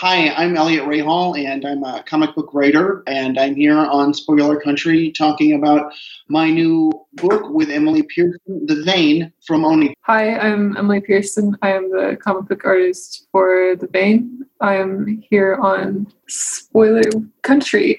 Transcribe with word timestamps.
Hi, 0.00 0.28
I'm 0.28 0.58
Eliot 0.58 0.84
Rahal, 0.84 1.42
and 1.42 1.64
I'm 1.64 1.82
a 1.82 2.02
comic 2.02 2.34
book 2.34 2.50
writer, 2.52 3.02
and 3.06 3.38
I'm 3.38 3.56
here 3.56 3.78
on 3.78 4.12
Spoiler 4.12 4.60
Country 4.60 5.10
talking 5.10 5.54
about 5.54 5.90
my 6.28 6.50
new 6.50 6.92
book 7.14 7.48
with 7.48 7.70
Emily 7.70 8.02
Pearson, 8.02 8.66
The 8.66 8.82
Vain 8.84 9.32
from 9.46 9.64
Oni. 9.64 9.94
Hi, 10.02 10.36
I'm 10.36 10.76
Emily 10.76 11.00
Pearson. 11.00 11.56
I 11.62 11.70
am 11.70 11.90
the 11.90 12.18
comic 12.22 12.46
book 12.46 12.66
artist 12.66 13.26
for 13.32 13.74
The 13.74 13.86
Vain. 13.86 14.44
I 14.60 14.74
am 14.74 15.24
here 15.30 15.54
on 15.54 16.12
Spoiler 16.28 17.10
Country. 17.40 17.98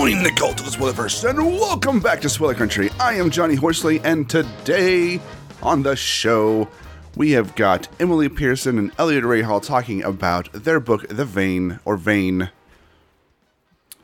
Join 0.00 0.22
the 0.22 0.32
cult 0.32 0.58
of 0.58 0.64
the 0.64 0.72
Spoilerverse 0.72 1.28
and 1.28 1.38
welcome 1.38 2.00
back 2.00 2.22
to 2.22 2.30
Spoiler 2.30 2.54
Country. 2.54 2.88
I 2.98 3.16
am 3.16 3.28
Johnny 3.28 3.54
Horsley, 3.54 4.00
and 4.00 4.30
today 4.30 5.20
on 5.62 5.82
the 5.82 5.94
show 5.94 6.68
we 7.16 7.32
have 7.32 7.54
got 7.54 7.86
Emily 8.00 8.30
Pearson 8.30 8.78
and 8.78 8.92
Eliot 8.98 9.24
Rahal 9.24 9.62
talking 9.62 10.02
about 10.02 10.50
their 10.54 10.80
book, 10.80 11.06
The 11.08 11.26
Vain, 11.26 11.80
or 11.84 11.98
Vain. 11.98 12.48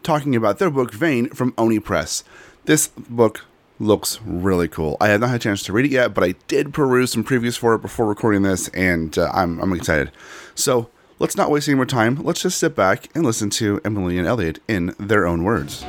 Talking 0.02 0.36
about 0.36 0.58
their 0.58 0.68
book, 0.68 0.92
Vain, 0.92 1.30
from 1.30 1.54
Oni 1.56 1.80
Press. 1.80 2.24
This 2.66 2.88
book 2.88 3.46
looks 3.78 4.20
really 4.20 4.68
cool. 4.68 4.98
I 5.00 5.08
have 5.08 5.22
not 5.22 5.30
had 5.30 5.40
a 5.40 5.44
chance 5.44 5.62
to 5.62 5.72
read 5.72 5.86
it 5.86 5.92
yet, 5.92 6.12
but 6.12 6.24
I 6.24 6.34
did 6.46 6.74
peruse 6.74 7.12
some 7.12 7.24
previews 7.24 7.56
for 7.56 7.74
it 7.74 7.80
before 7.80 8.04
recording 8.04 8.42
this, 8.42 8.68
and 8.68 9.16
uh, 9.16 9.30
I'm, 9.32 9.58
I'm 9.62 9.72
excited. 9.72 10.12
So 10.54 10.90
let's 11.18 11.36
not 11.36 11.50
waste 11.50 11.68
any 11.68 11.76
more 11.76 11.86
time. 11.86 12.16
Let's 12.22 12.42
just 12.42 12.58
sit 12.58 12.74
back 12.74 13.08
and 13.14 13.24
listen 13.24 13.50
to 13.50 13.80
Emily 13.84 14.18
and 14.18 14.26
Eliot 14.26 14.60
in 14.68 14.94
their 14.98 15.26
own 15.26 15.44
words. 15.44 15.84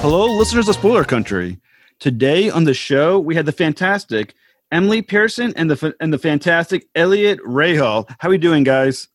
Hello, 0.00 0.26
listeners 0.26 0.68
of 0.68 0.74
Spoiler 0.74 1.04
Country. 1.04 1.58
Today 1.98 2.48
on 2.48 2.64
the 2.64 2.72
show, 2.72 3.18
we 3.18 3.34
had 3.34 3.46
the 3.46 3.52
fantastic 3.52 4.34
Emily 4.70 5.02
Pearson 5.02 5.52
and 5.56 5.70
the 5.70 5.94
and 6.00 6.12
the 6.12 6.18
fantastic 6.18 6.88
Eliot 6.94 7.40
Rahal. 7.40 8.08
How 8.18 8.28
are 8.28 8.30
we 8.30 8.38
doing, 8.38 8.62
guys? 8.62 9.08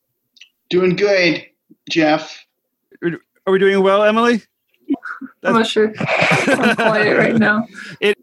Doing 0.68 0.94
good, 0.94 1.44
Jeff. 1.88 2.44
Are 3.46 3.52
we 3.52 3.58
doing 3.58 3.82
well, 3.82 4.02
Emily? 4.02 4.42
I'm 5.42 5.54
not 5.54 5.66
sure. 5.66 5.92
I'm 5.98 6.76
quiet 6.76 7.18
right 7.18 7.36
now. 7.36 7.66
It 8.00 8.16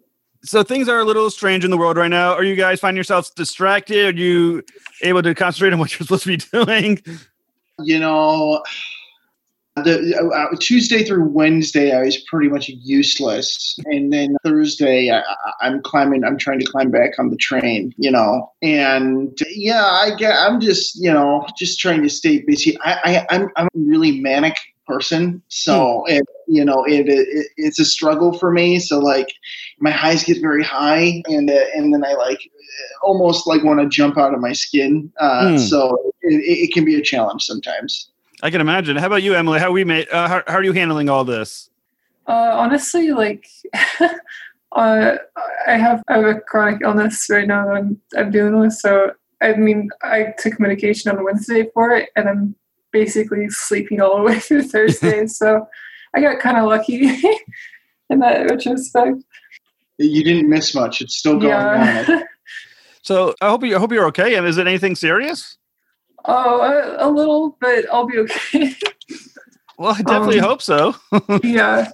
so 0.44 0.64
things 0.64 0.90
are 0.90 1.00
a 1.00 1.06
little 1.06 1.30
strange 1.30 1.64
in 1.64 1.70
the 1.70 1.78
world 1.78 1.98
right 1.98 2.08
now. 2.10 2.34
Are 2.34 2.44
you 2.44 2.56
guys 2.56 2.80
finding 2.80 2.98
yourselves 2.98 3.30
distracted? 3.30 4.16
Are 4.16 4.18
you 4.18 4.64
able 5.04 5.22
to 5.22 5.36
concentrate 5.36 5.72
on 5.74 5.78
what 5.80 5.92
you're 5.92 6.06
supposed 6.06 6.24
to 6.24 6.30
be 6.30 6.38
doing? 6.66 7.00
You 7.80 8.00
know, 8.00 8.64
the 9.76 10.18
uh, 10.52 10.56
Tuesday 10.60 11.04
through 11.04 11.26
Wednesday, 11.30 11.96
I 11.96 12.02
was 12.02 12.18
pretty 12.24 12.50
much 12.50 12.70
useless, 12.70 13.78
and 13.86 14.12
then 14.12 14.36
Thursday, 14.44 15.12
I, 15.12 15.20
I- 15.20 15.54
I'm 15.62 15.82
climbing. 15.84 16.24
I'm 16.24 16.38
trying 16.40 16.60
to 16.60 16.66
climb 16.66 16.90
back 16.90 17.12
on 17.20 17.30
the 17.30 17.38
train. 17.38 17.94
You 17.98 18.10
know, 18.10 18.52
and 18.64 19.38
yeah, 19.52 19.86
I 19.86 20.16
get. 20.18 20.34
I'm 20.36 20.60
just 20.60 20.96
you 21.00 21.14
know 21.14 21.46
just 21.58 21.80
trying 21.80 22.02
to 22.02 22.10
stay 22.10 22.42
busy. 22.42 22.78
I, 22.82 23.26
I 23.30 23.36
I'm 23.36 23.50
I'm 23.58 23.70
really 23.76 24.20
manic 24.22 24.58
person, 24.92 25.42
so 25.48 26.04
it 26.08 26.24
you 26.48 26.66
know 26.66 26.84
it, 26.86 27.08
it 27.08 27.48
it's 27.58 27.80
a 27.80 27.86
struggle 27.86 28.38
for 28.38 28.52
me. 28.52 28.80
So 28.80 29.00
like 29.00 29.30
my 29.80 29.92
highs 29.92 30.24
get 30.24 30.42
very 30.42 30.64
high, 30.64 31.22
and 31.28 31.50
uh, 31.50 31.66
and 31.76 31.94
then 31.94 32.04
I 32.04 32.14
like 32.14 32.40
almost 33.04 33.48
like 33.48 33.64
want 33.64 33.80
to 33.82 33.88
jump 33.88 34.18
out 34.18 34.34
of 34.34 34.40
my 34.40 34.54
skin. 34.54 35.12
Uh, 35.20 35.52
Hmm. 35.52 35.58
So 35.58 36.14
it, 36.22 36.36
it 36.64 36.74
can 36.74 36.86
be 36.86 36.96
a 36.96 37.02
challenge 37.02 37.44
sometimes. 37.44 38.12
I 38.44 38.50
can 38.50 38.62
imagine. 38.62 38.98
How 38.98 39.08
about 39.08 39.24
you, 39.24 39.36
Emily? 39.36 39.60
How 39.60 39.72
we 39.72 39.84
made? 39.84 40.10
Uh, 40.10 40.28
how, 40.28 40.44
how 40.48 40.56
are 40.56 40.64
you 40.64 40.74
handling 40.74 41.10
all 41.10 41.24
this? 41.24 41.70
Uh, 42.28 42.54
honestly, 42.56 43.12
like, 43.12 43.48
uh, 44.72 45.18
I 45.68 45.78
have 45.78 46.02
I 46.08 46.14
have 46.18 46.26
a 46.26 46.40
chronic 46.40 46.82
illness 46.84 47.28
right 47.30 47.48
now 47.48 47.66
that 47.68 47.76
I'm 47.76 48.02
I'm 48.18 48.32
dealing 48.32 48.60
with. 48.60 48.74
So 48.74 49.12
I 49.42 49.54
mean, 49.54 49.90
I 50.04 50.34
took 50.38 50.60
medication 50.60 51.12
on 51.12 51.24
Wednesday 51.24 51.70
for 51.74 51.92
it, 51.92 52.10
and 52.16 52.30
I'm 52.30 52.56
basically 52.92 53.50
sleeping 53.50 54.02
all 54.02 54.18
the 54.18 54.24
way 54.24 54.40
through 54.40 54.64
Thursday. 54.64 55.26
so 55.28 55.68
I 56.16 56.22
got 56.22 56.40
kind 56.40 56.58
of 56.58 56.66
lucky 56.66 57.06
in 58.10 58.20
that 58.20 58.50
retrospect. 58.50 59.18
You 59.98 60.24
didn't 60.24 60.50
miss 60.50 60.74
much. 60.74 61.02
It's 61.02 61.16
still 61.16 61.40
going 61.40 61.54
on. 61.54 62.24
So 63.04 63.34
I 63.42 63.50
hope 63.50 63.64
you 63.64 63.76
I 63.76 63.80
hope 63.80 63.92
you're 63.92 64.06
okay. 64.08 64.36
And 64.36 64.46
is 64.46 64.58
it 64.60 64.68
anything 64.68 64.96
serious? 64.96 65.58
oh, 66.26 66.62
a, 66.62 67.08
a 67.08 67.10
little, 67.10 67.58
but 67.60 67.86
I'll 67.92 68.06
be 68.06 68.20
okay. 68.20 68.76
Well, 69.80 69.96
I 69.96 70.04
definitely 70.04 70.40
Um, 70.40 70.46
hope 70.46 70.62
so. 70.62 70.96
yeah. 71.44 71.90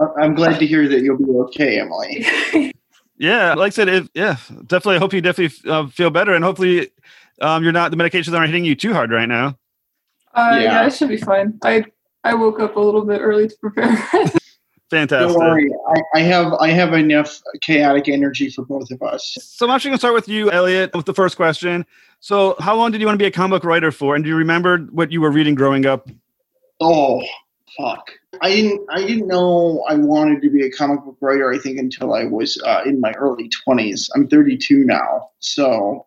I- 0.00 0.22
I'm 0.22 0.36
glad 0.36 0.60
to 0.60 0.66
hear 0.66 0.86
that 0.88 1.00
you'll 1.00 1.18
be 1.18 1.24
okay, 1.24 1.80
Emily. 1.80 2.72
Yeah, 3.18 3.54
like 3.54 3.72
I 3.72 3.74
said, 3.74 3.88
if, 3.88 4.08
yeah, 4.14 4.36
definitely. 4.68 4.94
I 4.96 4.98
hope 5.00 5.12
you 5.12 5.20
definitely 5.20 5.68
uh, 5.70 5.88
feel 5.88 6.10
better, 6.10 6.32
and 6.34 6.44
hopefully, 6.44 6.90
um, 7.40 7.64
you're 7.64 7.72
not 7.72 7.90
the 7.90 7.96
medications 7.96 8.32
aren't 8.32 8.46
hitting 8.46 8.64
you 8.64 8.76
too 8.76 8.94
hard 8.94 9.10
right 9.10 9.28
now. 9.28 9.58
Uh, 10.34 10.52
yeah. 10.54 10.62
Yeah. 10.62 10.86
it 10.86 10.94
should 10.94 11.08
be 11.08 11.16
fine. 11.16 11.58
I 11.62 11.84
I 12.24 12.34
woke 12.34 12.60
up 12.60 12.76
a 12.76 12.80
little 12.80 13.04
bit 13.04 13.20
early 13.20 13.48
to 13.48 13.56
prepare. 13.60 13.96
Fantastic. 14.90 15.28
Don't 15.28 15.38
worry. 15.38 15.70
I, 15.88 16.18
I 16.18 16.20
have 16.22 16.52
I 16.54 16.70
have 16.70 16.92
enough 16.94 17.40
chaotic 17.62 18.08
energy 18.08 18.50
for 18.50 18.64
both 18.64 18.90
of 18.90 19.00
us. 19.02 19.36
So 19.40 19.66
I'm 19.66 19.70
actually 19.70 19.90
going 19.90 19.98
to 19.98 20.00
start 20.00 20.14
with 20.14 20.28
you, 20.28 20.50
Eliot, 20.50 20.94
with 20.94 21.06
the 21.06 21.14
first 21.14 21.36
question. 21.36 21.86
So, 22.18 22.56
how 22.58 22.74
long 22.76 22.90
did 22.90 23.00
you 23.00 23.06
want 23.06 23.18
to 23.18 23.22
be 23.22 23.26
a 23.26 23.30
comic 23.30 23.62
book 23.62 23.64
writer 23.64 23.92
for? 23.92 24.14
And 24.16 24.24
do 24.24 24.28
you 24.28 24.36
remember 24.36 24.78
what 24.90 25.12
you 25.12 25.20
were 25.20 25.30
reading 25.30 25.54
growing 25.54 25.86
up? 25.86 26.08
Oh, 26.80 27.22
fuck. 27.78 28.10
I 28.40 28.50
didn't 28.50 28.84
I 28.90 29.06
didn't 29.06 29.28
know 29.28 29.84
I 29.88 29.94
wanted 29.94 30.42
to 30.42 30.50
be 30.50 30.64
a 30.64 30.70
comic 30.70 31.04
book 31.04 31.16
writer. 31.20 31.52
I 31.52 31.58
think 31.58 31.78
until 31.78 32.12
I 32.12 32.24
was 32.24 32.60
uh, 32.64 32.82
in 32.84 33.00
my 33.00 33.12
early 33.12 33.48
twenties. 33.48 34.10
I'm 34.16 34.26
32 34.26 34.84
now, 34.84 35.30
so 35.38 36.06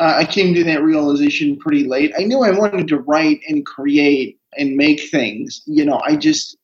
uh, 0.00 0.14
I 0.16 0.24
came 0.24 0.54
to 0.54 0.64
that 0.64 0.82
realization 0.82 1.56
pretty 1.58 1.84
late. 1.84 2.12
I 2.18 2.22
knew 2.22 2.42
I 2.42 2.50
wanted 2.50 2.88
to 2.88 2.98
write 2.98 3.40
and 3.48 3.64
create 3.66 4.38
and 4.56 4.76
make 4.76 5.00
things. 5.10 5.62
You 5.66 5.84
know, 5.84 6.00
I 6.04 6.16
just 6.16 6.56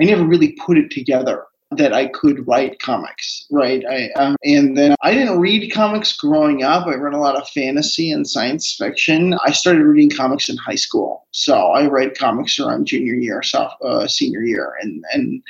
I 0.00 0.04
never 0.04 0.24
really 0.24 0.52
put 0.64 0.76
it 0.76 0.90
together 0.90 1.44
that 1.70 1.92
I 1.92 2.06
could 2.06 2.46
write 2.46 2.80
comics, 2.80 3.46
right? 3.50 3.84
I 3.88 4.10
um, 4.20 4.36
and 4.44 4.76
then 4.76 4.96
I 5.02 5.14
didn't 5.14 5.40
read 5.40 5.72
comics 5.72 6.16
growing 6.16 6.64
up. 6.64 6.86
I 6.86 6.94
read 6.94 7.14
a 7.14 7.18
lot 7.18 7.36
of 7.36 7.48
fantasy 7.48 8.10
and 8.10 8.28
science 8.28 8.74
fiction. 8.76 9.38
I 9.44 9.52
started 9.52 9.84
reading 9.84 10.10
comics 10.10 10.48
in 10.48 10.56
high 10.56 10.74
school, 10.74 11.26
so 11.30 11.54
I 11.54 11.86
read 11.86 12.18
comics 12.18 12.58
around 12.58 12.86
junior 12.86 13.14
year, 13.14 13.42
soph- 13.42 13.80
uh, 13.84 14.08
senior 14.08 14.42
year, 14.42 14.74
and 14.80 15.04
and 15.12 15.42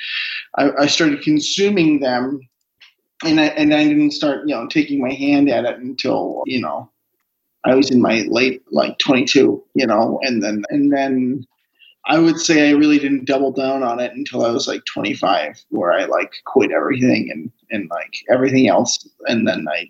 I, 0.57 0.83
I 0.83 0.87
started 0.87 1.21
consuming 1.21 1.99
them. 1.99 2.39
And 3.23 3.39
I, 3.39 3.45
and 3.45 3.73
I 3.73 3.85
didn't 3.85 4.11
start, 4.11 4.45
you 4.45 4.53
know, 4.53 4.67
taking 4.67 5.01
my 5.01 5.13
hand 5.13 5.49
at 5.49 5.63
it 5.63 5.79
until, 5.79 6.43
you 6.45 6.59
know, 6.59 6.91
I 7.65 7.75
was 7.75 7.91
in 7.91 8.01
my 8.01 8.25
late, 8.29 8.63
like 8.71 8.97
22, 8.99 9.63
you 9.73 9.87
know, 9.87 10.19
and 10.23 10.43
then, 10.43 10.63
and 10.69 10.93
then 10.93 11.45
I 12.07 12.19
would 12.19 12.39
say 12.39 12.69
I 12.69 12.73
really 12.73 12.99
didn't 12.99 13.25
double 13.25 13.51
down 13.51 13.81
on 13.81 13.99
it 13.99 14.13
until 14.13 14.45
I 14.45 14.51
was 14.51 14.67
like 14.67 14.83
25, 14.85 15.65
where 15.69 15.91
I 15.91 16.05
like 16.05 16.33
quit 16.45 16.71
everything 16.71 17.29
and 17.31 17.51
and 17.71 17.89
like 17.89 18.13
everything 18.29 18.67
else, 18.67 19.09
and 19.27 19.47
then 19.47 19.65
I 19.67 19.89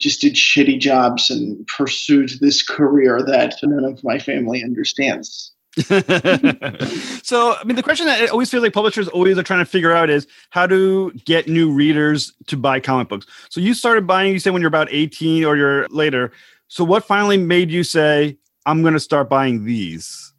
just 0.00 0.20
did 0.20 0.34
shitty 0.34 0.80
jobs 0.80 1.30
and 1.30 1.64
pursued 1.68 2.32
this 2.40 2.62
career 2.62 3.22
that 3.22 3.54
none 3.62 3.84
of 3.84 4.02
my 4.02 4.18
family 4.18 4.62
understands. 4.62 5.52
so, 5.76 7.54
I 7.54 7.64
mean, 7.64 7.76
the 7.76 7.82
question 7.82 8.06
that 8.06 8.20
I 8.20 8.26
always 8.26 8.50
feels 8.50 8.62
like 8.62 8.72
publishers 8.72 9.08
always 9.08 9.38
are 9.38 9.42
trying 9.42 9.60
to 9.60 9.64
figure 9.64 9.92
out 9.92 10.10
is 10.10 10.26
how 10.50 10.66
to 10.66 11.12
get 11.24 11.48
new 11.48 11.72
readers 11.72 12.32
to 12.48 12.56
buy 12.56 12.80
comic 12.80 13.08
books. 13.08 13.26
So, 13.50 13.60
you 13.60 13.74
started 13.74 14.06
buying, 14.06 14.32
you 14.32 14.40
said 14.40 14.52
when 14.52 14.62
you're 14.62 14.68
about 14.68 14.88
18 14.90 15.44
or 15.44 15.56
you're 15.56 15.86
later. 15.88 16.32
So, 16.74 16.82
what 16.82 17.04
finally 17.04 17.36
made 17.36 17.70
you 17.70 17.84
say, 17.84 18.36
I'm 18.66 18.82
going 18.82 18.94
to 18.94 18.98
start 18.98 19.28
buying 19.28 19.64
these? 19.64 20.34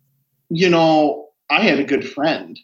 You 0.49 0.69
know, 0.69 1.29
I 1.49 1.61
had 1.61 1.79
a 1.79 1.85
good 1.85 2.05
friend. 2.05 2.59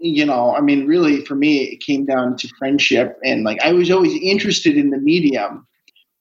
You 0.00 0.24
know, 0.24 0.56
I 0.56 0.62
mean, 0.62 0.86
really, 0.86 1.22
for 1.26 1.34
me, 1.34 1.64
it 1.64 1.80
came 1.80 2.06
down 2.06 2.38
to 2.38 2.48
friendship. 2.58 3.18
And 3.22 3.44
like, 3.44 3.60
I 3.62 3.74
was 3.74 3.90
always 3.90 4.18
interested 4.22 4.78
in 4.78 4.88
the 4.88 4.96
medium 4.96 5.66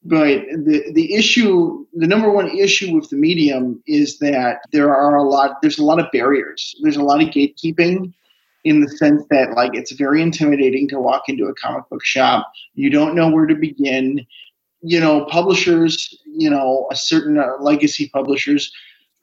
but 0.04 0.44
the 0.66 0.92
the 0.94 1.14
issue, 1.14 1.86
the 1.94 2.08
number 2.08 2.32
one 2.32 2.50
issue 2.58 2.96
with 2.96 3.10
the 3.10 3.18
medium 3.18 3.84
is 3.86 4.18
that 4.20 4.60
there 4.72 4.96
are 4.96 5.18
a 5.18 5.24
lot. 5.24 5.62
There's 5.62 5.78
a 5.78 5.84
lot 5.84 6.00
of 6.00 6.06
barriers. 6.14 6.74
There's 6.82 6.96
a 6.96 7.04
lot 7.04 7.22
of 7.22 7.28
gatekeeping, 7.30 8.14
in 8.64 8.82
the 8.82 8.90
sense 8.90 9.24
that 9.30 9.56
like 9.56 9.74
it's 9.74 9.92
very 9.94 10.22
intimidating 10.22 10.88
to 10.90 11.00
walk 11.00 11.24
into 11.28 11.46
a 11.46 11.56
comic 11.56 11.88
book 11.90 12.04
shop. 12.04 12.52
You 12.74 12.90
don't 12.90 13.16
know 13.16 13.30
where 13.30 13.46
to 13.46 13.56
begin. 13.56 14.26
You 14.82 15.00
know, 15.00 15.26
publishers. 15.26 16.18
You 16.26 16.50
know, 16.50 16.88
a 16.92 16.96
certain 16.96 17.38
uh, 17.38 17.58
legacy 17.60 18.10
publishers. 18.10 18.72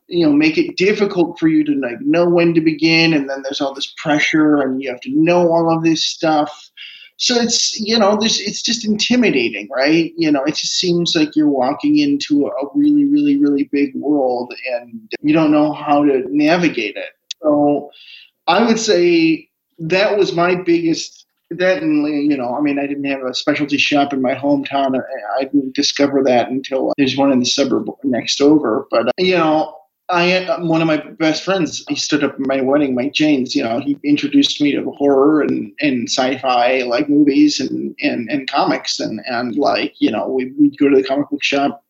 You 0.08 0.26
know, 0.26 0.32
make 0.32 0.56
it 0.56 0.76
difficult 0.76 1.38
for 1.38 1.48
you 1.48 1.64
to 1.64 1.72
like 1.74 2.00
know 2.00 2.28
when 2.28 2.54
to 2.54 2.60
begin, 2.60 3.12
and 3.12 3.28
then 3.28 3.42
there's 3.42 3.60
all 3.60 3.74
this 3.74 3.92
pressure, 3.96 4.60
and 4.60 4.82
you 4.82 4.88
have 4.90 5.00
to 5.00 5.10
know 5.10 5.50
all 5.50 5.74
of 5.74 5.82
this 5.82 6.04
stuff 6.04 6.70
so 7.18 7.34
it's 7.36 7.78
you 7.80 7.98
know 7.98 8.16
this 8.20 8.40
it's 8.40 8.62
just 8.62 8.84
intimidating 8.84 9.68
right 9.70 10.12
you 10.16 10.30
know 10.30 10.44
it 10.44 10.54
just 10.54 10.74
seems 10.74 11.14
like 11.16 11.34
you're 11.34 11.48
walking 11.48 11.98
into 11.98 12.46
a 12.46 12.50
really 12.74 13.04
really 13.06 13.38
really 13.38 13.64
big 13.64 13.94
world 13.94 14.52
and 14.74 15.12
you 15.22 15.32
don't 15.32 15.50
know 15.50 15.72
how 15.72 16.04
to 16.04 16.24
navigate 16.28 16.96
it 16.96 17.12
so 17.42 17.90
i 18.46 18.64
would 18.64 18.78
say 18.78 19.48
that 19.78 20.16
was 20.16 20.34
my 20.34 20.54
biggest 20.54 21.25
that 21.50 21.82
and 21.82 22.06
you 22.30 22.36
know 22.36 22.56
i 22.56 22.60
mean 22.60 22.78
i 22.78 22.86
didn't 22.86 23.04
have 23.04 23.22
a 23.22 23.34
specialty 23.34 23.78
shop 23.78 24.12
in 24.12 24.20
my 24.20 24.34
hometown 24.34 25.00
i 25.38 25.44
didn't 25.44 25.74
discover 25.74 26.22
that 26.22 26.48
until 26.48 26.92
there's 26.96 27.16
one 27.16 27.30
in 27.30 27.38
the 27.38 27.46
suburb 27.46 27.88
next 28.02 28.40
over 28.40 28.86
but 28.90 29.10
you 29.18 29.36
know 29.36 29.76
I 30.08 30.56
one 30.60 30.80
of 30.80 30.86
my 30.86 30.98
best 30.98 31.42
friends. 31.42 31.84
He 31.88 31.96
stood 31.96 32.22
up 32.22 32.34
at 32.34 32.46
my 32.46 32.60
wedding, 32.60 32.94
Mike 32.94 33.12
James. 33.12 33.56
You 33.56 33.64
know, 33.64 33.80
he 33.80 33.98
introduced 34.04 34.60
me 34.60 34.72
to 34.72 34.90
horror 34.92 35.42
and, 35.42 35.72
and 35.80 36.08
sci-fi 36.08 36.82
like 36.82 37.08
movies 37.08 37.58
and, 37.58 37.94
and, 38.00 38.30
and 38.30 38.48
comics 38.48 39.00
and, 39.00 39.20
and 39.26 39.56
like 39.56 39.94
you 39.98 40.10
know 40.10 40.28
we 40.28 40.52
would 40.52 40.78
go 40.78 40.88
to 40.88 40.96
the 40.96 41.02
comic 41.02 41.28
book 41.30 41.42
shop 41.42 41.82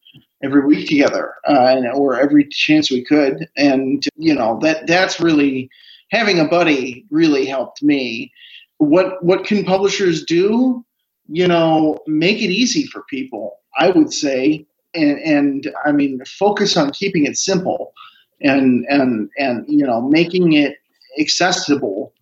every 0.43 0.65
week 0.65 0.89
together 0.89 1.35
uh, 1.49 1.67
and, 1.67 1.87
or 1.89 2.19
every 2.19 2.47
chance 2.49 2.91
we 2.91 3.05
could. 3.05 3.49
And 3.57 4.03
you 4.17 4.35
know 4.35 4.59
that 4.63 4.87
that's 4.87 5.21
really 5.21 5.69
having 6.11 6.39
a 6.39 6.49
buddy 6.49 7.05
really 7.11 7.45
helped 7.45 7.83
me. 7.83 8.33
What 8.79 9.23
what 9.25 9.45
can 9.45 9.65
publishers 9.65 10.25
do? 10.25 10.85
You 11.29 11.49
know, 11.49 11.99
make 12.07 12.37
it 12.37 12.51
easy 12.51 12.87
for 12.87 13.03
people. 13.09 13.59
I 13.79 13.91
would 13.91 14.13
say 14.13 14.67
and, 14.95 15.19
and 15.19 15.75
I 15.85 15.93
mean, 15.93 16.21
focus 16.27 16.77
on 16.77 16.91
keeping 16.91 17.27
it 17.27 17.37
simple 17.37 17.93
and 18.41 18.85
and 18.89 19.31
and 19.39 19.65
you 19.69 19.87
know 19.87 20.03
making 20.03 20.53
it 20.55 20.77
accessible 21.19 22.13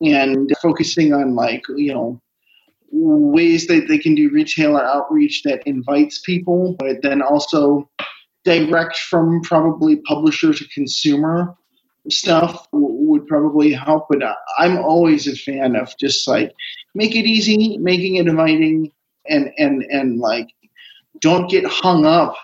and 0.00 0.52
focusing 0.62 1.12
on 1.12 1.34
like 1.34 1.64
you 1.76 1.92
know 1.92 2.20
ways 2.92 3.66
that 3.66 3.88
they 3.88 3.98
can 3.98 4.14
do 4.14 4.30
retailer 4.30 4.84
outreach 4.84 5.42
that 5.42 5.66
invites 5.66 6.20
people 6.20 6.76
but 6.78 7.02
then 7.02 7.20
also 7.20 7.88
direct 8.44 8.96
from 8.96 9.40
probably 9.42 9.96
publisher 9.96 10.54
to 10.54 10.68
consumer 10.68 11.52
stuff 12.08 12.66
would 12.72 13.26
probably 13.26 13.72
help 13.72 14.06
but 14.08 14.22
i'm 14.58 14.78
always 14.78 15.26
a 15.26 15.36
fan 15.36 15.76
of 15.76 15.96
just 15.98 16.26
like 16.28 16.52
make 16.94 17.14
it 17.14 17.26
easy 17.26 17.78
making 17.78 18.16
it 18.16 18.26
inviting 18.26 18.90
and 19.28 19.50
and 19.58 19.82
and 19.90 20.18
like 20.18 20.48
don't 21.20 21.50
get 21.50 21.64
hung 21.66 22.06
up 22.06 22.36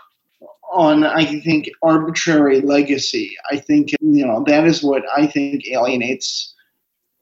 on, 0.73 1.05
I 1.05 1.41
think, 1.41 1.71
arbitrary 1.83 2.61
legacy. 2.61 3.37
I 3.51 3.59
think, 3.59 3.93
you 4.01 4.27
know, 4.27 4.43
that 4.47 4.65
is 4.65 4.83
what 4.83 5.05
I 5.17 5.27
think 5.27 5.67
alienates 5.69 6.55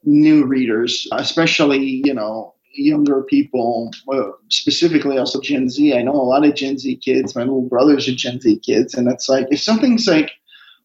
new 0.03 0.45
readers, 0.45 1.05
especially, 1.13 2.01
you 2.05 2.13
know, 2.13 2.55
younger 2.73 3.23
people, 3.23 3.91
uh, 4.11 4.29
specifically 4.49 5.17
also 5.17 5.41
Gen 5.41 5.69
Z. 5.69 5.95
I 5.95 6.01
know 6.01 6.13
a 6.13 6.23
lot 6.23 6.45
of 6.45 6.55
Gen 6.55 6.77
Z 6.77 6.95
kids. 6.97 7.35
My 7.35 7.41
little 7.41 7.67
brothers 7.67 8.07
are 8.07 8.15
Gen 8.15 8.39
Z 8.39 8.59
kids. 8.59 8.93
And 8.93 9.09
it's 9.09 9.27
like, 9.27 9.47
if 9.51 9.59
something's 9.59 10.07
like 10.07 10.31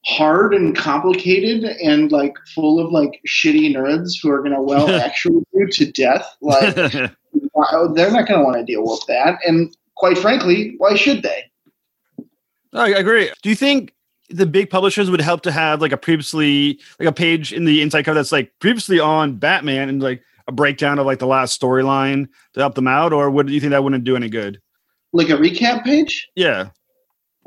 hard 0.07 0.55
and 0.55 0.77
complicated 0.77 1.65
and 1.65 2.13
like 2.13 2.35
full 2.55 2.79
of 2.79 2.93
like 2.93 3.21
shitty 3.27 3.75
nerds 3.75 4.13
who 4.23 4.31
are 4.31 4.39
going 4.39 4.55
to 4.55 4.63
well 4.63 4.89
actually 5.03 5.43
you 5.53 5.67
to 5.69 5.91
death, 5.93 6.37
like, 6.41 6.75
they're 6.75 7.11
not 7.53 8.29
going 8.29 8.39
to 8.39 8.45
want 8.45 8.57
to 8.57 8.65
deal 8.65 8.83
with 8.83 9.05
that. 9.09 9.39
And 9.47 9.77
quite 9.97 10.19
frankly, 10.19 10.75
why 10.79 10.95
should 10.95 11.23
they? 11.23 11.51
I 12.73 12.91
agree. 12.91 13.31
Do 13.43 13.49
you 13.49 13.57
think 13.57 13.95
the 14.29 14.47
big 14.47 14.71
publishers 14.71 15.11
would 15.11 15.21
help 15.21 15.43
to 15.43 15.53
have 15.53 15.81
like 15.81 15.93
a 15.93 15.97
previously 15.97 16.81
like 16.99 17.09
a 17.09 17.13
page 17.13 17.53
in 17.53 17.65
the 17.65 17.81
inside 17.81 18.03
cover 18.05 18.17
that's 18.17 18.33
like 18.33 18.53
previously 18.61 18.99
on 18.99 19.37
Batman 19.37 19.89
and 19.89 20.03
like 20.03 20.23
a 20.49 20.53
breakdown 20.53 20.99
of 20.99 21.07
like 21.07 21.19
the 21.19 21.27
last 21.27 21.61
storyline 21.61 22.29
to 22.55 22.61
help 22.61 22.75
them 22.75 22.87
out, 22.87 23.13
or 23.13 23.31
would 23.31 23.49
you 23.51 23.61
think 23.61 23.71
that 23.71 23.83
wouldn't 23.83 24.05
do 24.05 24.17
any 24.17 24.29
good? 24.29 24.61
Like 25.13 25.31
a 25.31 25.35
recap 25.35 25.85
page? 25.85 26.29
Yeah. 26.35 26.71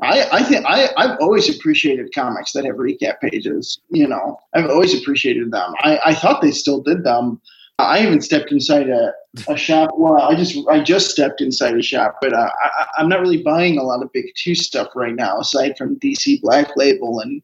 I, 0.02 0.26
I 0.32 0.42
think 0.42 0.64
I, 0.66 0.88
I've 0.96 1.18
always 1.20 1.54
appreciated 1.54 2.14
comics 2.14 2.52
that 2.52 2.64
have 2.64 2.76
recap 2.76 3.20
pages. 3.20 3.80
You 3.90 4.08
know, 4.08 4.38
I've 4.54 4.70
always 4.70 4.98
appreciated 4.98 5.50
them. 5.50 5.74
I, 5.80 6.00
I 6.06 6.14
thought 6.14 6.40
they 6.40 6.52
still 6.52 6.80
did 6.80 7.04
them 7.04 7.40
I 7.80 8.02
even 8.02 8.20
stepped 8.20 8.52
inside 8.52 8.88
a, 8.88 9.12
a 9.48 9.56
shop. 9.56 9.90
Well, 9.94 10.20
I 10.20 10.34
just 10.34 10.56
I 10.68 10.82
just 10.82 11.10
stepped 11.10 11.40
inside 11.40 11.76
a 11.76 11.82
shop, 11.82 12.16
but 12.20 12.32
uh, 12.32 12.50
I, 12.62 12.86
I'm 12.98 13.08
not 13.08 13.20
really 13.20 13.42
buying 13.42 13.78
a 13.78 13.82
lot 13.82 14.02
of 14.02 14.12
big 14.12 14.26
two 14.36 14.54
stuff 14.54 14.88
right 14.94 15.14
now, 15.14 15.38
aside 15.38 15.76
from 15.78 15.98
DC 16.00 16.40
Black 16.42 16.76
Label 16.76 17.20
and 17.20 17.42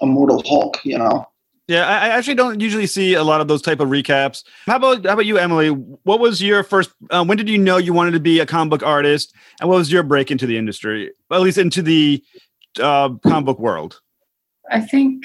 Immortal 0.00 0.42
Hulk. 0.46 0.84
You 0.84 0.98
know. 0.98 1.26
Yeah, 1.66 1.86
I 1.86 2.08
actually 2.08 2.34
don't 2.34 2.60
usually 2.60 2.86
see 2.86 3.14
a 3.14 3.24
lot 3.24 3.40
of 3.40 3.48
those 3.48 3.62
type 3.62 3.80
of 3.80 3.88
recaps. 3.88 4.44
How 4.66 4.76
about 4.76 5.06
how 5.06 5.14
about 5.14 5.24
you, 5.24 5.38
Emily? 5.38 5.68
What 5.68 6.20
was 6.20 6.42
your 6.42 6.62
first? 6.62 6.90
Uh, 7.10 7.24
when 7.24 7.38
did 7.38 7.48
you 7.48 7.56
know 7.56 7.78
you 7.78 7.94
wanted 7.94 8.10
to 8.10 8.20
be 8.20 8.38
a 8.40 8.46
comic 8.46 8.70
book 8.70 8.82
artist, 8.82 9.32
and 9.60 9.70
what 9.70 9.76
was 9.76 9.90
your 9.90 10.02
break 10.02 10.30
into 10.30 10.46
the 10.46 10.58
industry, 10.58 11.10
at 11.32 11.40
least 11.40 11.56
into 11.56 11.80
the 11.80 12.22
uh, 12.80 13.10
comic 13.26 13.46
book 13.46 13.58
world? 13.58 14.00
I 14.70 14.80
think 14.80 15.24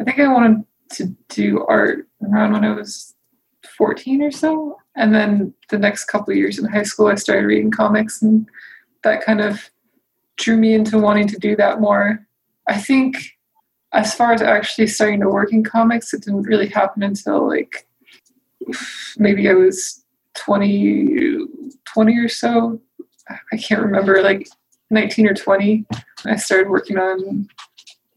I 0.00 0.04
think 0.04 0.18
I 0.18 0.26
wanted 0.26 0.64
to 0.94 1.16
do 1.28 1.64
art 1.68 2.08
around 2.22 2.52
when 2.52 2.64
I 2.64 2.72
was 2.72 3.14
14 3.76 4.22
or 4.22 4.30
so. 4.30 4.76
And 4.96 5.14
then 5.14 5.54
the 5.70 5.78
next 5.78 6.06
couple 6.06 6.34
years 6.34 6.58
in 6.58 6.64
high 6.66 6.82
school, 6.82 7.06
I 7.06 7.14
started 7.14 7.46
reading 7.46 7.70
comics, 7.70 8.22
and 8.22 8.48
that 9.04 9.24
kind 9.24 9.40
of 9.40 9.70
drew 10.36 10.56
me 10.56 10.74
into 10.74 10.98
wanting 10.98 11.28
to 11.28 11.38
do 11.38 11.54
that 11.56 11.80
more. 11.80 12.26
I 12.66 12.76
think 12.78 13.33
as 13.94 14.12
far 14.12 14.32
as 14.32 14.42
actually 14.42 14.88
starting 14.88 15.20
to 15.20 15.28
work 15.28 15.52
in 15.52 15.62
comics, 15.62 16.12
it 16.12 16.22
didn't 16.22 16.42
really 16.42 16.66
happen 16.68 17.02
until 17.02 17.48
like 17.48 17.86
maybe 19.16 19.48
I 19.48 19.54
was 19.54 20.04
20, 20.34 21.38
20 21.84 22.18
or 22.18 22.28
so. 22.28 22.80
I 23.52 23.56
can't 23.56 23.82
remember, 23.82 24.20
like 24.20 24.48
19 24.90 25.28
or 25.28 25.34
20. 25.34 25.86
I 26.26 26.36
started 26.36 26.68
working 26.68 26.98
on 26.98 27.48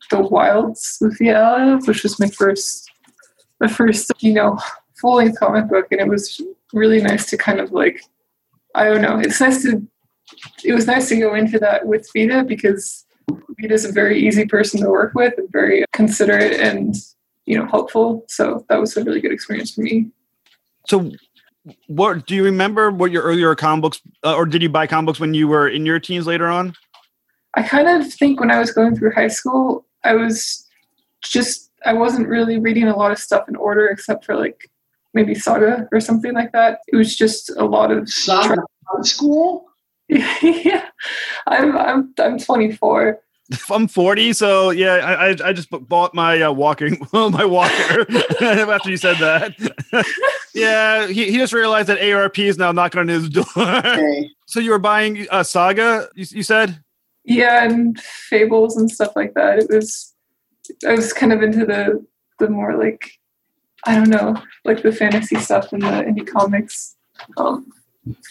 The 0.10 0.20
Wilds 0.20 0.98
with 1.00 1.18
the 1.20 1.80
which 1.86 2.04
was 2.04 2.20
my 2.20 2.28
first, 2.28 2.90
my 3.62 3.68
first, 3.68 4.12
you 4.20 4.34
know, 4.34 4.58
full 5.00 5.18
length 5.18 5.40
comic 5.40 5.70
book, 5.70 5.88
and 5.92 6.02
it 6.02 6.08
was 6.08 6.42
really 6.74 7.02
nice 7.02 7.30
to 7.30 7.38
kind 7.38 7.60
of 7.60 7.72
like, 7.72 8.02
I 8.74 8.86
don't 8.86 9.02
know, 9.02 9.20
it's 9.20 9.40
nice 9.40 9.62
to, 9.64 9.86
it 10.66 10.74
was 10.74 10.88
nice 10.88 11.10
to 11.10 11.18
go 11.18 11.36
into 11.36 11.60
that 11.60 11.86
with 11.86 12.10
Vita 12.14 12.44
because 12.44 13.06
Vita's 13.60 13.86
a 13.86 13.92
very 13.92 14.20
easy 14.20 14.46
person 14.46 14.82
to 14.82 14.90
work 14.90 15.14
with 15.14 15.34
and 15.38 15.52
very 15.52 15.86
considerate 15.94 16.60
and 16.60 16.96
you 17.46 17.58
know 17.58 17.66
helpful. 17.66 18.26
So 18.28 18.66
that 18.70 18.80
was 18.80 18.96
a 18.98 19.04
really 19.04 19.22
good 19.22 19.32
experience 19.32 19.74
for 19.74 19.82
me. 19.82 20.10
So 20.88 21.12
what 21.88 22.26
do 22.26 22.36
you 22.36 22.44
remember 22.44 22.92
what 22.92 23.12
your 23.12 23.24
earlier 23.24 23.54
comic 23.56 23.82
books 23.82 24.02
uh, 24.24 24.36
or 24.36 24.46
did 24.46 24.62
you 24.62 24.70
buy 24.70 24.88
comic 24.88 25.08
books 25.08 25.20
when 25.20 25.34
you 25.34 25.50
were 25.50 25.68
in 25.68 25.86
your 25.86 26.00
teens 26.00 26.26
later 26.26 26.48
on 26.48 26.74
i 27.56 27.62
kind 27.62 27.90
of 27.90 28.10
think 28.14 28.40
when 28.40 28.50
i 28.50 28.58
was 28.58 28.72
going 28.72 28.96
through 28.96 29.12
high 29.12 29.28
school 29.28 29.86
i 30.06 30.14
was 30.14 30.66
just 31.22 31.70
i 31.86 31.92
wasn't 31.92 32.26
really 32.26 32.58
reading 32.58 32.88
a 32.88 32.96
lot 32.96 33.12
of 33.12 33.20
stuff 33.20 33.50
in 33.50 33.56
order 33.58 33.88
except 33.88 34.24
for 34.24 34.34
like 34.34 34.70
maybe 35.18 35.34
Saga 35.34 35.88
or 35.92 36.00
something 36.00 36.34
like 36.34 36.52
that. 36.52 36.80
It 36.88 36.96
was 36.96 37.16
just 37.16 37.50
a 37.58 37.66
lot 37.66 37.92
of 37.92 38.08
Saga 38.08 38.56
tra- 38.56 39.04
school. 39.04 39.67
yeah, 40.42 40.90
I'm 41.48 41.78
I'm 41.78 42.14
I'm 42.20 42.40
24, 42.40 43.20
I'm 43.72 43.88
40, 43.88 44.34
so 44.34 44.70
yeah, 44.72 44.94
I 44.96 45.50
I, 45.50 45.54
just 45.54 45.70
bought 45.70 46.14
my 46.14 46.42
uh, 46.42 46.52
walking 46.52 47.06
my 47.14 47.46
walker 47.46 48.06
after 48.42 48.90
you 48.90 48.98
said 48.98 49.18
that. 49.18 49.54
yeah, 50.54 51.08
he, 51.08 51.32
he 51.32 51.38
just 51.38 51.54
realized 51.54 51.90
that 51.90 52.02
ARP 52.02 52.40
is 52.40 52.58
now 52.58 52.72
knocking 52.72 53.00
on 53.00 53.08
his 53.08 53.30
door. 53.30 53.46
Okay. 53.58 54.30
so 54.46 54.60
you 54.60 54.72
were 54.72 54.80
buying 54.80 55.28
a 55.32 55.44
Saga, 55.44 56.08
you, 56.16 56.26
you 56.30 56.44
said? 56.44 56.82
Yeah, 57.26 57.66
and 57.66 58.00
fables 58.00 58.78
and 58.78 58.90
stuff 58.90 59.14
like 59.16 59.34
that. 59.34 59.60
It 59.60 59.70
was 59.70 60.14
I 60.88 60.94
was 60.94 61.14
kind 61.14 61.34
of 61.34 61.44
into 61.44 61.66
the 61.66 62.06
the 62.40 62.50
more 62.50 62.78
like 62.78 63.12
I 63.86 63.96
don't 63.96 64.10
know, 64.10 64.36
like 64.66 64.84
the 64.84 64.92
fantasy 64.92 65.38
stuff 65.38 65.72
and 65.72 65.82
the 65.82 65.88
indie 65.88 66.28
comics. 66.28 66.96
Um, 67.38 67.72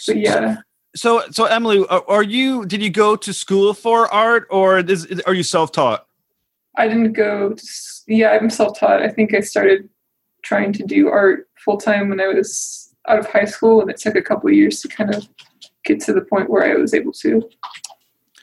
but 0.07 0.17
yeah, 0.17 0.57
So 0.97 1.23
so 1.31 1.45
Emily, 1.45 1.87
are, 1.89 2.05
are 2.09 2.23
you 2.23 2.65
did 2.67 2.83
you 2.83 2.91
go 2.91 3.17
to 3.17 3.33
school 3.33 3.75
for 3.75 4.13
art 4.13 4.47
or 4.51 4.79
is, 4.79 5.05
is- 5.05 5.21
are 5.21 5.35
you 5.35 5.43
self-taught? 5.43 6.07
I 6.77 6.89
didn't 6.89 7.13
go. 7.13 7.53
To, 7.55 7.65
yeah, 8.07 8.31
I'm 8.31 8.51
self-taught. 8.51 9.03
I 9.03 9.09
think 9.09 9.35
I 9.35 9.41
started 9.41 9.89
trying 10.43 10.73
to 10.75 10.85
do 10.85 11.09
art 11.09 11.49
full 11.65 11.79
time 11.79 12.09
when 12.09 12.21
I 12.21 12.29
was 12.29 12.95
out 13.09 13.19
of 13.19 13.27
high 13.27 13.45
school, 13.45 13.81
and 13.81 13.91
it 13.91 13.99
took 13.99 14.17
a 14.17 14.23
couple 14.23 14.49
of 14.49 14.55
years 14.55 14.81
to 14.81 14.89
kind 14.89 15.15
of 15.15 15.29
get 15.85 16.01
to 16.01 16.13
the 16.13 16.21
point 16.21 16.51
where 16.51 16.65
I 16.65 16.75
was 16.75 16.93
able 16.93 17.13
to. 17.13 17.49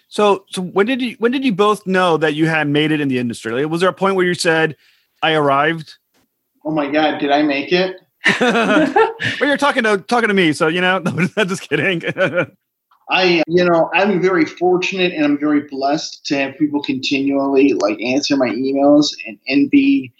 So 0.07 0.45
so 0.50 0.62
when 0.62 0.86
did 0.86 1.01
you 1.01 1.15
when 1.19 1.31
did 1.31 1.43
you 1.43 1.53
both 1.53 1.88
know 1.88 2.17
that 2.17 2.36
you 2.36 2.48
had 2.48 2.67
made 2.67 2.91
it 2.91 3.01
in 3.01 3.07
the 3.07 3.17
industry? 3.17 3.51
Like, 3.51 3.72
was 3.72 3.81
there 3.81 3.89
a 3.89 3.93
point 3.93 4.15
where 4.15 4.25
you 4.25 4.36
said 4.36 4.77
I 5.24 5.33
arrived? 5.33 5.95
Oh 6.63 6.72
my 6.72 6.89
God, 6.89 7.17
did 7.17 7.31
I 7.31 7.41
make 7.41 7.72
it? 7.72 7.98
well, 8.39 9.15
you're 9.42 9.58
talking 9.58 9.84
to 9.84 9.98
talking 9.98 10.30
to 10.30 10.34
me, 10.34 10.53
so 10.53 10.68
you 10.68 10.82
know. 10.82 11.01
No, 11.36 11.46
just 11.46 11.68
kidding. 11.68 12.01
I, 13.10 13.44
you 13.48 13.65
know, 13.65 13.89
I'm 13.94 14.22
very 14.22 14.46
fortunate 14.46 15.13
and 15.13 15.25
I'm 15.25 15.38
very 15.38 15.62
blessed 15.62 16.25
to 16.27 16.38
have 16.38 16.58
people 16.58 16.82
continually 16.82 17.74
like 17.74 18.00
answer 18.01 18.38
my 18.38 18.50
emails 18.50 19.13
and, 19.27 19.38
and 19.48 19.70
be 19.70 20.13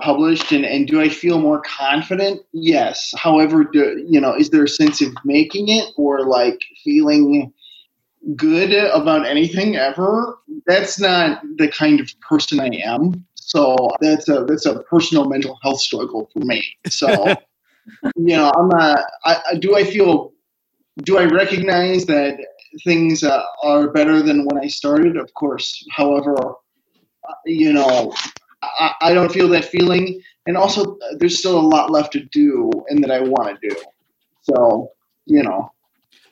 published. 0.00 0.52
And, 0.52 0.64
and 0.64 0.86
do 0.86 1.00
I 1.00 1.08
feel 1.08 1.40
more 1.40 1.60
confident? 1.62 2.40
Yes. 2.52 3.12
However, 3.16 3.64
do, 3.64 4.04
you 4.08 4.20
know, 4.20 4.34
is 4.34 4.50
there 4.50 4.64
a 4.64 4.68
sense 4.68 5.00
of 5.00 5.12
making 5.24 5.68
it 5.68 5.92
or 5.96 6.24
like 6.24 6.60
feeling 6.84 7.52
good 8.36 8.72
about 8.72 9.26
anything 9.26 9.76
ever? 9.76 10.38
That's 10.66 11.00
not 11.00 11.42
the 11.56 11.68
kind 11.68 12.00
of 12.00 12.08
person 12.20 12.60
I 12.60 12.70
am. 12.84 13.26
So 13.46 13.76
that's 14.00 14.28
a 14.28 14.44
that's 14.48 14.64
a 14.64 14.80
personal 14.84 15.26
mental 15.26 15.58
health 15.62 15.80
struggle 15.80 16.30
for 16.32 16.40
me. 16.40 16.64
So 16.88 17.08
you 18.16 18.36
know, 18.36 18.50
I'm 18.56 18.68
not. 18.68 19.04
I, 19.24 19.42
I 19.50 19.54
do 19.56 19.76
I 19.76 19.84
feel 19.84 20.32
do 21.02 21.18
I 21.18 21.24
recognize 21.26 22.06
that 22.06 22.38
things 22.84 23.22
uh, 23.22 23.42
are 23.62 23.90
better 23.90 24.22
than 24.22 24.46
when 24.46 24.64
I 24.64 24.68
started? 24.68 25.18
Of 25.18 25.32
course. 25.34 25.86
However, 25.90 26.34
uh, 27.28 27.34
you 27.44 27.74
know, 27.74 28.14
I, 28.62 28.94
I 29.02 29.14
don't 29.14 29.30
feel 29.30 29.48
that 29.48 29.66
feeling, 29.66 30.22
and 30.46 30.56
also 30.56 30.96
uh, 30.96 31.16
there's 31.18 31.38
still 31.38 31.58
a 31.58 31.60
lot 31.60 31.90
left 31.90 32.14
to 32.14 32.20
do, 32.20 32.70
and 32.88 33.04
that 33.04 33.10
I 33.10 33.20
want 33.20 33.60
to 33.60 33.68
do. 33.68 33.76
So, 34.40 34.90
you 35.26 35.42
know, 35.42 35.70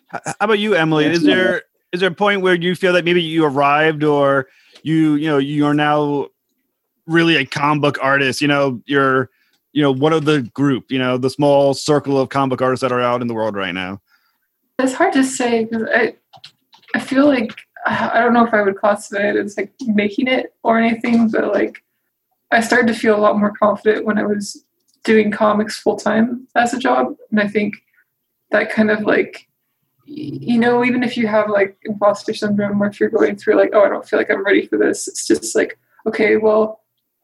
How 0.09 0.21
about 0.41 0.59
you, 0.59 0.75
Emily? 0.75 1.05
Is 1.05 1.23
there 1.23 1.63
is 1.93 2.01
there 2.01 2.09
a 2.09 2.15
point 2.15 2.41
where 2.41 2.55
you 2.55 2.75
feel 2.75 2.95
that 2.95 3.05
maybe 3.05 3.23
you 3.23 3.45
arrived 3.45 4.03
or 4.03 4.49
you 4.83 5.15
you 5.17 5.29
know 5.29 5.39
you 5.39 5.67
are 5.67 5.75
now 5.75 6.29
really 7.07 7.37
a 7.37 7.45
comic 7.45 7.83
book 7.83 7.99
artist? 8.03 8.41
You 8.41 8.49
know, 8.49 8.81
you're 8.87 9.31
you 9.73 9.83
know 9.83 9.93
one 9.93 10.13
of 10.13 10.25
the 10.25 10.43
group. 10.55 10.91
You 10.91 10.99
know, 10.99 11.19
the 11.19 11.31
small 11.31 11.75
circle 11.75 12.21
of 12.21 12.29
comic 12.29 12.51
book 12.51 12.63
artists 12.63 12.83
that 12.83 12.93
are 12.93 13.01
out 13.01 13.23
in 13.23 13.29
the 13.29 13.35
world 13.35 13.57
right 13.57 13.75
now. 13.75 14.01
It's 14.79 14.95
hard 14.95 15.13
to 15.13 15.25
say 15.25 15.65
because 15.65 15.89
I, 15.95 16.17
I 16.95 17.01
feel 17.01 17.27
like 17.27 17.53
I 17.87 18.21
don't 18.21 18.33
know 18.33 18.47
if 18.47 18.55
I 18.55 18.63
would 18.63 18.77
classify 18.77 19.29
it 19.29 19.37
as 19.37 19.57
like 19.57 19.73
making 19.87 20.29
it 20.29 20.55
or 20.63 20.79
anything, 20.79 21.29
but 21.29 21.53
like 21.53 21.83
I 22.51 22.61
started 22.61 22.87
to 22.89 22.99
feel 22.99 23.17
a 23.17 23.21
lot 23.21 23.39
more 23.39 23.53
confident 23.53 24.05
when 24.05 24.19
I 24.19 24.25
was 24.25 24.65
doing 25.05 25.31
comics 25.31 25.81
full 25.81 25.97
time 25.97 26.47
as 26.55 26.75
a 26.75 26.79
job, 26.79 27.17
and 27.31 27.41
I 27.41 27.49
think 27.49 27.75
that 28.51 28.71
kind 28.71 28.91
of 28.91 29.01
like 29.03 29.49
you 30.05 30.59
know 30.59 30.85
even 30.85 31.03
if 31.03 31.17
you 31.17 31.27
have 31.27 31.49
like 31.49 31.79
imposter 31.85 32.35
syndrome 32.35 32.83
or 32.83 32.87
if 32.87 32.99
you're 32.99 33.09
going 33.09 33.37
through 33.37 33.55
like 33.55 33.71
oh 33.73 33.85
I 33.85 33.89
don't 33.89 34.07
feel 34.07 34.19
like 34.19 34.31
I'm 34.31 34.45
ready 34.45 34.67
for 34.67 34.79
this, 34.79 35.09
it's 35.09 35.27
just 35.27 35.57
like 35.57 35.79
okay 36.07 36.37
well 36.37 36.82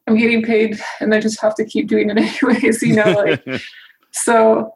I'm 0.08 0.16
getting 0.16 0.42
paid 0.42 0.80
and 1.00 1.14
I 1.14 1.20
just 1.20 1.40
have 1.40 1.54
to 1.56 1.64
keep 1.64 1.86
doing 1.86 2.10
it 2.10 2.18
anyways, 2.42 2.82
you 2.82 2.96
know 2.96 3.12
like 3.12 3.44
so 4.12 4.72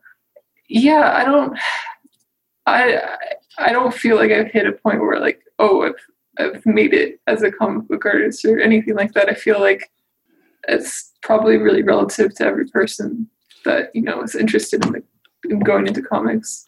yeah 0.68 1.12
i 1.14 1.24
don't 1.24 1.58
i 2.66 3.00
i 3.58 3.72
don't 3.72 3.94
feel 3.94 4.16
like 4.16 4.30
i've 4.30 4.50
hit 4.50 4.66
a 4.66 4.72
point 4.72 5.00
where 5.00 5.18
like 5.18 5.42
oh 5.58 5.82
i've 5.82 5.94
i've 6.38 6.66
made 6.66 6.94
it 6.94 7.20
as 7.26 7.42
a 7.42 7.50
comic 7.50 7.86
book 7.88 8.04
artist 8.04 8.44
or 8.44 8.60
anything 8.60 8.94
like 8.94 9.12
that 9.12 9.28
i 9.28 9.34
feel 9.34 9.60
like 9.60 9.90
it's 10.68 11.12
probably 11.22 11.56
really 11.56 11.82
relative 11.82 12.34
to 12.34 12.44
every 12.44 12.66
person 12.68 13.28
that 13.64 13.90
you 13.94 14.02
know 14.02 14.22
is 14.22 14.34
interested 14.34 14.84
in 14.84 14.92
the 14.92 15.02
in 15.50 15.60
going 15.60 15.86
into 15.86 16.02
comics 16.02 16.66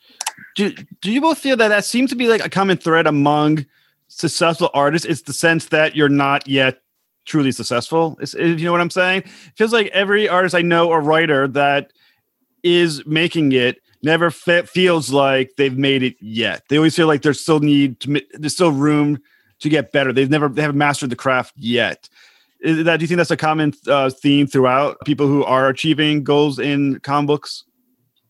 do, 0.57 0.73
do 1.01 1.11
you 1.11 1.21
both 1.21 1.39
feel 1.39 1.57
that 1.57 1.69
that 1.69 1.85
seems 1.85 2.11
to 2.11 2.17
be 2.17 2.29
like 2.29 2.45
a 2.45 2.51
common 2.51 2.77
thread 2.77 3.07
among 3.07 3.67
successful 4.09 4.71
artists? 4.75 5.07
It's 5.07 5.23
the 5.23 5.33
sense 5.33 5.67
that 5.67 5.97
you're 5.97 6.09
not 6.09 6.47
yet 6.49 6.81
truly 7.25 7.53
successful. 7.53 8.17
Is, 8.21 8.35
is- 8.35 8.61
you 8.61 8.67
know 8.67 8.73
what 8.73 8.81
I'm 8.81 8.91
saying? 8.91 9.23
It 9.23 9.57
feels 9.57 9.73
like 9.73 9.87
every 9.89 10.29
artist 10.29 10.55
I 10.55 10.63
know 10.63 10.89
or 10.89 11.01
writer 11.01 11.49
that 11.49 11.93
is 12.63 13.05
making 13.07 13.53
it 13.53 13.79
never 14.03 14.31
fe- 14.31 14.63
feels 14.63 15.11
like 15.13 15.53
they've 15.57 15.77
made 15.79 16.03
it 16.03 16.17
yet. 16.21 16.63
They 16.69 16.77
always 16.77 16.95
feel 16.97 17.07
like 17.07 17.23
there's 17.23 17.41
still 17.41 17.61
need 17.61 18.01
to, 18.01 18.21
there's 18.33 18.55
still 18.55 18.73
room 18.73 19.19
to 19.61 19.69
get 19.69 19.93
better. 19.93 20.13
They've 20.13 20.31
never 20.31 20.49
they 20.49 20.63
haven't 20.63 20.79
mastered 20.79 21.11
the 21.11 21.17
craft 21.17 21.55
yet. 21.57 22.09
Is 22.61 22.85
that 22.85 22.97
do 22.99 23.05
you 23.05 23.07
think 23.09 23.19
that's 23.19 23.31
a 23.31 23.37
common 23.37 23.75
uh, 23.87 24.09
theme 24.11 24.47
throughout 24.47 24.97
people 25.05 25.27
who 25.27 25.45
are 25.45 25.69
achieving 25.69 26.25
goals 26.25 26.59
in 26.59 26.99
comic 27.01 27.27
books? 27.29 27.65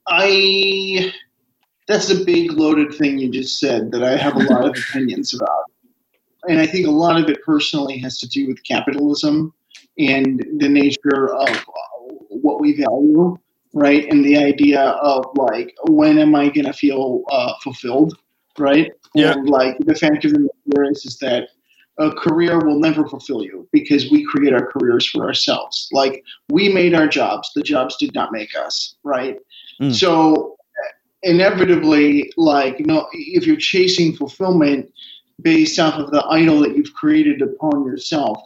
I 0.08 1.12
that's 1.86 2.10
a 2.10 2.24
big 2.24 2.52
loaded 2.52 2.94
thing 2.94 3.18
you 3.18 3.30
just 3.30 3.58
said 3.58 3.92
that 3.92 4.02
I 4.02 4.16
have 4.16 4.36
a 4.36 4.40
lot 4.52 4.64
of 4.64 4.76
opinions 4.90 5.34
about. 5.34 5.48
And 6.48 6.60
I 6.60 6.66
think 6.66 6.86
a 6.86 6.90
lot 6.90 7.20
of 7.20 7.28
it 7.28 7.42
personally 7.42 7.98
has 7.98 8.18
to 8.20 8.28
do 8.28 8.46
with 8.46 8.62
capitalism 8.64 9.52
and 9.98 10.44
the 10.58 10.68
nature 10.68 11.34
of 11.34 11.48
uh, 11.48 12.14
what 12.28 12.60
we 12.60 12.76
value, 12.76 13.36
right? 13.72 14.06
And 14.10 14.24
the 14.24 14.36
idea 14.36 14.80
of 14.80 15.26
like, 15.36 15.74
when 15.88 16.18
am 16.18 16.34
I 16.34 16.48
going 16.48 16.66
to 16.66 16.72
feel 16.72 17.22
uh, 17.30 17.52
fulfilled, 17.62 18.18
right? 18.58 18.92
Yeah. 19.14 19.32
And 19.32 19.48
like 19.48 19.76
the 19.80 19.94
fact 19.94 20.24
of 20.24 20.32
the 20.32 20.48
matter 20.66 20.90
is, 20.90 21.04
is 21.04 21.18
that 21.18 21.48
a 21.98 22.10
career 22.10 22.58
will 22.58 22.80
never 22.80 23.06
fulfill 23.06 23.44
you 23.44 23.68
because 23.72 24.10
we 24.10 24.24
create 24.24 24.52
our 24.52 24.66
careers 24.66 25.08
for 25.08 25.24
ourselves. 25.24 25.88
Like 25.92 26.24
we 26.50 26.68
made 26.68 26.94
our 26.94 27.06
jobs, 27.06 27.52
the 27.54 27.62
jobs 27.62 27.96
did 27.96 28.14
not 28.14 28.32
make 28.32 28.54
us, 28.56 28.96
right? 29.04 29.38
Mm. 29.80 29.94
So 29.94 30.56
inevitably, 31.22 32.32
like 32.36 32.78
you 32.78 32.86
know, 32.86 33.06
if 33.12 33.46
you're 33.46 33.56
chasing 33.56 34.14
fulfillment 34.14 34.92
based 35.42 35.78
off 35.78 35.94
of 35.94 36.10
the 36.10 36.24
idol 36.28 36.60
that 36.60 36.76
you've 36.76 36.94
created 36.94 37.42
upon 37.42 37.84
yourself, 37.84 38.40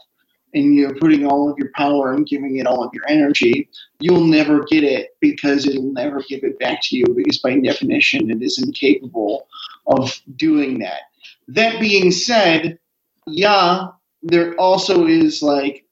and 0.53 0.75
you're 0.75 0.95
putting 0.95 1.25
all 1.25 1.49
of 1.49 1.57
your 1.57 1.71
power 1.75 2.13
and 2.13 2.25
giving 2.25 2.57
it 2.57 2.65
all 2.65 2.83
of 2.83 2.93
your 2.93 3.07
energy, 3.07 3.69
you'll 3.99 4.25
never 4.25 4.63
get 4.65 4.83
it 4.83 5.09
because 5.19 5.67
it'll 5.67 5.93
never 5.93 6.23
give 6.27 6.43
it 6.43 6.57
back 6.59 6.79
to 6.81 6.97
you 6.97 7.05
because 7.15 7.37
by 7.39 7.57
definition 7.59 8.31
it 8.31 8.41
is 8.41 8.61
incapable 8.61 9.47
of 9.87 10.19
doing 10.37 10.79
that. 10.79 11.01
That 11.47 11.79
being 11.79 12.11
said, 12.11 12.79
yeah, 13.27 13.89
there 14.23 14.55
also 14.55 15.05
is 15.05 15.41
like 15.41 15.85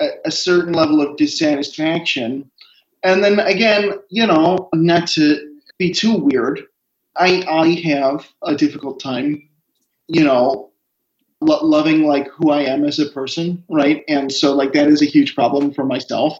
a, 0.00 0.08
a 0.24 0.30
certain 0.30 0.72
level 0.72 1.00
of 1.00 1.16
dissatisfaction. 1.16 2.50
And 3.02 3.22
then 3.22 3.38
again, 3.40 3.92
you 4.10 4.26
know, 4.26 4.68
not 4.74 5.06
to 5.08 5.58
be 5.78 5.92
too 5.92 6.16
weird, 6.16 6.62
I 7.16 7.44
I 7.48 7.68
have 7.88 8.26
a 8.42 8.56
difficult 8.56 8.98
time, 8.98 9.48
you 10.08 10.24
know, 10.24 10.70
lo- 11.40 11.64
loving 11.64 12.04
like 12.04 12.28
who 12.28 12.50
I 12.50 12.62
am 12.62 12.84
as 12.84 12.98
a 12.98 13.06
person, 13.06 13.62
right? 13.68 14.02
And 14.08 14.32
so 14.32 14.54
like 14.54 14.72
that 14.72 14.88
is 14.88 15.02
a 15.02 15.06
huge 15.06 15.34
problem 15.34 15.72
for 15.72 15.84
myself. 15.84 16.38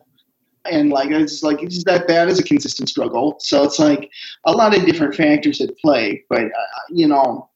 And 0.70 0.90
like 0.90 1.10
it's 1.10 1.42
like 1.42 1.62
it's 1.62 1.84
that 1.84 2.08
that 2.08 2.28
is 2.28 2.38
a 2.38 2.42
consistent 2.42 2.88
struggle. 2.88 3.36
So 3.40 3.64
it's 3.64 3.78
like 3.78 4.10
a 4.46 4.52
lot 4.52 4.76
of 4.76 4.86
different 4.86 5.14
factors 5.14 5.60
at 5.60 5.76
play, 5.78 6.24
but 6.30 6.44
uh, 6.44 6.80
you 6.90 7.06
know, 7.06 7.50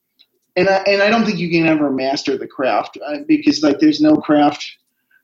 and 0.56 0.68
I, 0.68 0.76
and 0.86 1.02
I 1.02 1.08
don't 1.08 1.24
think 1.24 1.38
you 1.38 1.50
can 1.50 1.66
ever 1.66 1.90
master 1.90 2.36
the 2.36 2.46
craft 2.46 2.98
uh, 3.06 3.18
because 3.26 3.62
like 3.62 3.78
there's 3.78 4.00
no 4.00 4.16
craft 4.16 4.76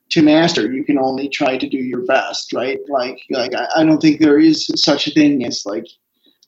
to 0.09 0.23
master. 0.23 0.71
You 0.71 0.83
can 0.83 0.97
only 0.97 1.29
try 1.29 1.57
to 1.57 1.69
do 1.69 1.77
your 1.77 2.05
best, 2.05 2.53
right? 2.53 2.79
Like 2.89 3.21
like 3.29 3.53
I, 3.53 3.67
I 3.77 3.83
don't 3.83 4.01
think 4.01 4.19
there 4.19 4.39
is 4.39 4.65
such 4.75 5.07
a 5.07 5.11
thing 5.11 5.45
as 5.45 5.63
like 5.65 5.85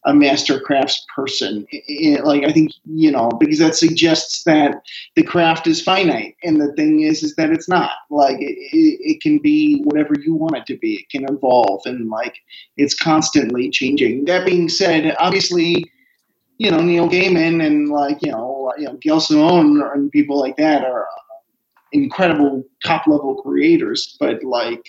a 0.08 0.14
master 0.16 0.60
crafts 0.60 1.06
person. 1.14 1.68
I- 1.74 2.18
I- 2.18 2.22
like 2.24 2.46
I 2.46 2.52
think 2.54 2.72
you 2.86 3.12
know 3.12 3.30
because 3.40 3.60
that 3.60 3.76
suggests 3.76 4.44
that 4.46 4.82
the 5.16 5.24
craft 5.24 5.68
is 5.68 5.82
finite, 5.82 6.36
and 6.44 6.60
the 6.62 6.74
thing 6.74 7.02
is 7.02 7.24
is 7.24 7.36
that 7.36 7.52
it's 7.52 7.70
not. 7.70 7.92
Like 8.10 8.38
it, 8.42 8.58
it, 8.74 9.00
it 9.14 9.22
can 9.22 9.40
be 9.40 9.82
whatever 9.84 10.16
you 10.26 10.34
want 10.36 10.58
it 10.58 10.66
to 10.68 10.78
be. 10.78 10.96
It 10.96 11.10
can 11.12 11.26
evolve, 11.34 11.82
and 11.86 12.10
like 12.10 12.36
it's 12.78 12.96
constantly 12.96 13.70
changing. 13.70 14.26
That 14.26 14.46
being 14.48 14.70
said, 14.70 15.16
obviously 15.20 15.86
you 16.60 16.72
know 16.72 16.80
Neil 16.82 17.10
Gaiman 17.10 17.66
and 17.66 17.90
like 17.90 18.20
you 18.24 18.32
know 18.32 18.74
you 18.78 18.86
know 18.86 18.96
Gail 19.02 19.20
Simone 19.20 19.82
and 19.94 20.12
people 20.12 20.40
like 20.40 20.58
that 20.58 20.84
are 20.86 21.08
incredible 21.94 22.64
top 22.86 23.08
level 23.08 23.36
creators, 23.42 24.18
but 24.20 24.44
like 24.44 24.86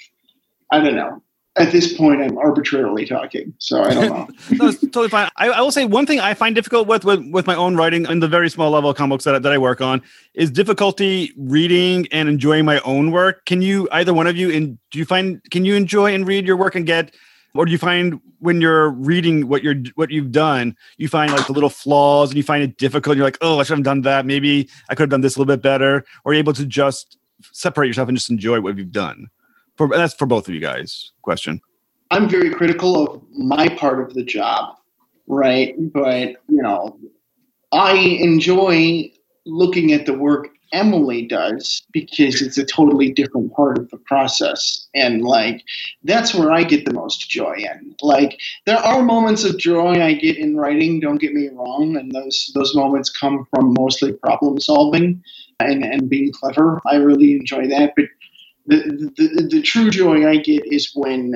I 0.73 0.81
don't 0.81 0.97
know. 0.97 1.23
At 1.59 1.73
this 1.73 1.93
point, 1.97 2.23
I'm 2.23 2.39
arbitrarily 2.39 3.05
talking, 3.07 3.53
so 3.59 3.83
I 3.83 3.95
don't 3.95 4.09
know. 4.09 4.29
no, 4.53 4.69
it's 4.69 4.81
totally 4.81 5.09
fine. 5.09 5.29
I, 5.37 5.49
I 5.49 5.61
will 5.61 5.73
say 5.73 5.85
one 5.85 6.07
thing 6.07 6.21
I 6.21 6.35
find 6.35 6.55
difficult 6.55 6.87
with, 6.87 7.05
with 7.05 7.25
with 7.31 7.47
my 7.47 7.55
own 7.57 7.77
writing 7.77 8.07
in 8.07 8.21
the 8.21 8.29
very 8.29 8.49
small 8.49 8.71
level 8.71 8.91
of 8.91 8.97
comic 8.97 9.15
books 9.15 9.25
that, 9.25 9.35
I- 9.35 9.39
that 9.41 9.53
I 9.53 9.59
work 9.59 9.81
on 9.81 10.03
is 10.35 10.51
difficulty 10.51 11.33
reading 11.37 12.07
and 12.13 12.29
enjoying 12.29 12.65
my 12.65 12.81
own 12.81 13.11
work. 13.11 13.45
Can 13.47 13.63
you 13.63 13.89
either 13.93 14.15
one 14.15 14.27
of 14.27 14.37
you 14.37 14.51
and 14.53 14.79
do 14.91 14.99
you 14.99 15.05
find 15.05 15.41
can 15.51 15.65
you 15.65 15.75
enjoy 15.75 16.15
and 16.15 16.27
read 16.27 16.47
your 16.47 16.57
work 16.57 16.75
and 16.75 16.87
get 16.87 17.15
or 17.55 17.65
do 17.65 17.73
you 17.73 17.79
find 17.79 18.21
when 18.41 18.61
you're 18.61 18.91
reading 18.91 19.49
what 19.49 19.65
you're 19.65 19.77
what 19.97 20.11
you've 20.11 20.31
done, 20.31 20.77
you 20.97 21.09
find 21.09 21.33
like 21.33 21.47
the 21.47 21.53
little 21.53 21.71
flaws 21.71 22.31
and 22.31 22.37
you 22.37 22.43
find 22.43 22.63
it 22.63 22.77
difficult? 22.77 23.17
You're 23.17 23.27
like, 23.27 23.39
oh, 23.41 23.59
I 23.59 23.65
should 23.65 23.79
have 23.79 23.85
done 23.85 24.03
that. 24.03 24.27
Maybe 24.27 24.69
I 24.89 24.95
could 24.95 25.05
have 25.05 25.11
done 25.11 25.23
this 25.23 25.35
a 25.37 25.41
little 25.41 25.53
bit 25.53 25.63
better. 25.63 26.05
Or 26.25 26.33
you're 26.33 26.39
able 26.39 26.53
to 26.53 26.67
just 26.67 27.19
separate 27.53 27.89
yourself 27.89 28.09
and 28.09 28.17
just 28.17 28.31
enjoy 28.31 28.61
what 28.61 28.77
you've 28.77 28.93
done. 28.93 29.29
For 29.79 29.89
that's 29.89 30.15
for 30.15 30.27
both 30.27 30.49
of 30.49 30.55
you 30.55 30.61
guys. 30.61 31.13
Question. 31.23 31.61
I'm 32.11 32.29
very 32.29 32.51
critical 32.51 33.03
of 33.03 33.23
my 33.33 33.69
part 33.69 34.01
of 34.01 34.15
the 34.15 34.25
job, 34.25 34.77
right? 35.27 35.75
But 35.79 36.37
you 36.49 36.63
know, 36.63 36.99
I 37.73 37.95
enjoy 37.95 39.13
looking 39.47 39.93
at 39.93 40.05
the 40.05 40.15
work 40.15 40.49
Emily 40.73 41.27
does 41.27 41.83
because 41.93 42.43
it's 42.43 42.59
a 42.59 42.65
totally 42.65 43.11
different 43.13 43.53
part 43.55 43.79
of 43.79 43.89
the 43.91 43.97
process. 43.97 44.87
And 44.95 45.23
like 45.23 45.65
that's 46.05 46.35
where 46.35 46.53
I 46.53 46.65
get 46.65 46.85
the 46.85 46.93
most 46.93 47.31
joy 47.31 47.55
in. 47.57 47.95
Like 48.03 48.39
there 48.67 48.77
are 48.77 49.03
moments 49.03 49.45
of 49.45 49.59
joy 49.59 50.03
I 50.03 50.15
get 50.15 50.37
in 50.37 50.57
writing, 50.57 51.01
don't 51.01 51.21
get 51.21 51.33
me 51.33 51.49
wrong, 51.49 51.97
and 51.97 52.13
those 52.13 52.51
those 52.55 52.75
moments 52.75 53.11
come 53.11 53.47
from 53.51 53.75
mostly 53.79 54.13
problem 54.13 54.61
solving 54.61 55.23
and, 55.61 55.85
and 55.85 56.09
being 56.09 56.33
clever. 56.33 56.81
I 56.87 56.97
really 56.97 57.33
enjoy 57.33 57.67
that. 57.69 57.95
But 57.97 58.07
the, 58.77 59.47
the, 59.51 59.63
true 59.63 59.91
joy 59.91 60.29
I 60.29 60.37
get 60.37 60.63
is 60.67 60.91
when 60.95 61.35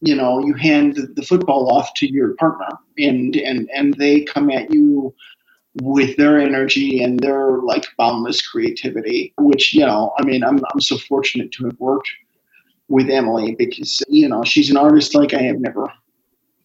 you 0.00 0.14
know 0.14 0.40
you 0.44 0.54
hand 0.54 0.96
the, 0.96 1.02
the 1.14 1.22
football 1.22 1.72
off 1.72 1.94
to 1.94 2.10
your 2.10 2.34
partner 2.34 2.68
and 2.98 3.36
and 3.36 3.68
and 3.74 3.94
they 3.94 4.22
come 4.22 4.50
at 4.50 4.72
you 4.72 5.14
with 5.82 6.16
their 6.16 6.38
energy 6.38 7.02
and 7.02 7.20
their 7.20 7.58
like 7.58 7.86
boundless 7.96 8.46
creativity 8.46 9.32
which 9.38 9.72
you 9.72 9.86
know 9.86 10.12
i 10.18 10.24
mean 10.24 10.44
i'm, 10.44 10.60
I'm 10.72 10.80
so 10.80 10.98
fortunate 10.98 11.50
to 11.52 11.64
have 11.64 11.80
worked 11.80 12.10
with 12.88 13.08
emily 13.08 13.54
because 13.54 14.02
you 14.08 14.28
know 14.28 14.44
she's 14.44 14.70
an 14.70 14.76
artist 14.76 15.14
like 15.14 15.32
i 15.32 15.40
have 15.40 15.60
never 15.60 15.90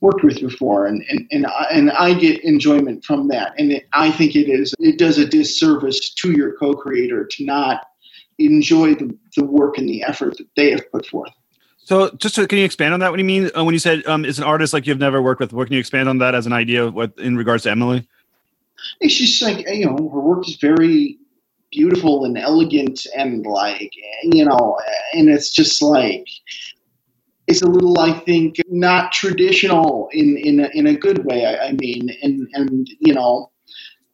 worked 0.02 0.24
with 0.24 0.40
before. 0.40 0.86
And 0.86 1.04
and, 1.10 1.28
and, 1.32 1.46
I, 1.48 1.68
and 1.72 1.92
I 1.92 2.14
get 2.14 2.44
enjoyment 2.44 3.04
from 3.04 3.28
that. 3.30 3.54
And 3.58 3.72
it, 3.74 3.88
i 3.94 4.12
think 4.12 4.36
it 4.36 4.50
is 4.50 4.74
it 4.80 4.98
does 4.98 5.18
a 5.18 5.26
disservice 5.26 6.14
to 6.16 6.32
your 6.32 6.54
co-creator 6.54 7.26
to 7.26 7.46
not 7.46 7.88
enjoy 8.40 8.96
the, 8.96 9.16
the 9.36 9.46
work 9.46 9.78
and 9.78 9.90
the 9.90 10.04
effort 10.04 10.38
that 10.38 10.48
they 10.56 10.72
have 10.72 10.92
put 10.92 11.06
forth 11.06 11.32
So, 11.84 12.12
just 12.18 12.36
to, 12.36 12.48
can 12.48 12.60
you 12.60 12.66
expand 12.66 12.94
on 12.94 13.00
that? 13.00 13.12
What 13.12 13.18
do 13.18 13.24
you 13.24 13.28
mean 13.28 13.50
uh, 13.58 13.64
when 13.64 13.74
you 13.74 13.80
said 13.80 14.06
um, 14.06 14.26
it's 14.26 14.38
an 14.38 14.44
artist 14.44 14.74
like 14.74 14.86
you've 14.86 15.00
never 15.00 15.22
worked 15.22 15.40
with? 15.40 15.54
What 15.54 15.68
can 15.68 15.74
you 15.74 15.80
expand 15.80 16.08
on 16.10 16.18
that 16.20 16.36
as 16.36 16.46
an 16.46 16.54
idea? 16.54 16.90
What 16.90 17.14
in 17.18 17.38
regards 17.38 17.64
to 17.64 17.72
Emily? 17.72 18.08
it's 19.02 19.16
just 19.16 19.42
like 19.42 19.68
you 19.70 19.86
know 19.86 19.96
her 19.96 20.20
work 20.20 20.48
is 20.48 20.58
very 20.58 21.18
beautiful 21.72 22.26
and 22.26 22.38
elegant 22.38 23.06
and 23.16 23.46
like 23.46 23.92
you 24.24 24.46
know 24.46 24.78
and 25.14 25.30
it's 25.30 25.52
just 25.52 25.82
like 25.82 26.26
it's 27.48 27.62
a 27.62 27.68
little 27.68 28.00
i 28.00 28.12
think 28.20 28.58
not 28.70 29.12
traditional 29.12 30.10
in 30.14 30.38
in 30.38 30.60
a, 30.62 30.70
in 30.74 30.88
a 30.88 30.96
good 30.96 31.26
way 31.26 31.46
I, 31.46 31.68
I 31.68 31.72
mean 31.74 32.10
and 32.22 32.48
and 32.54 32.90
you 33.00 33.14
know 33.14 33.52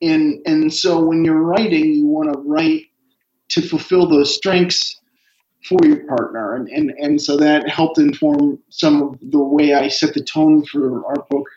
and 0.02 0.42
and 0.46 0.74
so 0.74 1.00
when 1.00 1.24
you're 1.24 1.42
writing 1.42 1.94
you 1.94 2.08
want 2.08 2.34
to 2.34 2.40
write 2.40 2.86
to 3.54 3.62
fulfill 3.62 4.08
those 4.08 4.36
strengths 4.36 5.00
for 5.68 5.80
your 5.84 6.06
partner. 6.08 6.56
And, 6.56 6.68
and 6.70 6.92
and 7.00 7.22
so 7.22 7.38
that 7.38 7.70
helped 7.70 7.98
inform 7.98 8.60
some 8.70 9.02
of 9.02 9.20
the 9.32 9.40
way 9.40 9.74
i 9.74 9.88
set 9.88 10.14
the 10.14 10.24
tone 10.24 10.66
for 10.66 11.06
our 11.06 11.26
book. 11.30 11.48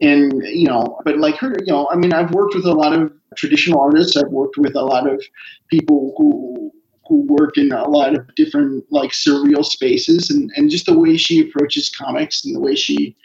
And 0.00 0.42
you 0.44 0.66
know 0.66 0.98
but 1.04 1.18
like 1.18 1.36
her 1.36 1.54
you 1.64 1.72
know 1.72 1.88
i 1.90 1.96
mean 1.96 2.12
i've 2.12 2.30
worked 2.30 2.54
with 2.54 2.66
a 2.66 2.72
lot 2.72 2.92
of 2.92 3.12
traditional 3.36 3.80
artists. 3.80 4.16
I've 4.16 4.30
worked 4.30 4.56
with 4.56 4.74
a 4.74 4.82
lot 4.82 5.08
of 5.08 5.22
people 5.70 6.14
who 6.16 6.72
who 7.08 7.22
work 7.26 7.56
in 7.56 7.72
a 7.72 7.88
lot 7.88 8.14
of 8.14 8.34
different 8.34 8.84
like 8.90 9.10
surreal 9.10 9.64
spaces. 9.64 10.30
And 10.30 10.50
and 10.56 10.70
just 10.70 10.86
the 10.86 10.98
way 10.98 11.16
she 11.16 11.40
approaches 11.40 11.90
comics 11.90 12.44
and 12.44 12.54
the 12.54 12.60
way 12.60 12.74
she 12.74 13.16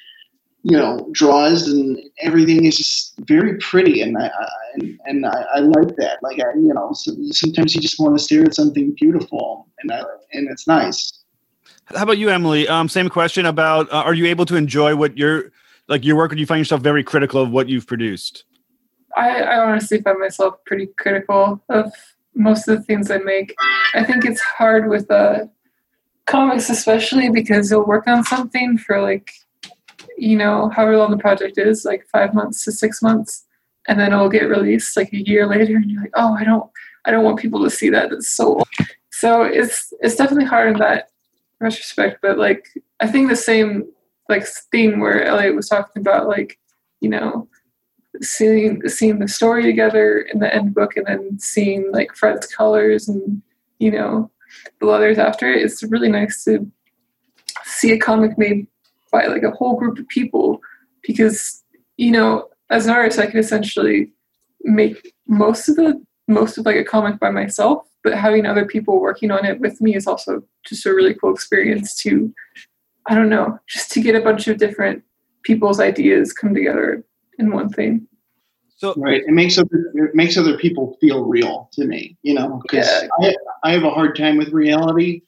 you 0.64 0.78
know 0.78 1.10
draws 1.12 1.68
and 1.68 2.00
everything 2.20 2.66
is 2.66 2.78
just 2.78 3.14
very 3.22 3.58
pretty 3.58 4.02
and 4.02 4.18
i, 4.18 4.28
I 4.28 4.48
and, 4.76 5.00
and 5.06 5.26
I, 5.26 5.46
I 5.56 5.60
like 5.60 5.96
that 5.98 6.20
like 6.22 6.40
i 6.40 6.54
you 6.56 6.74
know 6.74 6.92
so 6.94 7.12
sometimes 7.32 7.76
you 7.76 7.82
just 7.82 8.00
want 8.00 8.18
to 8.18 8.24
stare 8.24 8.44
at 8.44 8.56
something 8.56 8.96
beautiful 9.00 9.68
and 9.80 9.92
i 9.92 10.02
and 10.32 10.50
it's 10.50 10.68
nice 10.68 11.24
How 11.88 12.04
about 12.04 12.18
you, 12.18 12.30
Emily? 12.30 12.68
Um, 12.68 12.88
same 12.88 13.10
question 13.10 13.46
about 13.46 13.92
uh, 13.92 14.04
are 14.08 14.14
you 14.14 14.26
able 14.26 14.46
to 14.46 14.56
enjoy 14.56 14.96
what 14.96 15.18
your 15.18 15.52
like 15.88 16.06
your 16.06 16.16
work, 16.16 16.32
or 16.32 16.36
do 16.36 16.42
you 16.42 16.48
find 16.48 16.60
yourself 16.60 16.82
very 16.82 17.04
critical 17.04 17.42
of 17.42 17.52
what 17.52 17.68
you've 17.68 17.88
produced? 17.88 18.46
I, 19.16 19.42
I 19.42 19.60
honestly 19.60 20.02
find 20.02 20.20
myself 20.20 20.56
pretty 20.66 20.88
critical 20.98 21.62
of 21.70 21.92
most 22.36 22.68
of 22.68 22.78
the 22.78 22.84
things 22.84 23.12
I 23.12 23.18
make. 23.18 23.54
I 23.94 24.04
think 24.04 24.26
it's 24.26 24.42
hard 24.42 24.90
with 24.90 25.10
uh, 25.12 25.46
comics, 26.26 26.70
especially 26.70 27.30
because 27.30 27.70
you'll 27.70 27.86
work 27.86 28.08
on 28.08 28.24
something 28.24 28.78
for 28.78 29.02
like, 29.02 29.32
you 30.18 30.38
know, 30.38 30.70
however 30.70 30.98
long 30.98 31.12
the 31.12 31.18
project 31.18 31.58
is, 31.58 31.86
like 31.86 32.06
five 32.12 32.34
months 32.34 32.64
to 32.64 32.72
six 32.72 33.02
months, 33.02 33.46
and 33.88 34.00
then 34.00 34.14
it'll 34.14 34.30
get 34.30 34.44
released 34.44 34.96
like 34.96 35.12
a 35.14 35.28
year 35.28 35.48
later, 35.48 35.76
and 35.76 35.90
you're 35.90 36.02
like, 36.02 36.12
oh, 36.16 36.34
I 36.34 36.44
don't, 36.44 36.70
I 37.06 37.12
don't 37.12 37.24
want 37.24 37.40
people 37.40 37.64
to 37.64 37.70
see 37.70 37.90
that. 37.90 38.12
It's 38.12 38.30
so 38.30 38.56
old. 38.56 38.68
So 39.12 39.44
it's 39.44 39.94
it's 40.02 40.16
definitely 40.16 40.46
hard 40.46 40.74
in 40.74 40.80
that 40.80 41.10
retrospect. 41.60 42.20
But 42.22 42.38
like, 42.38 42.68
I 43.00 43.08
think 43.08 43.30
the 43.30 43.36
same 43.36 43.86
like 44.30 44.46
theme 44.72 45.00
where 45.00 45.24
Eliot 45.24 45.56
was 45.56 45.70
talking 45.70 46.02
about 46.02 46.28
like, 46.28 46.60
you 47.02 47.10
know, 47.10 47.48
seeing 48.22 48.88
seeing 48.88 49.20
the 49.20 49.28
story 49.28 49.64
together 49.64 50.20
in 50.34 50.40
the 50.40 50.54
end 50.54 50.74
book 50.74 50.96
and 50.96 51.06
then 51.06 51.40
seeing 51.40 51.92
like 51.92 52.16
Fred's 52.16 52.48
colors 52.48 53.08
and 53.08 53.42
you 53.80 53.92
know 53.92 54.30
the 54.80 54.86
letters 54.86 55.18
after 55.18 55.52
it. 55.52 55.64
It's 55.64 55.84
really 55.84 56.10
nice 56.10 56.44
to 56.46 56.70
see 57.64 57.92
a 57.92 57.98
comic 57.98 58.38
made 58.38 58.68
by 59.14 59.28
like 59.28 59.44
a 59.44 59.52
whole 59.52 59.78
group 59.78 59.98
of 59.98 60.08
people 60.10 60.60
because 61.04 61.64
you 61.96 62.12
know 62.12 62.50
as 62.70 62.86
an 62.86 62.92
artist 62.92 63.20
I 63.20 63.28
can 63.28 63.40
essentially 63.40 64.12
make 64.64 65.14
most 65.28 65.70
of 65.70 65.78
the 65.78 66.04
most 66.28 66.58
of 66.58 66.66
like 66.66 66.76
a 66.76 66.84
comic 66.84 67.20
by 67.20 67.30
myself 67.30 67.88
but 68.04 68.16
having 68.16 68.46
other 68.46 68.66
people 68.66 69.00
working 69.00 69.32
on 69.32 69.46
it 69.46 69.60
with 69.62 69.80
me 69.80 69.96
is 69.96 70.08
also 70.08 70.44
just 70.66 70.86
a 70.86 70.94
really 70.94 71.14
cool 71.14 71.34
experience 71.34 71.96
to 72.02 72.34
I 73.08 73.16
don't 73.16 73.30
know 73.30 73.58
just 73.70 73.92
to 73.92 74.02
get 74.02 74.16
a 74.16 74.22
bunch 74.22 74.48
of 74.48 74.58
different 74.58 75.04
people's 75.44 75.80
ideas 75.80 76.34
come 76.34 76.54
together 76.54 77.06
in 77.38 77.52
one 77.52 77.70
thing. 77.70 78.08
So, 78.78 78.94
right 78.98 79.22
it 79.22 79.32
makes 79.32 79.58
other 79.58 79.92
it 79.94 80.16
makes 80.16 80.38
other 80.38 80.58
people 80.58 80.98
feel 81.00 81.24
real 81.24 81.70
to 81.74 81.86
me 81.86 82.18
you 82.24 82.34
know 82.34 82.60
because 82.64 82.90
Yeah. 82.90 83.08
I, 83.22 83.36
I 83.70 83.72
have 83.72 83.84
a 83.84 83.92
hard 83.92 84.18
time 84.18 84.38
with 84.38 84.50
reality 84.50 85.22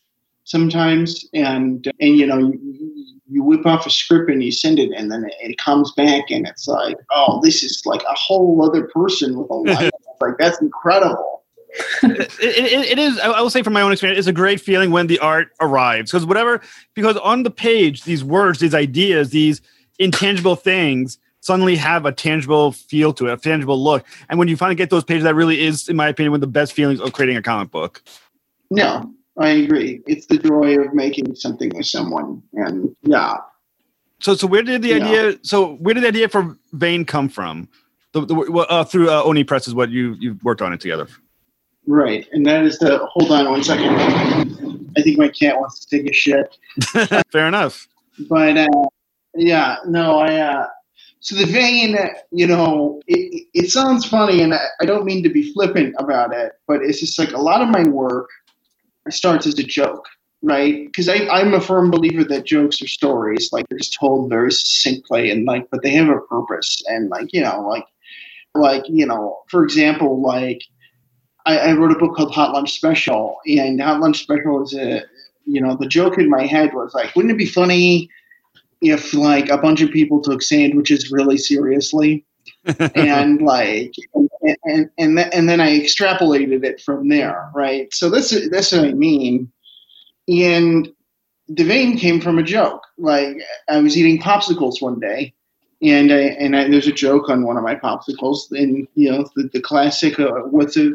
sometimes 0.46 1.28
and 1.34 1.92
and 2.00 2.18
you 2.18 2.26
know 2.26 2.38
you, 2.38 3.12
you 3.28 3.44
whip 3.44 3.66
off 3.66 3.86
a 3.86 3.90
script 3.90 4.30
and 4.30 4.44
you 4.44 4.52
send 4.52 4.80
it 4.80 4.92
and 4.96 5.12
then 5.12 5.26
it, 5.26 5.34
it 5.42 5.58
comes 5.58 5.92
back 5.94 6.24
and 6.30 6.48
it's 6.48 6.68
like 6.68 6.96
oh 7.12 7.40
this 7.44 7.64
is 7.64 7.82
like 7.86 8.02
a 8.04 8.14
whole 8.14 8.64
other 8.64 8.88
person 8.88 9.38
with 9.38 9.50
a 9.50 9.54
life 9.54 9.92
like 10.22 10.38
that's 10.40 10.62
incredible 10.62 11.44
it, 12.04 12.32
it, 12.40 12.92
it 12.92 13.00
is. 13.00 13.20
I 13.20 13.32
I 13.32 13.42
will 13.42 13.50
say 13.50 13.62
from 13.62 13.74
my 13.74 13.82
own 13.82 13.92
experience, 13.92 14.20
it's 14.20 14.30
a 14.30 14.32
great 14.32 14.62
feeling 14.62 14.92
when 14.92 15.08
the 15.08 15.20
art 15.20 15.50
arrives 15.60 16.10
because 16.10 16.26
whatever. 16.26 16.62
Because 16.94 17.18
on 17.18 17.44
the 17.44 17.52
page, 17.52 18.06
these 18.06 18.24
words, 18.24 18.60
these 18.60 18.74
ideas, 18.74 19.32
these 19.32 19.62
intangible 20.00 20.56
things 20.56 21.18
suddenly 21.42 21.76
have 21.76 22.06
a 22.06 22.14
tangible 22.14 22.72
feel 22.72 23.12
to 23.16 23.28
it, 23.28 23.34
a 23.34 23.38
tangible 23.38 23.84
look. 23.84 24.06
And 24.30 24.40
when 24.40 24.48
you 24.48 24.56
finally 24.56 24.76
get 24.76 24.90
those 24.90 25.04
pages, 25.04 25.26
that 25.26 25.36
really 25.36 25.62
is, 25.62 25.90
in 25.90 25.98
my 25.98 26.08
opinion, 26.08 26.32
one 26.32 26.38
of 26.38 26.42
the 26.42 26.48
best 26.48 26.72
feelings 26.72 27.02
of 27.02 27.12
creating 27.12 27.36
a 27.36 27.42
comic 27.42 27.72
book. 27.72 28.02
no 28.70 29.14
i 29.40 29.50
agree 29.50 30.02
it's 30.08 30.26
the 30.28 30.38
joy 30.38 30.76
of 30.80 30.94
making 30.94 31.36
something 31.36 31.72
with 31.76 31.86
someone 31.86 32.42
and 32.54 32.96
yeah 33.04 33.38
So, 34.20 34.34
so 34.36 34.48
where 34.48 34.64
did 34.64 34.82
the 34.82 34.90
Yeah. 34.96 35.04
idea? 35.06 35.40
So, 35.44 35.76
where 35.84 35.94
did 35.94 36.04
the 36.04 36.08
idea 36.08 36.30
for 36.30 36.58
Vain 36.72 37.04
come 37.06 37.28
from? 37.30 37.68
The, 38.14 38.22
the 38.26 38.36
uh, 38.36 38.84
through 38.86 39.10
uh, 39.12 39.22
Oni 39.30 39.44
Press 39.44 39.68
is 39.68 39.74
what 39.76 39.90
you 39.92 40.16
you've 40.20 40.42
worked 40.44 40.62
on 40.62 40.72
it 40.74 40.80
together. 40.80 41.08
right 41.86 42.24
and 42.34 42.46
that 42.46 42.64
is 42.66 42.80
the 42.80 42.92
hold 43.14 43.30
on 43.32 43.46
one 43.52 43.64
second 43.64 43.94
i 44.98 45.02
think 45.04 45.18
my 45.20 45.28
cat 45.28 45.60
wants 45.60 45.76
to 45.82 45.86
take 45.98 46.10
a 46.10 46.14
shit 46.14 46.48
Fair 47.36 47.48
enough. 47.48 47.88
but 48.30 48.58
uh, 48.58 48.86
yeah, 49.36 49.76
no, 49.86 50.20
I. 50.20 50.32
Uh, 50.40 50.68
so 51.20 51.36
the 51.36 51.46
Vain, 51.46 51.98
you 52.32 52.48
know, 52.48 53.02
it, 53.08 53.48
it 53.54 53.70
sounds 53.72 54.06
funny, 54.06 54.42
and 54.44 54.54
I, 54.54 54.60
I 54.82 54.86
don't 54.86 55.06
mean 55.06 55.22
to 55.24 55.30
be 55.30 55.52
flippant 55.54 55.94
about 56.00 56.34
it, 56.34 56.54
but 56.68 56.78
it's 56.84 57.00
just 57.00 57.20
like 57.20 57.32
a 57.34 57.42
lot 57.50 57.62
of 57.62 57.70
my 57.70 57.84
work 57.84 58.30
starts 59.12 59.46
as 59.46 59.58
a 59.60 59.64
joke, 59.64 60.08
right? 60.42 60.86
Because 60.86 61.10
I'm 61.10 61.54
a 61.54 61.62
firm 61.62 61.92
believer 61.92 62.24
that 62.24 62.46
jokes 62.46 62.82
are 62.82 62.88
stories, 62.88 63.50
like 63.52 63.68
they're 63.70 63.78
just 63.78 63.98
told 64.00 64.30
very 64.30 64.52
succinctly, 64.52 65.30
and 65.32 65.46
like, 65.46 65.70
but 65.72 65.84
they 65.84 65.92
have 65.92 66.10
a 66.10 66.22
purpose, 66.22 66.82
and 66.88 67.10
like, 67.10 67.32
you 67.34 67.42
know, 67.42 67.62
like, 67.62 67.86
like 68.54 68.84
you 68.88 69.06
know, 69.06 69.40
for 69.50 69.64
example, 69.64 70.22
like 70.22 70.62
I, 71.46 71.58
I 71.58 71.74
wrote 71.74 71.92
a 71.92 72.00
book 72.00 72.16
called 72.16 72.34
Hot 72.34 72.54
Lunch 72.54 72.74
Special, 72.74 73.38
and 73.46 73.82
Hot 73.82 74.00
Lunch 74.00 74.22
Special 74.22 74.60
was 74.60 74.74
a, 74.74 75.04
you 75.46 75.62
know, 75.62 75.76
the 75.76 75.88
joke 75.88 76.18
in 76.18 76.30
my 76.30 76.46
head 76.46 76.74
was 76.74 76.94
like, 76.94 77.16
wouldn't 77.16 77.34
it 77.34 77.38
be 77.38 77.46
funny 77.46 78.10
if 78.82 79.14
like 79.14 79.50
a 79.50 79.58
bunch 79.58 79.82
of 79.82 79.92
people 79.92 80.22
took 80.22 80.42
sandwiches 80.42 81.12
really 81.12 81.38
seriously? 81.38 82.26
and 82.96 83.42
like 83.42 83.94
and 84.66 84.90
and 84.98 85.18
th- 85.18 85.30
and 85.34 85.50
then 85.50 85.60
I 85.60 85.80
extrapolated 85.80 86.64
it 86.64 86.82
from 86.82 87.10
there, 87.10 87.50
right? 87.54 87.94
So 87.94 88.10
this 88.10 88.32
is 88.32 88.50
this 88.50 88.72
what 88.72 88.86
I 88.86 88.94
mean. 88.94 89.52
And 90.28 90.92
the 91.48 91.64
Vain 91.64 91.98
came 91.98 92.20
from 92.20 92.40
a 92.40 92.44
joke. 92.44 92.82
Like 92.98 93.38
I 93.70 93.78
was 93.78 93.98
eating 93.98 94.20
popsicles 94.22 94.82
one 94.82 95.00
day, 95.00 95.34
and 95.82 96.12
I 96.12 96.20
and 96.20 96.56
I, 96.56 96.70
there's 96.70 96.88
a 96.88 96.92
joke 96.94 97.30
on 97.30 97.46
one 97.46 97.58
of 97.58 97.64
my 97.64 97.76
popsicles, 97.76 98.52
and 98.52 98.88
you 98.96 99.12
know 99.12 99.28
the, 99.36 99.50
the 99.54 99.62
classic, 99.62 100.20
uh, 100.20 100.32
what's 100.50 100.78
a 100.78 100.92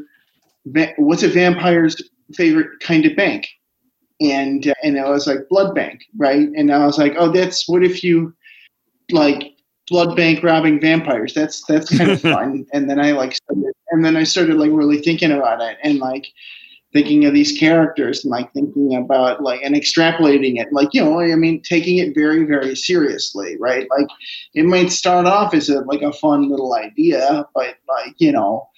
what's 0.96 1.22
a 1.22 1.28
vampire's 1.28 2.00
favorite 2.34 2.80
kind 2.80 3.06
of 3.06 3.16
bank? 3.16 3.48
And 4.20 4.66
uh, 4.66 4.74
and 4.82 4.98
I 4.98 5.08
was 5.08 5.26
like 5.26 5.48
blood 5.48 5.74
bank, 5.74 6.02
right? 6.16 6.48
And 6.56 6.72
I 6.72 6.84
was 6.84 6.98
like, 6.98 7.14
oh, 7.16 7.30
that's 7.30 7.68
what 7.68 7.84
if 7.84 8.04
you 8.04 8.34
like 9.10 9.49
blood 9.90 10.16
bank 10.16 10.42
robbing 10.42 10.80
vampires? 10.80 11.34
That's 11.34 11.62
that's 11.66 11.96
kind 11.96 12.10
of 12.12 12.20
fun. 12.22 12.66
and 12.72 12.88
then 12.88 12.98
I 12.98 13.12
like 13.12 13.34
started, 13.34 13.72
and 13.90 14.04
then 14.04 14.16
I 14.16 14.24
started 14.24 14.56
like 14.56 14.70
really 14.72 15.02
thinking 15.02 15.32
about 15.32 15.60
it, 15.60 15.76
and 15.82 15.98
like 15.98 16.26
thinking 16.92 17.24
of 17.24 17.32
these 17.34 17.56
characters 17.56 18.24
and 18.24 18.30
like 18.30 18.52
thinking 18.52 18.94
about 18.96 19.42
like 19.42 19.60
and 19.62 19.74
extrapolating 19.74 20.60
it 20.60 20.72
like 20.72 20.88
you 20.92 21.02
know 21.02 21.20
i 21.20 21.34
mean 21.36 21.62
taking 21.62 21.98
it 21.98 22.14
very 22.14 22.44
very 22.44 22.74
seriously 22.74 23.56
right 23.60 23.86
like 23.96 24.08
it 24.54 24.64
might 24.64 24.90
start 24.90 25.26
off 25.26 25.54
as 25.54 25.68
a 25.68 25.80
like 25.82 26.02
a 26.02 26.12
fun 26.12 26.48
little 26.50 26.74
idea 26.74 27.46
but 27.54 27.76
like 27.88 28.14
you 28.18 28.32
know 28.32 28.68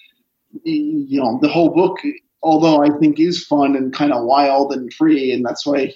you 0.63 1.19
know 1.19 1.39
the 1.41 1.47
whole 1.47 1.69
book 1.69 1.97
although 2.43 2.83
i 2.83 2.89
think 2.99 3.19
is 3.19 3.43
fun 3.45 3.75
and 3.75 3.93
kind 3.93 4.13
of 4.13 4.23
wild 4.25 4.71
and 4.73 4.93
free 4.93 5.31
and 5.31 5.43
that's 5.43 5.65
why 5.65 5.91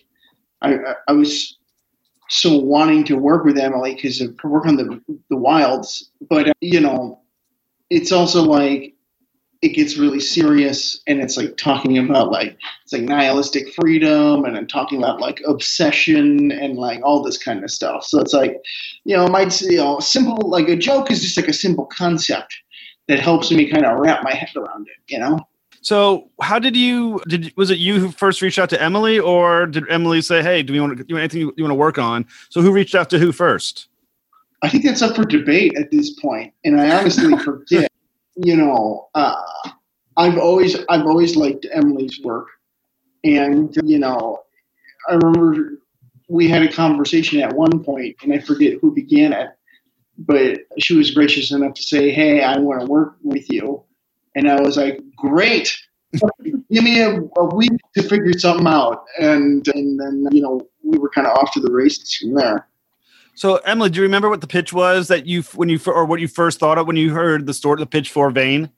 i 0.63 0.75
i 1.07 1.11
was 1.11 1.57
so 2.29 2.57
wanting 2.57 3.03
to 3.03 3.15
work 3.15 3.43
with 3.43 3.57
emily 3.57 3.95
because 3.95 4.21
of 4.21 4.35
work 4.43 4.65
on 4.65 4.75
the 4.75 5.01
the 5.29 5.37
wilds 5.37 6.11
but 6.29 6.49
uh, 6.49 6.53
you 6.61 6.79
know 6.79 7.19
it's 7.89 8.11
also 8.11 8.43
like 8.43 8.93
it 9.61 9.69
gets 9.69 9.97
really 9.97 10.19
serious 10.19 11.01
and 11.07 11.19
it's 11.19 11.35
like 11.35 11.57
talking 11.57 11.97
about 11.97 12.31
like 12.31 12.57
it's 12.83 12.93
like 12.93 13.01
nihilistic 13.01 13.73
freedom 13.73 14.45
and 14.45 14.55
I'm 14.55 14.67
talking 14.67 14.99
about 14.99 15.19
like 15.19 15.41
obsession 15.47 16.51
and 16.51 16.77
like 16.77 17.01
all 17.03 17.23
this 17.23 17.37
kind 17.37 17.63
of 17.63 17.71
stuff. 17.71 18.03
So 18.03 18.19
it's 18.19 18.33
like 18.33 18.61
you 19.03 19.15
know 19.15 19.27
might 19.27 19.59
you 19.61 19.77
know 19.77 19.99
simple 19.99 20.49
like 20.49 20.69
a 20.69 20.75
joke 20.75 21.09
is 21.09 21.21
just 21.21 21.37
like 21.37 21.47
a 21.47 21.53
simple 21.53 21.85
concept 21.85 22.55
that 23.07 23.19
helps 23.19 23.51
me 23.51 23.69
kind 23.69 23.85
of 23.85 23.99
wrap 23.99 24.23
my 24.23 24.33
head 24.33 24.49
around 24.55 24.87
it 24.87 25.13
you 25.13 25.19
know 25.19 25.39
So, 25.87 26.29
how 26.41 26.59
did 26.59 26.75
you? 26.75 27.21
Did 27.29 27.53
was 27.55 27.69
it 27.69 27.77
you 27.77 27.97
who 27.97 28.11
first 28.11 28.41
reached 28.41 28.59
out 28.59 28.69
to 28.71 28.81
Emily, 28.81 29.19
or 29.19 29.65
did 29.65 29.89
Emily 29.89 30.21
say, 30.21 30.43
"Hey, 30.43 30.61
do 30.61 30.73
we 30.73 30.81
want 30.81 30.97
to 30.97 31.03
do 31.05 31.15
anything 31.15 31.39
you, 31.39 31.53
you 31.55 31.63
want 31.63 31.71
to 31.71 31.75
work 31.75 31.97
on?" 31.97 32.25
So, 32.49 32.61
who 32.61 32.73
reached 32.73 32.93
out 32.93 33.09
to 33.11 33.17
who 33.17 33.31
first? 33.31 33.87
I 34.61 34.67
think 34.67 34.83
that's 34.83 35.01
up 35.01 35.15
for 35.15 35.23
debate 35.23 35.77
at 35.77 35.89
this 35.89 36.09
point, 36.19 36.53
and 36.65 36.77
I 36.81 36.99
honestly 36.99 37.37
forget. 37.45 37.89
You 38.35 38.57
know, 38.57 39.07
uh, 39.15 39.41
I've 40.17 40.37
always 40.37 40.75
I've 40.89 41.05
always 41.05 41.37
liked 41.37 41.65
Emily's 41.71 42.19
work, 42.21 42.47
and 43.23 43.73
you 43.85 43.99
know, 43.99 44.39
I 45.09 45.13
remember 45.13 45.79
we 46.27 46.49
had 46.49 46.63
a 46.63 46.69
conversation 46.69 47.39
at 47.39 47.53
one 47.53 47.81
point, 47.81 48.17
and 48.23 48.33
I 48.33 48.39
forget 48.39 48.73
who 48.81 48.93
began 48.93 49.31
it, 49.31 49.51
but 50.17 50.59
she 50.79 50.97
was 50.97 51.11
gracious 51.11 51.53
enough 51.53 51.75
to 51.75 51.81
say, 51.81 52.11
"Hey, 52.11 52.43
I 52.43 52.57
want 52.57 52.81
to 52.81 52.87
work 52.87 53.15
with 53.23 53.49
you," 53.49 53.85
and 54.37 54.49
I 54.49 54.61
was 54.61 54.77
like, 54.77 55.01
"Great." 55.15 55.77
Give 56.71 56.83
me 56.83 57.01
a, 57.01 57.19
a 57.37 57.55
week 57.55 57.71
to 57.95 58.03
figure 58.03 58.37
something 58.37 58.67
out, 58.67 59.03
and 59.19 59.67
and 59.67 59.99
then 59.99 60.27
you 60.31 60.41
know 60.41 60.67
we 60.83 60.97
were 60.97 61.09
kind 61.09 61.27
of 61.27 61.37
off 61.37 61.51
to 61.53 61.59
the 61.59 61.71
races 61.71 62.15
from 62.15 62.35
there. 62.35 62.67
So, 63.35 63.57
Emily, 63.57 63.89
do 63.89 63.97
you 63.97 64.03
remember 64.03 64.29
what 64.29 64.41
the 64.41 64.47
pitch 64.47 64.73
was 64.73 65.09
that 65.09 65.25
you 65.27 65.43
when 65.53 65.69
you 65.69 65.79
or 65.85 66.05
what 66.05 66.19
you 66.19 66.27
first 66.27 66.59
thought 66.59 66.77
of 66.77 66.87
when 66.87 66.95
you 66.95 67.13
heard 67.13 67.45
the 67.45 67.53
story, 67.53 67.79
the 67.79 67.85
pitch 67.85 68.09
for 68.09 68.31
Vain? 68.31 68.71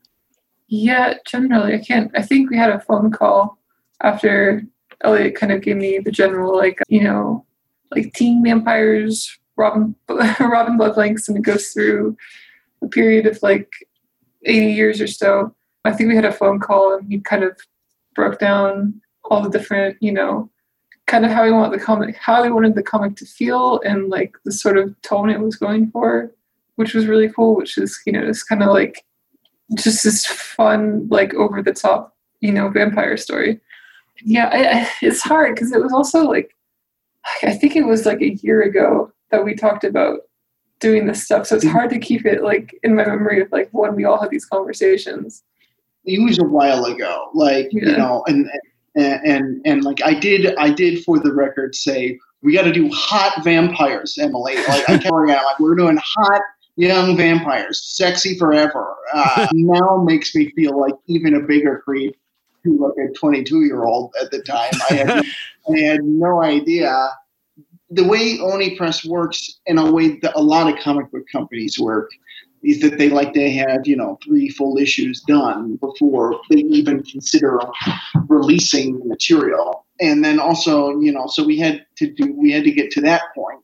Yeah, 0.68 1.16
generally, 1.26 1.74
I 1.74 1.80
can't. 1.80 2.12
I 2.16 2.22
think 2.22 2.50
we 2.50 2.58
had 2.58 2.70
a 2.70 2.80
phone 2.80 3.12
call 3.12 3.58
after 4.02 4.64
Eliot 5.02 5.36
kind 5.36 5.52
of 5.52 5.62
gave 5.62 5.78
me 5.78 6.00
the 6.00 6.12
general, 6.12 6.56
like, 6.56 6.80
you 6.88 7.04
know, 7.04 7.46
like 7.92 8.14
teen 8.14 8.44
vampires, 8.44 9.36
Robin, 9.56 9.96
Robin 10.10 10.78
Bloodlinks, 10.78 11.28
and 11.28 11.38
it 11.38 11.42
goes 11.42 11.70
through 11.70 12.16
a 12.82 12.88
period 12.88 13.26
of 13.26 13.42
like 13.42 13.72
80 14.46 14.72
years 14.74 15.02
or 15.02 15.08
so. 15.08 15.56
I 15.86 15.92
think 15.92 16.10
we 16.10 16.16
had 16.16 16.26
a 16.26 16.32
phone 16.32 16.60
call 16.60 16.96
and 16.96 17.08
he 17.08 17.20
kind 17.20 17.44
of 17.44 17.58
broke 18.16 18.40
down 18.40 19.02
all 19.26 19.42
the 19.42 19.50
different, 19.50 19.98
you 20.02 20.12
know, 20.12 20.50
kind 21.08 21.26
of 21.26 21.32
how 21.32 21.44
he 21.46 21.52
wanted 21.52 21.78
the 21.78 21.84
comic, 21.84 22.16
how 22.16 22.44
he 22.44 22.52
wanted 22.52 22.76
the 22.76 22.84
comic 22.84 23.16
to 23.18 23.26
feel, 23.26 23.80
and 23.82 24.10
like 24.10 24.36
the 24.46 24.52
sort 24.52 24.78
of 24.78 25.00
tone 25.02 25.30
it 25.30 25.40
was 25.40 25.56
going 25.56 25.90
for, 25.92 26.32
which 26.76 26.94
was 26.94 27.08
really 27.08 27.30
cool. 27.30 27.56
Which 27.56 27.78
is, 27.78 28.00
you 28.06 28.14
know, 28.14 28.26
just 28.26 28.48
kind 28.48 28.62
of 28.62 28.70
like 28.70 29.04
just 29.76 30.04
this 30.04 30.26
fun, 30.26 31.08
like 31.10 31.34
over 31.34 31.62
the 31.62 31.74
top, 31.74 32.16
you 32.42 32.52
know, 32.52 32.70
vampire 32.70 33.18
story. 33.18 33.60
Yeah, 34.24 34.50
I, 34.52 34.82
I, 34.82 34.90
it's 35.02 35.22
hard 35.22 35.56
because 35.56 35.72
it 35.72 35.82
was 35.82 35.94
also 35.94 36.26
like, 36.26 36.56
I 37.44 37.54
think 37.54 37.76
it 37.76 37.86
was 37.86 38.06
like 38.06 38.22
a 38.22 38.36
year 38.36 38.62
ago 38.62 39.12
that 39.32 39.46
we 39.46 39.56
talked 39.56 39.84
about 39.84 40.20
doing 40.80 41.08
this 41.08 41.24
stuff. 41.24 41.48
So 41.48 41.56
it's 41.56 41.66
hard 41.66 41.90
to 41.92 42.00
keep 42.00 42.26
it 42.26 42.44
like 42.44 42.78
in 42.84 42.96
my 42.96 43.06
memory 43.06 43.42
of 43.42 43.52
like 43.52 43.70
when 43.72 43.96
we 43.96 44.06
all 44.06 44.20
had 44.20 44.30
these 44.30 44.46
conversations. 44.46 45.44
It 46.06 46.24
was 46.24 46.40
a 46.40 46.44
while 46.44 46.86
ago, 46.86 47.30
like 47.34 47.68
you 47.72 47.82
know, 47.82 48.24
and 48.28 48.50
and 48.96 49.26
and 49.26 49.62
and 49.66 49.84
like 49.84 50.02
I 50.04 50.14
did, 50.14 50.56
I 50.56 50.72
did 50.72 51.04
for 51.04 51.20
the 51.20 51.34
record 51.34 51.76
say 51.76 52.18
we 52.42 52.54
got 52.54 52.64
to 52.64 52.72
do 52.72 52.90
hot 52.94 53.44
vampires, 53.44 54.18
Emily. 54.18 54.56
Like 54.56 54.90
I 54.90 54.98
kept 54.98 55.06
out, 55.06 55.28
like 55.28 55.60
we're 55.60 55.76
doing 55.76 56.00
hot 56.04 56.42
young 56.78 57.18
vampires, 57.18 57.84
sexy 57.84 58.38
forever. 58.38 58.96
Uh, 59.14 59.48
now 59.54 59.98
makes 59.98 60.34
me 60.34 60.50
feel 60.52 60.80
like 60.80 60.94
even 61.08 61.36
a 61.36 61.42
bigger 61.42 61.82
creep 61.84 62.16
to 62.64 62.78
like 62.78 63.10
a 63.10 63.14
22 63.14 63.66
year 63.66 63.84
old 63.84 64.14
at 64.22 64.32
the 64.32 64.42
time. 64.42 64.72
I 64.90 64.94
had 64.94 65.26
I 65.74 65.80
had 65.80 66.04
no 66.04 66.42
idea. 66.42 67.10
The 67.92 68.04
way 68.04 68.40
Oni 68.40 68.76
Press 68.76 69.04
works, 69.04 69.60
in 69.66 69.78
a 69.78 69.92
way 69.92 70.20
that 70.20 70.36
a 70.36 70.42
lot 70.42 70.72
of 70.72 70.80
comic 70.80 71.12
book 71.12 71.26
companies 71.32 71.80
work, 71.80 72.10
is 72.64 72.82
that 72.82 72.98
they 72.98 73.10
like 73.10 73.34
to 73.34 73.52
have 73.52 73.88
you 73.88 73.96
know 73.96 74.18
three 74.24 74.50
full 74.50 74.78
issues 74.78 75.22
done 75.22 75.76
before 75.78 76.40
they 76.50 76.58
even 76.58 77.04
consider 77.04 77.60
releasing 78.28 79.00
the 79.00 79.06
material. 79.06 79.86
And 80.02 80.24
then 80.24 80.40
also, 80.40 80.98
you 81.00 81.12
know, 81.12 81.28
so 81.28 81.44
we 81.44 81.58
had 81.58 81.86
to 81.98 82.12
do 82.12 82.34
we 82.34 82.52
had 82.52 82.64
to 82.64 82.72
get 82.72 82.92
to 82.92 83.02
that 83.02 83.24
point. 83.36 83.62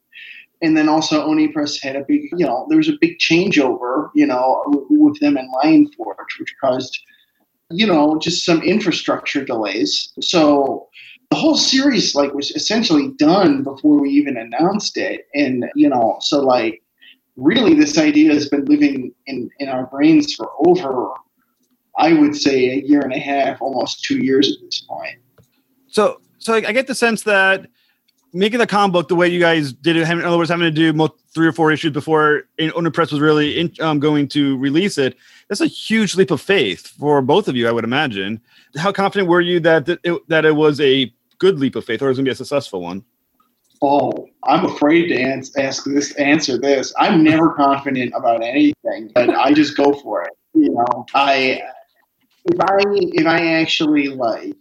And 0.61 0.75
then 0.77 0.89
also 0.89 1.23
Oni 1.23 1.49
Press 1.49 1.81
had 1.81 1.95
a 1.95 2.03
big, 2.07 2.29
you 2.35 2.45
know, 2.45 2.65
there 2.69 2.77
was 2.77 2.89
a 2.89 2.97
big 2.99 3.19
changeover, 3.19 4.09
you 4.15 4.25
know, 4.25 4.63
with 4.89 5.19
them 5.19 5.37
in 5.37 5.49
Lion 5.51 5.91
Forge, 5.95 6.39
which 6.39 6.55
caused, 6.61 6.97
you 7.69 7.85
know, 7.85 8.17
just 8.19 8.45
some 8.45 8.61
infrastructure 8.61 9.43
delays. 9.43 10.13
So 10.21 10.87
the 11.29 11.35
whole 11.35 11.57
series 11.57 12.15
like 12.15 12.33
was 12.33 12.51
essentially 12.51 13.09
done 13.17 13.63
before 13.63 13.99
we 13.99 14.09
even 14.11 14.37
announced 14.37 14.97
it. 14.97 15.27
And, 15.33 15.65
you 15.75 15.89
know, 15.89 16.17
so 16.21 16.41
like 16.41 16.81
really 17.35 17.73
this 17.73 17.97
idea 17.97 18.33
has 18.33 18.49
been 18.49 18.65
living 18.65 19.13
in, 19.27 19.49
in 19.59 19.69
our 19.69 19.87
brains 19.87 20.33
for 20.33 20.51
over 20.65 21.11
I 21.97 22.13
would 22.13 22.35
say 22.35 22.71
a 22.71 22.81
year 22.81 23.01
and 23.01 23.13
a 23.13 23.19
half, 23.19 23.61
almost 23.61 24.03
two 24.03 24.17
years 24.17 24.51
at 24.51 24.61
this 24.61 24.81
point. 24.81 25.17
So, 25.87 26.19
so 26.39 26.53
I 26.53 26.73
get 26.73 26.87
the 26.87 26.95
sense 26.95 27.23
that 27.23 27.67
making 28.35 28.59
the 28.59 28.67
comic 28.67 28.91
book 28.91 29.07
the 29.07 29.15
way 29.15 29.27
you 29.27 29.39
guys 29.39 29.71
did 29.71 29.95
it, 29.95 30.07
in 30.07 30.21
other 30.21 30.37
words, 30.37 30.49
having 30.49 30.65
to 30.65 30.71
do 30.71 31.09
three 31.33 31.47
or 31.47 31.53
four 31.53 31.71
issues 31.71 31.93
before 31.93 32.43
Oni 32.59 32.89
Press 32.89 33.11
was 33.11 33.21
really 33.21 33.57
in, 33.57 33.73
um, 33.79 33.99
going 33.99 34.27
to 34.27 34.57
release 34.57 34.97
it, 34.97 35.15
that's 35.47 35.61
a 35.61 35.67
huge 35.67 36.15
leap 36.15 36.31
of 36.31 36.41
faith 36.41 36.87
for 36.87 37.21
both 37.21 37.47
of 37.47 37.55
you, 37.55 37.67
I 37.67 37.71
would 37.71 37.85
imagine. 37.85 38.41
How 38.75 38.91
confident 38.91 39.29
were 39.29 39.39
you 39.41 39.61
that 39.61 39.87
it, 39.87 40.27
that 40.27 40.43
it 40.43 40.51
was 40.51 40.81
a 40.81 41.11
good 41.39 41.59
leap 41.59 41.77
of 41.77 41.85
faith 41.85 42.01
or 42.01 42.05
it 42.05 42.09
was 42.09 42.17
going 42.17 42.25
to 42.25 42.29
be 42.29 42.33
a 42.33 42.35
successful 42.35 42.81
one? 42.81 43.05
Oh, 43.81 44.27
I'm 44.43 44.65
afraid 44.65 45.07
to 45.07 45.15
ans- 45.15 45.55
ask 45.57 45.85
this, 45.85 46.13
answer 46.15 46.57
this. 46.57 46.93
I'm 46.97 47.23
never 47.23 47.53
confident 47.53 48.13
about 48.15 48.43
anything, 48.43 49.11
but 49.13 49.29
I 49.29 49.53
just 49.53 49.77
go 49.77 49.93
for 49.93 50.23
it. 50.23 50.31
You 50.53 50.71
know, 50.71 51.05
I 51.13 51.61
if 52.45 52.59
I 52.59 52.83
if 52.87 53.25
I 53.25 53.47
actually 53.47 54.07
like 54.07 54.55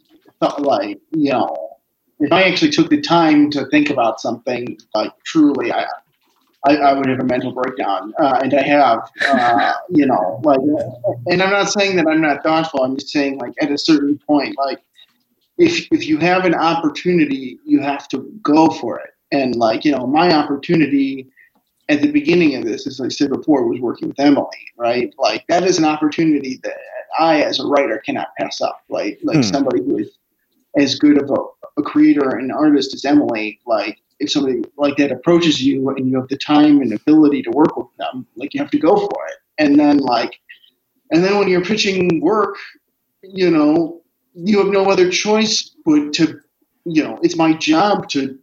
like 0.59 0.99
you 1.13 1.31
know 1.31 1.74
if 2.21 2.33
I 2.33 2.45
actually 2.45 2.71
took 2.71 2.91
the 2.91 3.01
time 3.01 3.51
to 3.51 3.67
think 3.67 3.91
about 3.91 4.21
something 4.21 4.79
like 4.95 5.13
truly, 5.25 5.73
I 5.73 5.87
I, 6.67 6.77
I 6.77 6.93
would 6.95 7.07
have 7.09 7.21
a 7.21 7.25
mental 7.25 7.53
breakdown, 7.53 8.15
uh, 8.19 8.41
and 8.43 8.55
I 8.55 8.63
have. 8.63 9.11
Uh, 9.29 9.73
you 9.91 10.07
know, 10.07 10.41
like, 10.45 10.61
and 11.27 11.43
I'm 11.43 11.51
not 11.51 11.71
saying 11.71 11.97
that 11.97 12.07
I'm 12.07 12.23
not 12.23 12.43
thoughtful. 12.43 12.83
I'm 12.83 12.97
just 12.97 13.11
saying 13.11 13.39
like 13.39 13.53
at 13.61 13.71
a 13.71 13.79
certain 13.79 14.19
point, 14.27 14.57
like 14.57 14.81
if 15.59 15.87
if 15.93 16.07
you 16.07 16.19
have 16.19 16.45
an 16.45 16.55
opportunity, 16.55 17.59
you 17.65 17.81
have 17.81 18.09
to 18.09 18.31
go 18.43 18.69
for 18.69 18.99
it. 19.01 19.11
And 19.33 19.57
like 19.57 19.85
you 19.85 19.93
know, 19.93 20.07
my 20.07 20.35
opportunity 20.35 21.29
at 21.91 22.01
the 22.01 22.11
beginning 22.11 22.57
of 22.57 22.65
this, 22.65 22.87
as 22.87 23.01
I 23.01 23.09
said 23.09 23.31
before, 23.31 23.67
was 23.69 23.81
working 23.81 24.09
with 24.09 24.21
Emily. 24.21 24.49
Right, 24.77 25.13
like 25.19 25.47
that 25.49 25.65
is 25.65 25.79
an 25.79 25.85
opportunity 25.85 26.61
that 26.63 26.77
I, 27.19 27.43
as 27.43 27.61
a 27.61 27.67
writer, 27.67 27.99
cannot 27.99 28.29
pass 28.39 28.61
up. 28.63 28.83
Like 28.89 29.19
like 29.23 29.37
Hmm. 29.37 29.43
somebody 29.43 29.83
who 29.85 29.99
is 29.99 30.19
as 30.77 30.99
good 30.99 31.23
of 31.23 31.31
a, 31.31 31.37
a 31.77 31.83
creator 31.83 32.37
and 32.37 32.53
artist 32.53 32.95
is 32.95 33.05
Emily, 33.05 33.61
like 33.67 33.99
if 34.21 34.31
somebody 34.31 34.63
like 34.77 34.97
that 34.97 35.13
approaches 35.13 35.63
you 35.63 35.89
and 35.91 36.09
you 36.09 36.17
have 36.17 36.29
the 36.29 36.37
time 36.37 36.81
and 36.81 36.93
ability 36.93 37.43
to 37.43 37.51
work 37.51 37.77
with 37.77 37.89
them, 37.99 38.27
like 38.37 38.55
you 38.55 38.61
have 38.61 38.71
to 38.71 38.79
go 38.79 38.97
for 38.97 39.27
it. 39.29 39.39
And 39.59 39.79
then 39.79 39.99
like, 39.99 40.39
and 41.11 41.23
then 41.23 41.39
when 41.39 41.49
you're 41.49 41.65
pitching 41.65 42.21
work, 42.21 42.57
you 43.23 43.51
know, 43.51 44.03
you 44.35 44.59
have 44.59 44.69
no 44.69 44.87
other 44.87 45.11
choice 45.11 45.75
but 45.85 46.13
to, 46.15 46.41
you 46.85 47.03
know, 47.03 47.19
it's 47.23 47.37
my 47.37 47.53
job 47.55 48.09
to 48.11 48.39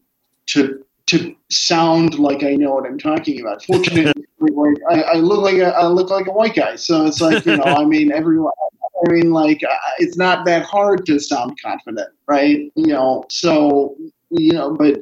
to 0.48 0.84
to 1.08 1.36
sound 1.50 2.20
like 2.20 2.44
I 2.44 2.56
know 2.56 2.72
what 2.74 2.86
I'm 2.86 2.98
talking 2.98 3.42
about. 3.42 3.64
Fortunately, 3.66 4.24
like, 4.40 4.78
I, 4.90 5.02
I 5.02 5.16
look 5.16 5.42
like 5.42 5.58
a 5.58 5.76
I 5.76 5.88
look 5.88 6.10
like 6.10 6.28
a 6.28 6.32
white 6.32 6.56
guy, 6.56 6.76
so 6.76 7.06
it's 7.06 7.22
like 7.22 7.46
you 7.46 7.58
know, 7.58 7.64
I 7.64 7.86
mean, 7.86 8.12
everyone. 8.12 8.54
I 9.08 9.12
mean, 9.12 9.32
like, 9.32 9.64
uh, 9.64 9.76
it's 9.98 10.18
not 10.18 10.46
that 10.46 10.64
hard 10.64 11.06
to 11.08 11.20
sound 11.20 11.60
confident, 11.62 12.10
right? 12.28 12.72
You 12.76 12.88
know, 12.88 13.24
so 13.30 13.96
you 14.30 14.54
know, 14.54 14.74
but 14.74 15.00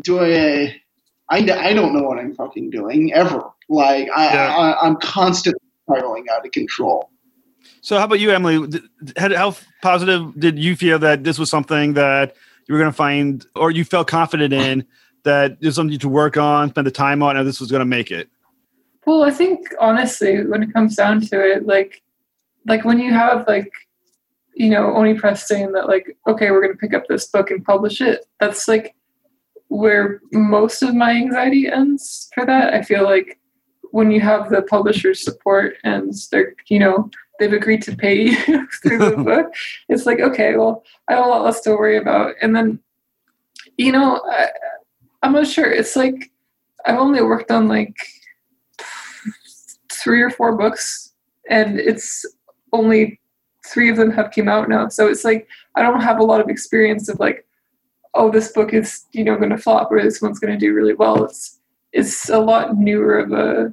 do 0.00 0.20
I? 0.20 0.80
I, 1.28 1.38
I 1.38 1.72
don't 1.72 1.92
know 1.92 2.04
what 2.04 2.18
I'm 2.18 2.34
fucking 2.34 2.70
doing 2.70 3.12
ever. 3.12 3.42
Like, 3.68 4.08
I, 4.16 4.32
Yeah. 4.32 4.56
I 4.56 4.86
I'm 4.86 4.96
constantly 4.96 5.60
spiraling 5.82 6.26
out 6.32 6.46
of 6.46 6.52
control. 6.52 7.10
So, 7.80 7.98
how 7.98 8.04
about 8.04 8.20
you, 8.20 8.30
Emily? 8.30 8.66
Th- 8.68 8.84
How, 9.16 9.34
how 9.34 9.56
positive 9.82 10.38
did 10.38 10.58
you 10.58 10.76
feel 10.76 10.98
that 11.00 11.24
this 11.24 11.38
was 11.38 11.50
something 11.50 11.94
that 11.94 12.36
you 12.66 12.74
were 12.74 12.78
going 12.78 12.90
to 12.90 12.96
find, 12.96 13.44
or 13.56 13.70
you 13.70 13.84
felt 13.84 14.08
confident 14.08 14.52
in 14.52 14.86
that 15.24 15.60
there's 15.60 15.74
something 15.74 15.98
to 15.98 16.08
work 16.08 16.36
on, 16.36 16.68
spend 16.70 16.86
the 16.86 16.92
time 16.92 17.22
on, 17.22 17.36
and 17.36 17.46
this 17.46 17.60
was 17.60 17.70
going 17.70 17.80
to 17.80 17.84
make 17.86 18.10
it? 18.10 18.28
Well, 19.04 19.24
I 19.24 19.30
think 19.30 19.68
honestly, 19.80 20.44
when 20.46 20.62
it 20.62 20.72
comes 20.72 20.96
down 20.96 21.20
to 21.22 21.40
it, 21.40 21.66
like, 21.66 22.02
like 22.66 22.84
when 22.84 22.98
you 22.98 23.12
have 23.12 23.46
like, 23.46 23.72
you 24.54 24.70
know, 24.70 24.94
Oni 24.96 25.14
Press 25.14 25.46
saying 25.46 25.72
that 25.72 25.88
like, 25.88 26.16
okay, 26.26 26.50
we're 26.50 26.62
gonna 26.62 26.74
pick 26.74 26.94
up 26.94 27.06
this 27.08 27.26
book 27.26 27.50
and 27.50 27.64
publish 27.64 28.00
it. 28.00 28.26
That's 28.40 28.68
like 28.68 28.94
where 29.68 30.20
most 30.32 30.82
of 30.82 30.94
my 30.94 31.12
anxiety 31.12 31.68
ends 31.68 32.30
for 32.34 32.46
that. 32.46 32.74
I 32.74 32.82
feel 32.82 33.04
like 33.04 33.38
when 33.90 34.10
you 34.10 34.20
have 34.20 34.50
the 34.50 34.62
publisher's 34.62 35.24
support 35.24 35.76
and 35.84 36.12
they're, 36.30 36.54
you 36.68 36.78
know, 36.78 37.10
they've 37.38 37.52
agreed 37.52 37.82
to 37.82 37.96
pay 37.96 38.22
you 38.46 38.68
through 38.82 38.98
the 38.98 39.16
book, 39.24 39.46
it's 39.88 40.06
like, 40.06 40.20
okay, 40.20 40.56
well, 40.56 40.84
I 41.08 41.14
have 41.14 41.24
a 41.24 41.28
lot 41.28 41.44
less 41.44 41.60
to 41.62 41.70
worry 41.70 41.96
about. 41.96 42.34
And 42.40 42.54
then, 42.54 42.78
you 43.76 43.92
know, 43.92 44.20
I, 44.30 44.48
I'm 45.22 45.32
not 45.32 45.46
sure. 45.46 45.70
It's 45.70 45.96
like 45.96 46.30
I've 46.84 46.98
only 46.98 47.22
worked 47.22 47.50
on 47.50 47.68
like 47.68 47.94
three 49.90 50.22
or 50.22 50.30
four 50.30 50.56
books 50.56 51.12
and 51.48 51.78
it's 51.78 52.24
only 52.72 53.20
three 53.66 53.90
of 53.90 53.96
them 53.96 54.10
have 54.10 54.30
came 54.30 54.48
out 54.48 54.68
now. 54.68 54.88
So 54.88 55.06
it's 55.08 55.24
like 55.24 55.48
i 55.74 55.82
don't 55.82 56.00
have 56.00 56.18
a 56.18 56.24
lot 56.24 56.40
of 56.40 56.48
experience 56.48 57.08
of 57.08 57.18
like 57.20 57.46
oh 58.14 58.30
this 58.30 58.52
book 58.52 58.72
is 58.72 59.04
you 59.12 59.24
know 59.24 59.36
going 59.36 59.50
to 59.50 59.58
flop 59.58 59.92
or 59.92 60.02
this 60.02 60.22
one's 60.22 60.38
going 60.38 60.52
to 60.52 60.58
do 60.58 60.74
really 60.74 60.94
well. 60.94 61.24
It's 61.24 61.58
it's 61.92 62.28
a 62.28 62.38
lot 62.38 62.76
newer 62.76 63.18
of 63.18 63.32
a 63.32 63.72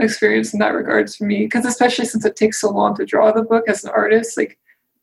experience 0.00 0.52
in 0.52 0.58
that 0.58 0.74
regards 0.74 1.14
for 1.14 1.24
me 1.24 1.44
because 1.44 1.64
especially 1.64 2.04
since 2.04 2.24
it 2.24 2.34
takes 2.34 2.60
so 2.60 2.70
long 2.70 2.96
to 2.96 3.04
draw 3.04 3.30
the 3.30 3.42
book 3.42 3.68
as 3.68 3.84
an 3.84 3.90
artist 3.90 4.36
like 4.36 4.58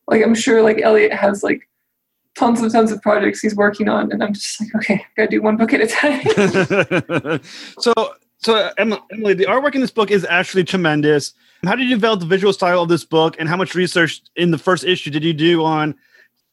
like 0.07 0.21
i'm 0.21 0.35
sure 0.35 0.61
like 0.61 0.81
eliot 0.81 1.13
has 1.13 1.43
like 1.43 1.69
tons 2.35 2.61
and 2.61 2.71
tons 2.71 2.91
of 2.91 3.01
projects 3.01 3.39
he's 3.39 3.55
working 3.55 3.87
on 3.87 4.11
and 4.11 4.21
i'm 4.21 4.33
just 4.33 4.59
like 4.59 4.75
okay 4.75 4.95
i 4.95 5.05
gotta 5.15 5.29
do 5.29 5.41
one 5.41 5.55
book 5.55 5.73
at 5.73 5.81
a 5.81 5.87
time. 5.87 7.39
So, 7.79 7.93
so 8.39 8.71
Em- 8.77 8.95
Emily, 9.11 9.33
the 9.33 9.45
artwork 9.45 9.75
in 9.75 9.81
this 9.81 9.91
book 9.91 10.11
is 10.11 10.25
actually 10.25 10.63
tremendous. 10.63 11.33
How 11.63 11.75
did 11.75 11.83
you 11.83 11.95
develop 11.95 12.19
the 12.19 12.25
visual 12.25 12.53
style 12.53 12.81
of 12.81 12.89
this 12.89 13.05
book, 13.05 13.35
and 13.37 13.47
how 13.47 13.55
much 13.55 13.75
research 13.75 14.21
in 14.35 14.51
the 14.51 14.57
first 14.57 14.83
issue 14.83 15.11
did 15.11 15.23
you 15.23 15.33
do 15.33 15.63
on 15.63 15.89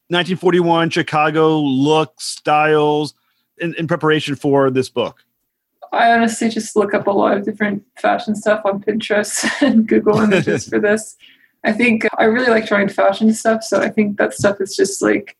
1941 0.09 0.91
Chicago 0.91 1.59
look 1.59 2.21
styles, 2.21 3.15
in, 3.61 3.75
in 3.75 3.87
preparation 3.87 4.35
for 4.35 4.71
this 4.71 4.89
book? 4.89 5.25
I 5.93 6.13
honestly 6.13 6.49
just 6.49 6.77
look 6.77 6.93
up 6.95 7.07
a 7.07 7.11
lot 7.11 7.37
of 7.37 7.45
different 7.45 7.83
fashion 7.99 8.35
stuff 8.35 8.61
on 8.65 8.83
Pinterest 8.83 9.49
and 9.67 9.87
Google 9.87 10.21
images 10.21 10.69
for 10.69 10.79
this. 10.79 11.17
I 11.65 11.73
think 11.73 12.05
uh, 12.05 12.09
I 12.19 12.25
really 12.25 12.51
like 12.51 12.67
drawing 12.67 12.89
fashion 12.89 13.33
stuff, 13.33 13.63
so 13.63 13.81
I 13.81 13.89
think 13.89 14.19
that 14.19 14.35
stuff 14.35 14.61
is 14.61 14.77
just 14.77 15.03
like 15.03 15.37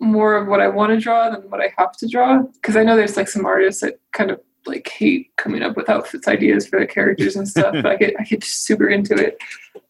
more 0.00 0.36
of 0.36 0.48
what 0.48 0.60
I 0.60 0.68
want 0.68 0.90
to 0.90 1.00
draw 1.00 1.30
than 1.30 1.48
what 1.48 1.60
I 1.60 1.72
have 1.78 1.92
to 1.98 2.08
draw. 2.08 2.42
Because 2.42 2.76
I 2.76 2.82
know 2.82 2.96
there's 2.96 3.16
like 3.16 3.28
some 3.28 3.46
artists 3.46 3.80
that 3.80 4.00
kind 4.12 4.30
of 4.30 4.40
like 4.66 4.88
hate 4.88 5.30
coming 5.36 5.62
up 5.62 5.76
with 5.76 5.88
outfits 5.88 6.28
ideas 6.28 6.66
for 6.66 6.80
the 6.80 6.86
characters 6.86 7.36
and 7.36 7.48
stuff, 7.48 7.72
but 7.74 7.86
I 7.92 7.96
get 7.96 8.14
I 8.18 8.24
get 8.24 8.44
super 8.44 8.88
into 8.88 9.14
it. 9.14 9.38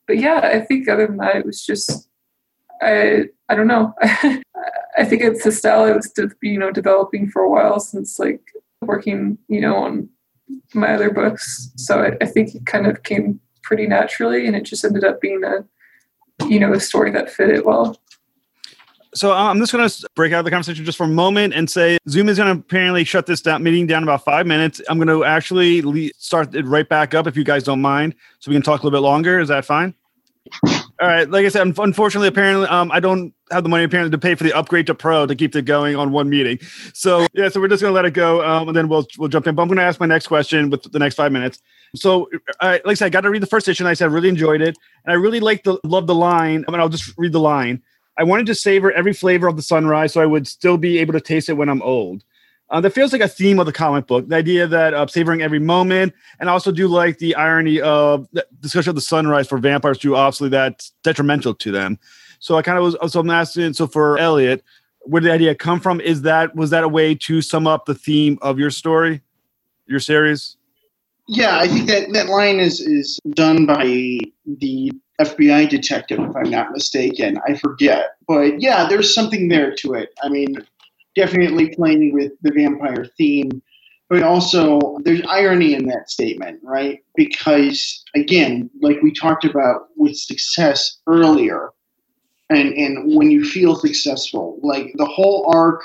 But 0.06 0.18
yeah, 0.18 0.40
I 0.54 0.60
think 0.60 0.88
other 0.88 1.06
than 1.06 1.16
that, 1.18 1.36
it 1.36 1.46
was 1.46 1.64
just 1.64 2.08
I 2.82 3.24
I 3.48 3.54
don't 3.54 3.66
know. 3.66 3.94
I 4.02 5.04
think 5.04 5.22
it's 5.22 5.44
a 5.46 5.52
style 5.52 5.84
I 5.84 5.92
was 5.92 6.12
you 6.42 6.58
know 6.58 6.70
developing 6.70 7.30
for 7.30 7.42
a 7.42 7.50
while 7.50 7.80
since 7.80 8.18
like 8.18 8.40
working 8.82 9.38
you 9.48 9.60
know 9.60 9.76
on 9.76 10.08
my 10.74 10.94
other 10.94 11.10
books. 11.10 11.70
So 11.76 12.02
I, 12.02 12.16
I 12.20 12.26
think 12.26 12.54
it 12.54 12.66
kind 12.66 12.86
of 12.86 13.02
came 13.02 13.40
pretty 13.62 13.86
naturally, 13.86 14.46
and 14.46 14.54
it 14.54 14.64
just 14.64 14.84
ended 14.84 15.04
up 15.04 15.20
being 15.20 15.42
a 15.44 15.64
you 16.46 16.60
know 16.60 16.72
a 16.72 16.80
story 16.80 17.10
that 17.12 17.30
fit 17.30 17.50
it 17.50 17.66
well. 17.66 18.00
So 19.16 19.32
uh, 19.32 19.34
I'm 19.34 19.58
just 19.58 19.72
going 19.72 19.88
to 19.88 20.08
break 20.14 20.34
out 20.34 20.40
of 20.40 20.44
the 20.44 20.50
conversation 20.50 20.84
just 20.84 20.98
for 20.98 21.04
a 21.04 21.08
moment 21.08 21.54
and 21.54 21.70
say 21.70 21.96
Zoom 22.06 22.28
is 22.28 22.36
going 22.36 22.54
to 22.54 22.60
apparently 22.60 23.02
shut 23.02 23.24
this 23.24 23.40
down 23.40 23.62
meeting 23.62 23.86
down 23.86 24.02
about 24.02 24.22
five 24.22 24.46
minutes. 24.46 24.82
I'm 24.90 24.98
going 24.98 25.08
to 25.08 25.24
actually 25.24 25.80
le- 25.80 26.10
start 26.18 26.54
it 26.54 26.66
right 26.66 26.86
back 26.86 27.14
up 27.14 27.26
if 27.26 27.34
you 27.34 27.42
guys 27.42 27.64
don't 27.64 27.80
mind, 27.80 28.14
so 28.40 28.50
we 28.50 28.54
can 28.54 28.62
talk 28.62 28.82
a 28.82 28.84
little 28.84 28.98
bit 28.98 29.02
longer. 29.02 29.40
Is 29.40 29.48
that 29.48 29.64
fine? 29.64 29.94
All 30.66 31.08
right. 31.08 31.28
Like 31.30 31.46
I 31.46 31.48
said, 31.48 31.66
unfortunately, 31.78 32.28
apparently, 32.28 32.68
um, 32.68 32.92
I 32.92 33.00
don't 33.00 33.32
have 33.50 33.62
the 33.62 33.70
money 33.70 33.84
apparently 33.84 34.10
to 34.10 34.18
pay 34.18 34.34
for 34.34 34.44
the 34.44 34.52
upgrade 34.52 34.86
to 34.88 34.94
Pro 34.94 35.24
to 35.24 35.34
keep 35.34 35.56
it 35.56 35.62
going 35.62 35.96
on 35.96 36.12
one 36.12 36.28
meeting. 36.28 36.58
So 36.92 37.26
yeah, 37.32 37.48
so 37.48 37.58
we're 37.58 37.68
just 37.68 37.80
going 37.80 37.92
to 37.92 37.94
let 37.94 38.04
it 38.04 38.12
go, 38.12 38.46
um, 38.46 38.68
and 38.68 38.76
then 38.76 38.88
we'll 38.88 39.06
we'll 39.18 39.30
jump 39.30 39.46
in. 39.46 39.54
But 39.54 39.62
I'm 39.62 39.68
going 39.68 39.78
to 39.78 39.84
ask 39.84 39.98
my 39.98 40.06
next 40.06 40.26
question 40.26 40.68
with 40.68 40.90
the 40.92 40.98
next 40.98 41.14
five 41.14 41.32
minutes. 41.32 41.62
So, 41.94 42.28
uh, 42.60 42.78
like 42.84 42.92
I 42.92 42.94
said, 42.94 43.06
I 43.06 43.08
got 43.08 43.22
to 43.22 43.30
read 43.30 43.42
the 43.42 43.46
first 43.46 43.66
issue, 43.66 43.82
and 43.82 43.88
I 43.88 43.94
said 43.94 44.10
I 44.10 44.12
really 44.12 44.28
enjoyed 44.28 44.60
it, 44.60 44.76
and 45.04 45.12
I 45.12 45.14
really 45.14 45.40
like 45.40 45.64
the 45.64 45.78
love 45.84 46.06
the 46.06 46.14
line. 46.14 46.66
I 46.68 46.70
mean, 46.70 46.80
I'll 46.80 46.90
just 46.90 47.16
read 47.16 47.32
the 47.32 47.40
line. 47.40 47.82
I 48.18 48.24
wanted 48.24 48.46
to 48.46 48.54
savor 48.54 48.92
every 48.92 49.12
flavor 49.12 49.46
of 49.46 49.56
the 49.56 49.62
sunrise, 49.62 50.12
so 50.12 50.20
I 50.20 50.26
would 50.26 50.46
still 50.46 50.78
be 50.78 50.98
able 50.98 51.12
to 51.12 51.20
taste 51.20 51.48
it 51.48 51.54
when 51.54 51.68
I'm 51.68 51.82
old. 51.82 52.24
Uh, 52.68 52.80
that 52.80 52.90
feels 52.90 53.12
like 53.12 53.22
a 53.22 53.28
theme 53.28 53.60
of 53.60 53.66
the 53.66 53.72
comic 53.72 54.06
book. 54.06 54.28
The 54.28 54.36
idea 54.36 54.66
that 54.66 54.92
uh, 54.92 55.06
savoring 55.06 55.40
every 55.40 55.60
moment, 55.60 56.14
and 56.40 56.48
also 56.48 56.72
do 56.72 56.88
like 56.88 57.18
the 57.18 57.34
irony 57.36 57.80
of 57.80 58.26
the 58.32 58.44
discussion 58.60 58.90
of 58.90 58.96
the 58.96 59.02
sunrise 59.02 59.46
for 59.46 59.58
vampires 59.58 59.98
too. 59.98 60.16
Obviously, 60.16 60.48
that's 60.48 60.92
detrimental 61.04 61.54
to 61.54 61.70
them. 61.70 61.98
So 62.40 62.56
I 62.56 62.62
kind 62.62 62.78
of 62.78 62.84
was. 62.84 63.12
So 63.12 63.20
I'm 63.20 63.30
asking. 63.30 63.74
So 63.74 63.86
for 63.86 64.18
Eliot, 64.18 64.64
where 65.02 65.20
did 65.20 65.28
the 65.28 65.34
idea 65.34 65.54
come 65.54 65.78
from? 65.78 66.00
Is 66.00 66.22
that 66.22 66.56
was 66.56 66.70
that 66.70 66.82
a 66.82 66.88
way 66.88 67.14
to 67.14 67.40
sum 67.40 67.68
up 67.68 67.84
the 67.84 67.94
theme 67.94 68.36
of 68.42 68.58
your 68.58 68.70
story, 68.70 69.22
your 69.86 70.00
series? 70.00 70.56
Yeah, 71.28 71.58
I 71.58 71.66
think 71.66 71.88
that 71.88 72.12
that 72.12 72.28
line 72.28 72.60
is 72.60 72.80
is 72.80 73.18
done 73.30 73.66
by 73.66 73.84
the 74.46 74.92
FBI 75.20 75.68
detective, 75.68 76.20
if 76.20 76.36
I'm 76.36 76.50
not 76.50 76.72
mistaken. 76.72 77.38
I 77.48 77.54
forget, 77.54 78.16
but 78.28 78.60
yeah, 78.60 78.86
there's 78.88 79.12
something 79.14 79.48
there 79.48 79.74
to 79.76 79.94
it. 79.94 80.10
I 80.22 80.28
mean, 80.28 80.56
definitely 81.16 81.74
playing 81.74 82.12
with 82.12 82.32
the 82.42 82.52
vampire 82.52 83.06
theme, 83.18 83.60
but 84.08 84.22
also 84.22 84.98
there's 85.02 85.22
irony 85.28 85.74
in 85.74 85.86
that 85.86 86.10
statement, 86.10 86.60
right? 86.62 87.02
Because 87.16 88.04
again, 88.14 88.70
like 88.80 89.02
we 89.02 89.12
talked 89.12 89.44
about 89.44 89.88
with 89.96 90.16
success 90.16 90.98
earlier, 91.08 91.70
and 92.50 92.72
and 92.74 93.16
when 93.16 93.32
you 93.32 93.44
feel 93.44 93.74
successful, 93.74 94.60
like 94.62 94.92
the 94.94 95.06
whole 95.06 95.50
arc 95.52 95.82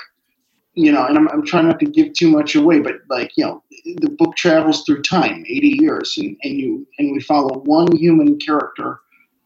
you 0.74 0.90
know, 0.90 1.04
and 1.04 1.18
I'm, 1.18 1.28
I'm 1.28 1.44
trying 1.44 1.68
not 1.68 1.80
to 1.80 1.86
give 1.86 2.14
too 2.14 2.30
much 2.30 2.54
away, 2.54 2.80
but 2.80 2.96
like, 3.10 3.32
you 3.36 3.44
know, 3.44 3.62
the 3.96 4.10
book 4.10 4.36
travels 4.36 4.84
through 4.84 5.02
time, 5.02 5.44
80 5.46 5.78
years, 5.80 6.14
and, 6.16 6.36
and 6.42 6.54
you 6.58 6.86
and 6.98 7.12
we 7.12 7.20
follow 7.20 7.60
one 7.60 7.94
human 7.96 8.38
character 8.38 9.00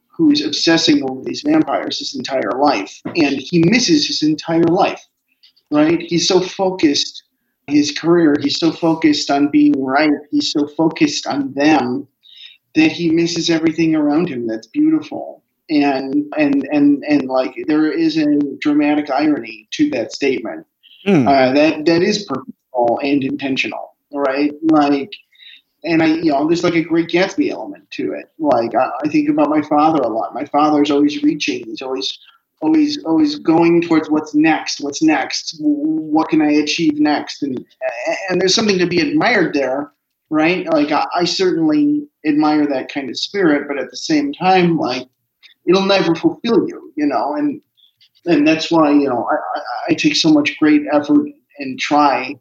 who's 0.08 0.44
obsessing 0.44 1.02
over 1.08 1.22
these 1.22 1.42
vampires 1.42 1.98
his 1.98 2.14
entire 2.14 2.52
life, 2.58 3.00
and 3.04 3.38
he 3.38 3.62
misses 3.64 4.06
his 4.06 4.22
entire 4.22 4.64
life, 4.64 5.04
right? 5.70 6.00
He's 6.00 6.28
so 6.28 6.40
focused, 6.40 7.24
his 7.66 7.92
career, 7.92 8.36
he's 8.40 8.58
so 8.58 8.70
focused 8.70 9.30
on 9.30 9.50
being 9.50 9.84
right, 9.84 10.10
he's 10.30 10.52
so 10.52 10.68
focused 10.68 11.26
on 11.26 11.52
them 11.54 12.06
that 12.76 12.92
he 12.92 13.10
misses 13.10 13.50
everything 13.50 13.96
around 13.96 14.28
him 14.28 14.46
that's 14.46 14.68
beautiful. 14.68 15.42
And 15.68 16.32
and 16.38 16.68
and 16.70 17.02
and 17.08 17.24
like 17.28 17.52
there 17.66 17.90
is 17.90 18.16
a 18.16 18.38
dramatic 18.60 19.10
irony 19.10 19.66
to 19.72 19.90
that 19.90 20.12
statement 20.12 20.64
Hmm. 21.06 21.28
uh, 21.28 21.52
that 21.52 21.84
that 21.84 22.02
is 22.02 22.24
purposeful 22.24 22.98
and 23.00 23.22
intentional, 23.22 23.94
right? 24.12 24.52
Like, 24.62 25.12
and 25.84 26.02
I, 26.02 26.06
you 26.06 26.32
know, 26.32 26.48
there's 26.48 26.64
like 26.64 26.74
a 26.74 26.82
great 26.82 27.08
Gatsby 27.08 27.50
element 27.50 27.88
to 27.92 28.12
it. 28.12 28.32
Like, 28.38 28.74
I, 28.74 28.90
I 29.04 29.08
think 29.08 29.28
about 29.28 29.48
my 29.48 29.62
father 29.62 30.02
a 30.02 30.08
lot. 30.08 30.34
My 30.34 30.44
father's 30.44 30.90
always 30.90 31.22
reaching. 31.22 31.64
He's 31.64 31.80
always, 31.80 32.18
always, 32.60 33.04
always 33.04 33.38
going 33.38 33.82
towards 33.82 34.10
what's 34.10 34.34
next. 34.34 34.80
What's 34.80 35.00
next? 35.00 35.56
What 35.60 36.28
can 36.28 36.42
I 36.42 36.50
achieve 36.54 36.98
next? 36.98 37.44
And 37.44 37.64
and 38.28 38.40
there's 38.40 38.54
something 38.54 38.78
to 38.78 38.86
be 38.86 38.98
admired 38.98 39.54
there, 39.54 39.92
right? 40.28 40.66
Like, 40.72 40.90
I, 40.90 41.06
I 41.14 41.24
certainly 41.24 42.08
admire 42.26 42.66
that 42.66 42.92
kind 42.92 43.10
of 43.10 43.16
spirit, 43.16 43.68
but 43.68 43.78
at 43.78 43.92
the 43.92 43.96
same 43.96 44.32
time, 44.32 44.76
like, 44.76 45.06
it'll 45.66 45.86
never 45.86 46.16
fulfill 46.16 46.66
you, 46.66 46.92
you 46.96 47.06
know, 47.06 47.36
and 47.36 47.60
and 48.26 48.46
that's 48.46 48.70
why 48.70 48.90
you 48.90 49.08
know 49.08 49.28
I, 49.30 49.60
I, 49.90 49.94
take 49.94 50.16
so 50.16 50.30
much 50.30 50.58
great 50.58 50.82
effort 50.92 51.28
and 51.58 51.78
try 51.78 52.38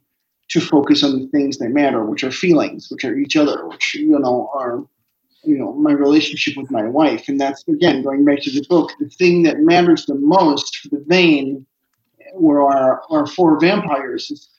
to 0.50 0.62
focus 0.62 1.04
on 1.04 1.20
the 1.20 1.28
things 1.28 1.58
that 1.58 1.70
matter, 1.70 2.06
which 2.06 2.24
are 2.24 2.32
feelings, 2.32 2.88
which 2.92 3.04
are 3.04 3.16
each 3.16 3.36
other, 3.36 3.68
which 3.68 3.96
you 3.96 4.20
know 4.20 4.50
are 4.54 4.86
you 5.44 5.58
know 5.58 5.74
my 5.74 5.92
relationship 5.92 6.58
with 6.58 6.72
my 6.72 6.84
wife, 6.84 7.28
and 7.28 7.40
that's 7.40 7.68
again 7.68 8.04
going 8.04 8.26
back 8.26 8.42
to 8.42 8.52
the 8.52 8.66
book. 8.70 8.92
The 9.00 9.10
thing 9.10 9.44
that 9.44 9.60
matters 9.60 10.06
the 10.06 10.16
most 10.16 10.78
for 10.78 10.90
the 10.90 11.04
Vain, 11.08 11.66
where 12.34 12.62
our 12.62 13.02
our 13.10 13.26
four 13.28 13.60
vampires 13.60 14.32
is 14.32 14.50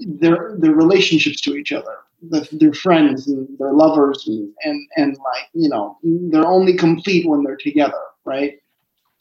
their 0.00 0.56
their 0.58 0.74
relationships 0.74 1.40
to 1.42 1.56
each 1.56 1.72
other, 1.72 1.96
the, 2.30 2.46
their 2.52 2.72
friends 2.72 3.26
and 3.28 3.48
their 3.58 3.72
lovers, 3.72 4.26
and, 4.26 4.52
and 4.64 4.88
and 4.96 5.16
like 5.16 5.48
you 5.54 5.68
know 5.68 5.98
they're 6.02 6.46
only 6.46 6.74
complete 6.74 7.28
when 7.28 7.42
they're 7.42 7.56
together, 7.56 8.00
right? 8.24 8.58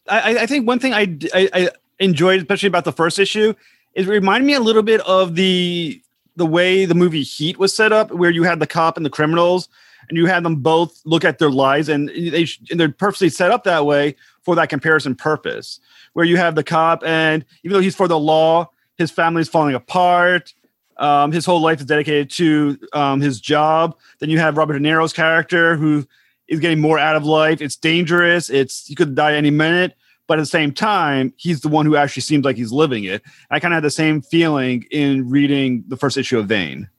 I, 0.07 0.37
I 0.39 0.45
think 0.45 0.67
one 0.67 0.79
thing 0.79 0.93
I, 0.93 1.17
I, 1.33 1.49
I 1.53 1.69
enjoyed, 1.99 2.39
especially 2.39 2.67
about 2.67 2.85
the 2.85 2.91
first 2.91 3.19
issue, 3.19 3.53
is 3.93 4.07
it 4.07 4.09
reminded 4.09 4.45
me 4.45 4.53
a 4.53 4.59
little 4.59 4.83
bit 4.83 5.01
of 5.01 5.35
the 5.35 6.01
the 6.35 6.45
way 6.45 6.85
the 6.85 6.93
movie 6.93 7.23
Heat 7.23 7.57
was 7.57 7.75
set 7.75 7.91
up, 7.91 8.11
where 8.11 8.29
you 8.29 8.43
had 8.43 8.59
the 8.59 8.67
cop 8.67 8.95
and 8.95 9.05
the 9.05 9.09
criminals, 9.09 9.69
and 10.07 10.17
you 10.17 10.27
had 10.27 10.43
them 10.43 10.57
both 10.57 11.01
look 11.03 11.25
at 11.25 11.39
their 11.39 11.49
lives, 11.49 11.89
and 11.89 12.09
they 12.09 12.47
and 12.69 12.79
they're 12.79 12.89
purposely 12.91 13.29
set 13.29 13.51
up 13.51 13.63
that 13.63 13.85
way 13.85 14.15
for 14.43 14.55
that 14.55 14.69
comparison 14.69 15.15
purpose, 15.15 15.79
where 16.13 16.25
you 16.25 16.37
have 16.37 16.55
the 16.55 16.63
cop, 16.63 17.03
and 17.03 17.43
even 17.63 17.73
though 17.73 17.81
he's 17.81 17.95
for 17.95 18.07
the 18.07 18.19
law, 18.19 18.69
his 18.97 19.11
family's 19.11 19.49
falling 19.49 19.75
apart. 19.75 20.53
Um, 20.99 21.31
his 21.31 21.45
whole 21.45 21.61
life 21.61 21.79
is 21.79 21.85
dedicated 21.85 22.31
to 22.31 22.79
um, 22.93 23.21
his 23.21 23.39
job. 23.39 23.95
Then 24.17 24.31
you 24.31 24.39
have 24.39 24.57
Robert 24.57 24.73
De 24.73 24.79
Niro's 24.79 25.13
character 25.13 25.75
who 25.75 26.07
is 26.47 26.59
getting 26.59 26.79
more 26.79 26.99
out 26.99 27.15
of 27.15 27.25
life. 27.25 27.61
It's 27.61 27.75
dangerous. 27.75 28.49
It's 28.49 28.89
you 28.89 28.95
could 28.95 29.15
die 29.15 29.33
any 29.35 29.51
minute, 29.51 29.95
but 30.27 30.37
at 30.37 30.41
the 30.41 30.45
same 30.47 30.71
time, 30.73 31.33
he's 31.37 31.61
the 31.61 31.69
one 31.69 31.85
who 31.85 31.95
actually 31.95 32.21
seems 32.21 32.45
like 32.45 32.55
he's 32.55 32.71
living 32.71 33.03
it. 33.03 33.21
I 33.49 33.59
kind 33.59 33.73
of 33.73 33.77
had 33.77 33.83
the 33.83 33.91
same 33.91 34.21
feeling 34.21 34.85
in 34.91 35.29
reading 35.29 35.83
the 35.87 35.97
first 35.97 36.17
issue 36.17 36.39
of 36.39 36.47
Vain. 36.47 36.89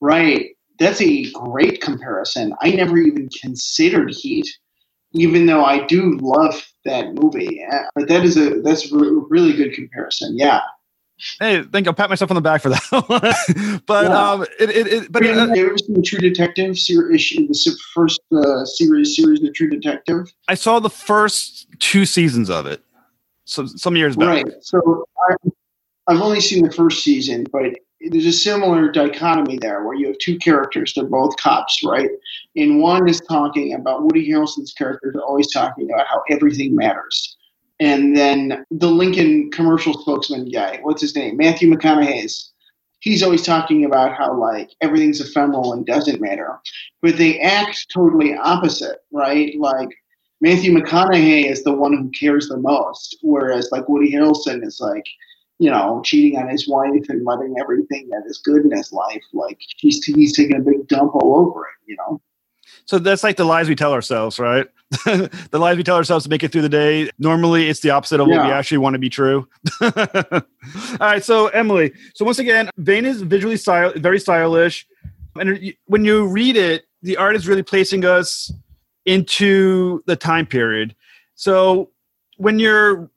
Right. 0.00 0.50
That's 0.78 1.00
a 1.00 1.30
great 1.32 1.80
comparison. 1.80 2.54
I 2.60 2.72
never 2.72 2.98
even 2.98 3.28
considered 3.28 4.10
Heat, 4.10 4.48
even 5.12 5.46
though 5.46 5.64
I 5.64 5.86
do 5.86 6.18
love 6.20 6.66
that 6.84 7.14
movie. 7.14 7.64
Uh, 7.70 7.84
But 7.94 8.08
that 8.08 8.24
is 8.24 8.36
a 8.36 8.60
that's 8.60 8.90
a 8.92 8.96
really 8.96 9.52
good 9.52 9.72
comparison. 9.72 10.36
Yeah. 10.36 10.60
Hey, 11.40 11.62
thank 11.62 11.86
you. 11.86 11.90
I'll 11.90 11.94
pat 11.94 12.10
myself 12.10 12.30
on 12.30 12.34
the 12.34 12.40
back 12.40 12.62
for 12.62 12.68
that. 12.68 13.82
but 13.86 14.04
Yeah. 14.04 14.30
um, 14.30 14.42
it, 14.60 14.70
it, 14.70 14.86
it 14.86 15.12
but 15.12 15.24
Have 15.24 15.50
uh, 15.50 15.54
you 15.54 15.66
ever 15.66 15.78
seen 15.78 16.02
True 16.02 16.18
Detective 16.18 16.78
series? 16.78 17.30
the 17.30 17.78
first 17.94 18.20
uh, 18.32 18.64
series 18.64 19.16
series 19.16 19.42
of 19.42 19.54
True 19.54 19.70
Detective? 19.70 20.32
I 20.48 20.54
saw 20.54 20.80
the 20.80 20.90
first 20.90 21.66
two 21.78 22.04
seasons 22.04 22.50
of 22.50 22.66
it, 22.66 22.82
so 23.44 23.66
some 23.66 23.96
years 23.96 24.16
back. 24.16 24.44
Right. 24.44 24.46
So 24.60 25.06
I, 25.28 25.50
I've 26.06 26.20
only 26.20 26.40
seen 26.40 26.64
the 26.64 26.72
first 26.72 27.02
season, 27.02 27.46
but 27.52 27.72
there's 28.10 28.26
a 28.26 28.32
similar 28.32 28.90
dichotomy 28.90 29.58
there 29.58 29.84
where 29.84 29.94
you 29.94 30.08
have 30.08 30.18
two 30.18 30.36
characters. 30.38 30.92
They're 30.94 31.04
both 31.04 31.36
cops, 31.36 31.82
right? 31.84 32.10
And 32.56 32.80
one 32.80 33.08
is 33.08 33.20
talking 33.20 33.74
about 33.74 34.04
Woody 34.04 34.28
Harrelson's 34.28 34.72
character 34.74 35.10
is 35.14 35.20
always 35.20 35.50
talking 35.52 35.90
about 35.90 36.06
how 36.06 36.22
everything 36.30 36.74
matters. 36.74 37.33
And 37.80 38.16
then 38.16 38.64
the 38.70 38.90
Lincoln 38.90 39.50
commercial 39.50 39.94
spokesman 39.94 40.48
guy, 40.48 40.78
what's 40.82 41.02
his 41.02 41.16
name? 41.16 41.36
Matthew 41.36 41.70
McConaughey's. 41.70 42.50
He's 43.00 43.22
always 43.22 43.42
talking 43.42 43.84
about 43.84 44.16
how 44.16 44.38
like 44.38 44.70
everything's 44.80 45.20
ephemeral 45.20 45.74
and 45.74 45.84
doesn't 45.84 46.22
matter. 46.22 46.58
But 47.02 47.18
they 47.18 47.38
act 47.40 47.86
totally 47.92 48.34
opposite, 48.34 49.00
right? 49.12 49.54
Like 49.58 49.90
Matthew 50.40 50.72
McConaughey 50.72 51.50
is 51.50 51.64
the 51.64 51.72
one 51.72 51.92
who 51.92 52.10
cares 52.10 52.48
the 52.48 52.56
most, 52.56 53.18
whereas 53.22 53.68
like 53.72 53.88
Woody 53.88 54.12
Harrelson 54.12 54.64
is 54.64 54.80
like, 54.80 55.04
you 55.58 55.70
know, 55.70 56.00
cheating 56.04 56.38
on 56.38 56.48
his 56.48 56.68
wife 56.68 57.08
and 57.08 57.24
letting 57.24 57.56
everything 57.60 58.08
that 58.08 58.24
is 58.26 58.38
good 58.38 58.64
in 58.64 58.76
his 58.76 58.92
life, 58.92 59.22
like 59.32 59.58
he's 59.76 60.02
he's 60.04 60.34
taking 60.34 60.56
a 60.56 60.60
big 60.60 60.86
dump 60.88 61.14
all 61.14 61.36
over 61.36 61.62
it, 61.62 61.74
you 61.86 61.96
know. 61.96 62.20
So 62.86 62.98
that's 62.98 63.22
like 63.22 63.36
the 63.36 63.44
lies 63.44 63.68
we 63.68 63.74
tell 63.74 63.92
ourselves, 63.92 64.38
right? 64.38 64.66
the 65.04 65.58
lies 65.58 65.76
we 65.76 65.82
tell 65.82 65.96
ourselves 65.96 66.24
to 66.24 66.30
make 66.30 66.42
it 66.42 66.52
through 66.52 66.62
the 66.62 66.68
day. 66.68 67.10
Normally, 67.18 67.68
it's 67.68 67.80
the 67.80 67.90
opposite 67.90 68.20
of 68.20 68.26
what 68.26 68.44
we 68.44 68.52
actually 68.52 68.78
want 68.78 68.94
to 68.94 68.98
be 68.98 69.10
true. 69.10 69.48
All 69.80 70.42
right, 71.00 71.24
so 71.24 71.48
Emily. 71.48 71.92
So 72.14 72.24
once 72.24 72.38
again, 72.38 72.70
Vain 72.76 73.04
is 73.04 73.22
visually 73.22 73.56
style, 73.56 73.92
very 73.96 74.20
stylish, 74.20 74.86
and 75.36 75.74
when 75.86 76.04
you 76.04 76.26
read 76.26 76.56
it, 76.56 76.86
the 77.02 77.16
art 77.16 77.36
is 77.36 77.48
really 77.48 77.62
placing 77.62 78.04
us 78.04 78.52
into 79.04 80.02
the 80.06 80.16
time 80.16 80.46
period. 80.46 80.94
So 81.34 81.90
when 82.36 82.58
you're 82.58 83.10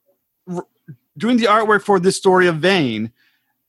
doing 1.16 1.36
the 1.36 1.46
artwork 1.46 1.82
for 1.82 2.00
this 2.00 2.16
story 2.16 2.46
of 2.46 2.56
Vain, 2.56 3.12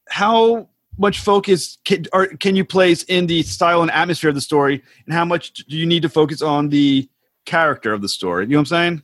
how 0.09 0.69
much 0.99 1.19
focus 1.19 1.77
can, 1.85 2.05
or 2.13 2.27
can 2.27 2.55
you 2.55 2.65
place 2.65 3.03
in 3.03 3.25
the 3.25 3.41
style 3.43 3.81
and 3.81 3.89
atmosphere 3.89 4.29
of 4.29 4.35
the 4.35 4.41
story, 4.41 4.83
and 5.05 5.13
how 5.13 5.25
much 5.25 5.53
do 5.53 5.77
you 5.77 5.85
need 5.85 6.01
to 6.03 6.09
focus 6.09 6.41
on 6.41 6.69
the 6.69 7.09
character 7.45 7.93
of 7.93 8.01
the 8.01 8.09
story? 8.09 8.45
You 8.45 8.51
know 8.51 8.57
what 8.57 8.61
I'm 8.61 8.65
saying? 8.65 9.03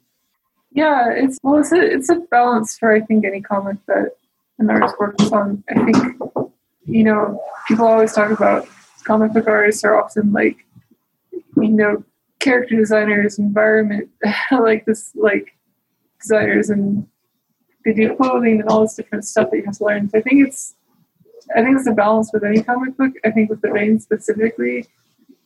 Yeah, 0.72 1.10
it's 1.10 1.40
well, 1.42 1.58
it's 1.58 1.72
a 1.72 1.82
it's 1.82 2.10
a 2.10 2.16
balance 2.30 2.78
for 2.78 2.94
I 2.94 3.00
think 3.00 3.26
any 3.26 3.42
comic 3.42 3.78
that 3.88 4.18
an 4.60 4.70
artist 4.70 4.96
works 5.00 5.32
on. 5.32 5.64
I 5.70 5.86
think 5.86 5.98
you 6.86 7.04
know 7.06 7.42
people 7.68 7.88
always 7.88 8.12
talk 8.12 8.32
about 8.32 8.68
comic 9.06 9.32
book 9.34 9.48
artists 9.48 9.84
are 9.86 10.00
often 10.00 10.34
like 10.34 10.58
you 11.32 11.70
know 11.70 12.04
character 12.40 12.76
designers, 12.76 13.40
environment 13.40 14.10
like 14.52 14.86
this 14.86 15.12
like 15.16 15.56
designers, 16.20 16.70
and 16.70 17.08
they 17.86 17.94
do 17.94 18.14
clothing 18.18 18.60
and 18.60 18.68
all 18.68 18.82
this 18.82 18.96
different 18.96 19.24
stuff 19.24 19.52
that 19.52 19.58
you 19.58 19.64
have 19.64 19.78
to 19.78 19.86
learn. 19.86 20.10
So 20.10 20.18
I 20.18 20.22
think 20.22 20.46
it's 20.46 20.76
I 21.56 21.62
think 21.62 21.78
it's 21.78 21.88
a 21.88 21.94
balance 21.94 22.32
with 22.34 22.44
any 22.44 22.64
comic 22.64 22.98
book. 22.98 23.14
I 23.24 23.32
think 23.32 23.50
with 23.50 23.62
the 23.62 23.72
Vain 23.72 24.00
specifically, 24.00 24.88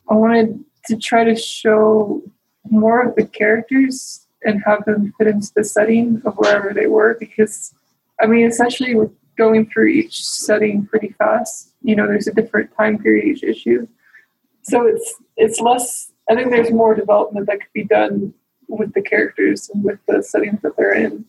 I 0.09 0.13
wanted 0.13 0.63
to 0.87 0.97
try 0.97 1.23
to 1.23 1.35
show 1.35 2.23
more 2.69 3.01
of 3.01 3.15
the 3.15 3.25
characters 3.25 4.27
and 4.43 4.61
have 4.65 4.85
them 4.85 5.13
fit 5.17 5.27
into 5.27 5.51
the 5.55 5.63
setting 5.63 6.21
of 6.25 6.35
wherever 6.35 6.73
they 6.73 6.87
were 6.87 7.17
because 7.19 7.73
I 8.21 8.25
mean 8.25 8.47
essentially 8.47 8.95
with 8.95 9.11
going 9.37 9.69
through 9.69 9.87
each 9.87 10.25
setting 10.25 10.85
pretty 10.85 11.15
fast, 11.17 11.73
you 11.81 11.95
know, 11.95 12.07
there's 12.07 12.27
a 12.27 12.33
different 12.33 12.69
time 12.75 12.97
period 12.97 13.25
each 13.25 13.43
issue. 13.43 13.87
So 14.61 14.85
it's 14.85 15.15
it's 15.37 15.59
less 15.59 16.11
I 16.29 16.35
think 16.35 16.51
there's 16.51 16.71
more 16.71 16.93
development 16.93 17.47
that 17.47 17.59
could 17.59 17.73
be 17.73 17.83
done 17.83 18.33
with 18.67 18.93
the 18.93 19.01
characters 19.01 19.69
and 19.73 19.83
with 19.83 19.99
the 20.07 20.21
settings 20.21 20.61
that 20.61 20.77
they're 20.77 20.93
in. 20.93 21.25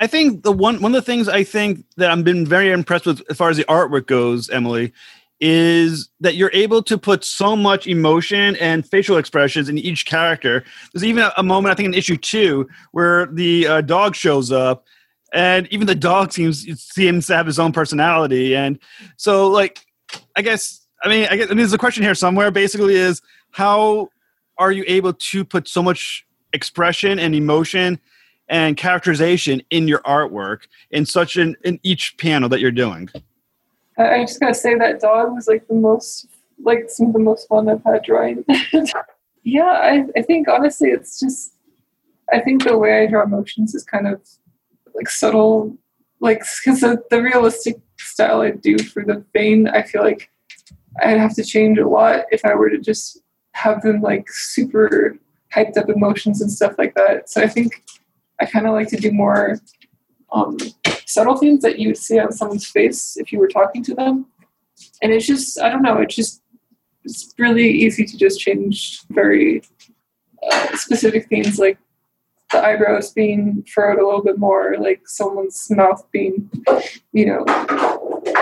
I 0.00 0.06
think 0.06 0.42
the 0.42 0.52
one 0.52 0.80
one 0.80 0.94
of 0.94 1.04
the 1.04 1.06
things 1.06 1.28
I 1.28 1.44
think 1.44 1.84
that 1.96 2.10
I've 2.10 2.24
been 2.24 2.46
very 2.46 2.70
impressed 2.70 3.04
with 3.04 3.22
as 3.28 3.36
far 3.36 3.50
as 3.50 3.58
the 3.58 3.64
artwork 3.64 4.06
goes, 4.06 4.48
Emily, 4.48 4.94
is 5.40 6.08
that 6.20 6.36
you're 6.36 6.50
able 6.54 6.82
to 6.84 6.96
put 6.96 7.22
so 7.22 7.54
much 7.54 7.86
emotion 7.86 8.56
and 8.56 8.88
facial 8.88 9.18
expressions 9.18 9.68
in 9.68 9.76
each 9.76 10.06
character. 10.06 10.64
There's 10.92 11.04
even 11.04 11.22
a, 11.22 11.32
a 11.36 11.42
moment 11.42 11.72
I 11.72 11.74
think 11.74 11.88
in 11.88 11.94
issue 11.94 12.16
two 12.16 12.66
where 12.92 13.26
the 13.26 13.66
uh, 13.66 13.80
dog 13.82 14.14
shows 14.14 14.50
up, 14.50 14.86
and 15.34 15.68
even 15.70 15.86
the 15.86 15.94
dog 15.94 16.32
seems 16.32 16.64
seems 16.82 17.26
to 17.26 17.36
have 17.36 17.46
his 17.46 17.58
own 17.58 17.72
personality. 17.72 18.56
And 18.56 18.78
so, 19.18 19.48
like, 19.48 19.84
I 20.34 20.40
guess 20.40 20.80
I 21.04 21.08
mean 21.10 21.28
I 21.30 21.36
guess 21.36 21.46
I 21.46 21.50
mean, 21.50 21.58
there's 21.58 21.74
a 21.74 21.78
question 21.78 22.02
here 22.02 22.14
somewhere. 22.14 22.50
Basically, 22.50 22.94
is 22.94 23.20
how 23.50 24.08
are 24.56 24.72
you 24.72 24.84
able 24.86 25.12
to 25.12 25.44
put 25.44 25.68
so 25.68 25.82
much 25.82 26.26
expression 26.54 27.18
and 27.18 27.34
emotion 27.34 28.00
and 28.50 28.76
characterization 28.76 29.62
in 29.70 29.88
your 29.88 30.00
artwork 30.00 30.62
in 30.90 31.06
such 31.06 31.36
an 31.36 31.56
in 31.64 31.78
each 31.82 32.16
panel 32.18 32.48
that 32.48 32.60
you're 32.60 32.70
doing. 32.70 33.08
I, 33.96 34.22
just 34.22 34.40
gotta 34.40 34.54
say 34.54 34.74
that 34.74 35.00
dog 35.00 35.32
was 35.32 35.46
like 35.46 35.66
the 35.68 35.74
most 35.74 36.26
like 36.62 36.90
some 36.90 37.06
of 37.06 37.12
the 37.14 37.20
most 37.20 37.48
fun 37.48 37.68
I've 37.68 37.82
had 37.84 38.02
drawing. 38.02 38.44
yeah, 39.44 39.62
I, 39.64 40.04
I 40.16 40.22
think 40.22 40.48
honestly 40.48 40.90
it's 40.90 41.18
just 41.18 41.54
I 42.32 42.40
think 42.40 42.64
the 42.64 42.76
way 42.76 43.02
I 43.02 43.06
draw 43.06 43.22
emotions 43.22 43.74
is 43.74 43.84
kind 43.84 44.06
of 44.06 44.20
like 44.94 45.08
subtle 45.08 45.76
like 46.18 46.40
because 46.64 46.80
the, 46.80 47.02
the 47.08 47.22
realistic 47.22 47.78
style 47.98 48.40
I 48.40 48.50
do 48.50 48.78
for 48.78 49.04
the 49.04 49.24
Vain 49.32 49.68
I 49.68 49.82
feel 49.82 50.02
like 50.02 50.28
I'd 51.00 51.18
have 51.18 51.34
to 51.36 51.44
change 51.44 51.78
a 51.78 51.88
lot 51.88 52.24
if 52.32 52.44
I 52.44 52.54
were 52.54 52.68
to 52.68 52.78
just 52.78 53.22
have 53.52 53.80
them 53.82 54.00
like 54.00 54.28
super 54.28 55.16
hyped 55.54 55.76
up 55.76 55.88
emotions 55.88 56.40
and 56.40 56.50
stuff 56.50 56.74
like 56.78 56.94
that. 56.94 57.28
So 57.28 57.42
I 57.42 57.48
think 57.48 57.82
I 58.40 58.46
kind 58.46 58.66
of 58.66 58.72
like 58.72 58.88
to 58.88 58.96
do 58.96 59.12
more 59.12 59.60
um, 60.32 60.56
subtle 61.06 61.36
things 61.36 61.62
that 61.62 61.78
you 61.78 61.88
would 61.88 61.98
see 61.98 62.18
on 62.18 62.32
someone's 62.32 62.66
face 62.66 63.16
if 63.16 63.32
you 63.32 63.38
were 63.38 63.48
talking 63.48 63.82
to 63.84 63.94
them. 63.94 64.26
And 65.02 65.12
it's 65.12 65.26
just, 65.26 65.60
I 65.60 65.68
don't 65.68 65.82
know, 65.82 65.98
it's 65.98 66.14
just, 66.14 66.42
it's 67.04 67.34
really 67.38 67.68
easy 67.68 68.04
to 68.04 68.16
just 68.16 68.40
change 68.40 69.02
very 69.10 69.62
uh, 70.50 70.76
specific 70.76 71.28
things 71.28 71.58
like 71.58 71.78
the 72.52 72.64
eyebrows 72.64 73.12
being 73.12 73.64
furrowed 73.72 73.98
a 73.98 74.04
little 74.04 74.22
bit 74.22 74.38
more, 74.38 74.76
like 74.78 75.06
someone's 75.06 75.70
mouth 75.70 76.04
being, 76.12 76.50
you 77.12 77.26
know, 77.26 77.44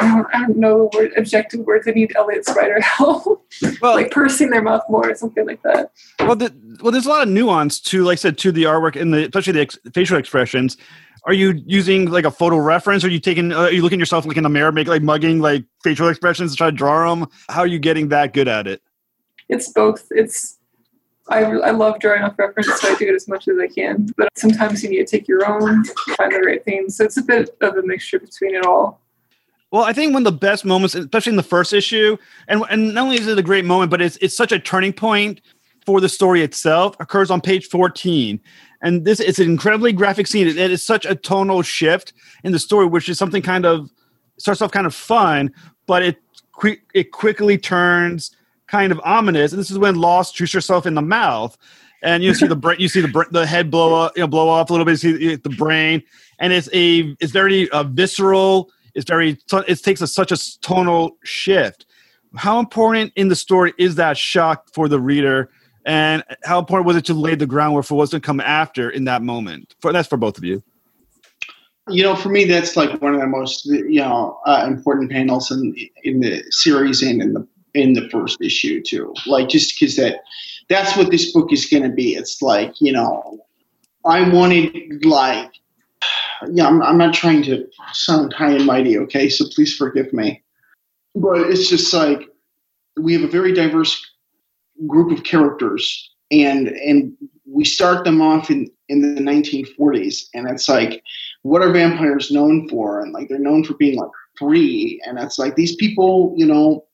I 0.01 0.45
don't, 0.47 0.59
know 0.59 0.89
the 0.93 0.99
word 0.99 1.13
objective 1.17 1.61
words. 1.61 1.87
I 1.87 1.93
need 1.93 2.15
Eliot's 2.17 2.49
writer 2.55 2.81
help, 2.81 3.47
Well, 3.81 3.95
like 3.95 4.11
pursing 4.11 4.51
their 4.51 4.63
mouth 4.63 4.83
more 4.89 5.11
or 5.11 5.15
something 5.15 5.47
like 5.47 5.63
that. 5.63 5.93
well, 6.21 6.37
the, 6.37 6.53
well, 6.83 6.93
there's 6.93 7.07
a 7.07 7.09
lot 7.09 7.23
of 7.23 7.29
nuance 7.29 7.81
to, 7.81 8.05
like 8.05 8.15
I 8.15 8.17
said, 8.17 8.39
to 8.39 8.53
the 8.53 8.65
artwork 8.65 9.01
and 9.01 9.13
the 9.13 9.25
especially 9.25 9.55
the 9.55 9.61
ex- 9.61 9.79
facial 9.93 10.19
expressions. 10.19 10.77
Are 11.25 11.33
you 11.33 11.63
using 11.67 12.11
like 12.11 12.25
a 12.25 12.31
photo 12.31 12.57
reference? 12.57 13.05
Are 13.05 13.11
you 13.11 13.21
taking? 13.21 13.53
Uh, 13.53 13.63
are 13.63 13.73
you 13.73 13.83
looking 13.83 13.99
at 13.99 14.01
yourself 14.01 14.25
like 14.25 14.37
in 14.37 14.45
the 14.45 14.49
mirror, 14.49 14.73
make 14.73 14.87
like 14.89 15.03
mugging 15.03 15.41
like 15.41 15.65
facial 15.83 16.09
expressions 16.09 16.53
to 16.53 16.57
try 16.57 16.71
to 16.71 16.77
draw 16.77 17.15
them? 17.15 17.29
How 17.49 17.61
are 17.61 17.67
you 17.67 17.79
getting 17.79 18.09
that 18.09 18.33
good 18.33 18.49
at 18.49 18.67
it? 18.67 18.83
It's 19.49 19.73
both. 19.73 20.07
It's 20.11 20.59
I, 21.29 21.43
I 21.43 21.71
love 21.73 22.01
drawing 22.01 22.23
off 22.23 22.39
reference, 22.39 22.69
so 22.81 22.89
I 22.93 22.95
do 22.97 23.09
it 23.09 23.15
as 23.15 23.29
much 23.29 23.49
as 23.49 23.59
I 23.59 23.67
can. 23.67 24.09
But 24.17 24.29
sometimes 24.37 24.83
you 24.83 24.91
need 24.91 24.99
to 24.99 25.05
take 25.05 25.29
your 25.29 25.47
own, 25.47 25.85
find 26.17 26.33
the 26.33 26.41
right 26.41 26.65
thing. 26.65 26.89
So 26.89 27.05
it's 27.05 27.19
a 27.19 27.23
bit 27.23 27.51
of 27.61 27.77
a 27.77 27.83
mixture 27.83 28.19
between 28.19 28.55
it 28.55 28.65
all. 28.65 29.03
Well, 29.71 29.83
I 29.83 29.93
think 29.93 30.14
one 30.14 30.27
of 30.27 30.33
the 30.33 30.39
best 30.39 30.64
moments, 30.64 30.95
especially 30.95 31.31
in 31.31 31.37
the 31.37 31.43
first 31.43 31.73
issue, 31.73 32.16
and 32.49 32.64
and 32.71 32.95
not 32.95 33.05
only 33.05 33.16
is 33.19 33.27
it 33.27 33.39
a 33.39 33.43
great 33.43 33.64
moment, 33.64 33.91
but 33.91 34.01
it's 34.01 34.16
it's 34.19 34.37
such 34.37 34.53
a 34.53 34.59
turning 34.59 34.93
point 34.93 35.41
for 35.85 36.01
the 36.01 36.09
story 36.09 36.43
itself, 36.43 36.95
occurs 37.01 37.31
on 37.31 37.41
page 37.41 37.66
14. 37.69 38.41
And 38.83 39.05
this 39.05 39.21
it's 39.21 39.39
an 39.39 39.51
incredibly 39.51 39.93
graphic 39.93 40.27
scene. 40.27 40.47
It, 40.47 40.57
it 40.57 40.71
is 40.71 40.83
such 40.83 41.05
a 41.05 41.14
tonal 41.14 41.62
shift 41.62 42.12
in 42.45 42.53
the 42.53 42.59
story, 42.59 42.87
which 42.87 43.09
is 43.09 43.19
something 43.19 43.43
kind 43.43 43.66
of 43.66 43.91
starts 44.39 44.62
off 44.62 44.71
kind 44.71 44.87
of 44.87 44.95
fun, 44.95 45.53
but 45.87 46.03
it 46.03 46.16
quick 46.53 46.83
it 46.95 47.12
quickly 47.12 47.59
turns 47.59 48.37
kind 48.69 48.93
of 48.93 49.01
ominous. 49.05 49.53
And 49.53 49.59
this 49.59 49.71
is 49.71 49.79
when 49.79 49.97
Lost 49.97 50.37
shoots 50.37 50.53
herself 50.53 50.87
in 50.87 50.95
the 50.95 51.03
mouth, 51.03 51.59
and 52.03 52.23
you 52.23 52.35
see 52.35 52.47
the 52.47 52.57
brain, 52.57 52.79
you 52.79 52.89
see 52.89 53.01
the 53.01 53.27
the 53.31 53.47
head 53.47 53.71
blow 53.71 53.95
up, 53.95 54.16
you 54.16 54.23
know, 54.23 54.29
blow 54.29 54.49
off 54.49 54.71
a 54.71 54.73
little 54.73 54.85
bit. 54.87 55.03
You 55.03 55.19
see 55.19 55.37
the 55.37 55.51
brain, 55.51 56.03
and 56.39 56.53
it's 56.53 56.69
a 56.73 57.16
it's 57.21 57.33
very 57.33 57.69
uh, 57.71 57.83
visceral. 57.83 58.71
It's 58.99 59.09
very 59.09 59.39
it 59.53 59.83
takes 59.83 60.01
a, 60.01 60.09
such 60.09 60.33
a 60.33 60.61
tonal 60.61 61.19
shift. 61.23 61.87
How 62.35 62.59
important 62.59 63.13
in 63.15 63.29
the 63.29 63.37
story 63.37 63.73
is 63.79 63.95
that 63.95 64.19
shock 64.19 64.67
for 64.75 64.89
the 64.89 65.01
reader, 65.01 65.51
and 65.87 66.25
how 66.43 66.59
important 66.59 66.87
was 66.89 66.97
it 66.97 67.05
to 67.05 67.15
lay 67.15 67.37
the 67.37 67.47
groundwork 67.47 67.85
for 67.85 67.97
what's 67.97 68.11
to 68.11 68.19
come 68.19 68.41
after 68.41 68.91
in 68.91 69.05
that 69.05 69.23
moment? 69.23 69.77
For 69.81 69.93
that's 69.93 70.09
for 70.09 70.17
both 70.17 70.37
of 70.37 70.43
you. 70.43 70.65
You 71.89 72.03
know, 72.03 72.17
for 72.17 72.29
me, 72.29 72.45
that's 72.45 72.77
like 72.77 73.01
one 73.01 73.15
of 73.15 73.21
the 73.21 73.29
most 73.29 73.67
you 73.67 74.01
know 74.01 74.41
uh, 74.47 74.65
important 74.67 75.13
panels 75.13 75.53
in 75.53 75.77
in 76.03 76.19
the 76.19 76.43
series 76.51 77.01
and 77.01 77.23
in 77.23 77.35
the 77.35 77.47
in 77.75 77.93
the 77.93 78.09
first 78.11 78.41
issue 78.41 78.83
too. 78.83 79.15
Like 79.27 79.49
just 79.49 79.79
because 79.79 79.95
that 79.95 80.23
that's 80.69 80.97
what 80.97 81.13
this 81.13 81.33
book 81.33 81.53
is 81.53 81.67
going 81.67 81.85
to 81.85 81.89
be. 81.89 82.17
It's 82.17 82.43
like 82.43 82.75
you 82.81 82.91
know, 82.91 83.47
I 84.05 84.29
wanted 84.29 85.05
like 85.05 85.53
yeah. 86.51 86.66
I'm, 86.66 86.82
I'm 86.82 86.99
not 86.99 87.14
trying 87.14 87.43
to 87.45 87.66
sound 87.93 88.32
high 88.32 88.53
and 88.53 88.66
mighty, 88.66 88.99
okay? 88.99 89.28
So 89.28 89.45
please 89.55 89.76
forgive 89.76 90.12
me, 90.12 90.43
but 91.14 91.41
it's 91.41 91.68
just 91.68 91.93
like 91.93 92.28
we 93.01 93.12
have 93.14 93.22
a 93.22 93.28
very 93.28 93.53
diverse 93.53 94.05
group 94.86 95.11
of 95.11 95.24
characters, 95.24 96.11
and 96.30 96.68
and 96.68 97.12
we 97.47 97.64
start 97.64 98.05
them 98.05 98.20
off 98.20 98.51
in 98.51 98.70
in 98.89 99.14
the 99.14 99.20
1940s, 99.20 100.26
and 100.34 100.49
it's 100.49 100.68
like 100.68 101.03
what 101.43 101.62
are 101.62 101.72
vampires 101.72 102.30
known 102.30 102.68
for? 102.68 103.01
And 103.01 103.12
like 103.12 103.28
they're 103.28 103.39
known 103.39 103.64
for 103.64 103.74
being 103.74 103.99
like 103.99 104.11
free, 104.39 105.01
and 105.07 105.18
it's 105.18 105.39
like 105.39 105.57
these 105.57 105.76
people, 105.76 106.34
you 106.36 106.47
know 106.47 106.84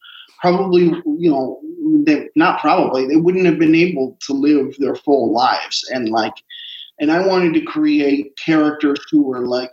probably 0.45 0.85
you 1.19 1.31
know 1.31 1.59
they 2.05 2.29
not 2.37 2.61
probably 2.61 3.07
they 3.07 3.17
wouldn't 3.17 3.47
have 3.47 3.59
been 3.59 3.75
able 3.75 4.19
to 4.21 4.35
live 4.35 4.75
their 4.79 4.95
full 4.95 5.33
lives 5.33 5.89
and 5.91 6.11
like 6.11 6.35
and 7.01 7.11
i 7.11 7.27
wanted 7.27 7.55
to 7.55 7.61
create 7.63 8.37
characters 8.45 9.01
who 9.11 9.23
were 9.23 9.47
like 9.47 9.73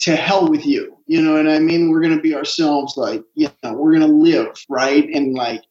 to 0.00 0.16
hell 0.16 0.48
with 0.48 0.64
you. 0.64 0.96
You 1.06 1.22
know 1.22 1.34
what 1.34 1.48
i 1.48 1.58
mean? 1.58 1.90
We're 1.90 2.00
to 2.02 2.20
be 2.20 2.34
ourselves 2.34 2.96
like 2.96 3.22
you 3.34 3.48
know 3.62 3.74
we're 3.74 3.92
to 3.98 4.06
live 4.06 4.56
right? 4.68 5.08
And 5.12 5.34
like 5.34 5.62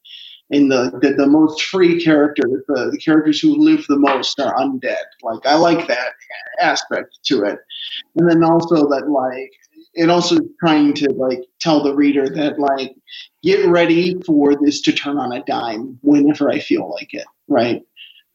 in 0.50 0.68
the, 0.68 0.96
the 1.02 1.14
the 1.14 1.26
most 1.26 1.62
free 1.62 2.02
characters 2.02 2.62
the, 2.68 2.90
the 2.92 2.98
characters 2.98 3.40
who 3.40 3.56
live 3.56 3.84
the 3.88 3.98
most 3.98 4.38
are 4.40 4.54
undead. 4.54 4.96
Like 5.22 5.44
i 5.46 5.56
like 5.56 5.88
that 5.88 6.12
aspect 6.60 7.18
to 7.24 7.44
it. 7.44 7.58
And 8.14 8.30
then 8.30 8.44
also 8.44 8.88
that 8.88 9.08
like 9.10 9.52
it 9.94 10.10
also 10.10 10.38
trying 10.60 10.92
to 10.94 11.10
like 11.12 11.40
tell 11.58 11.82
the 11.82 11.94
reader 11.94 12.28
that 12.28 12.58
like 12.58 12.94
get 13.42 13.66
ready 13.66 14.14
for 14.24 14.54
this 14.62 14.80
to 14.82 14.92
turn 14.92 15.18
on 15.18 15.32
a 15.32 15.42
dime 15.44 15.98
whenever 16.02 16.50
I 16.50 16.60
feel 16.60 16.88
like 16.90 17.14
it, 17.14 17.26
right? 17.48 17.82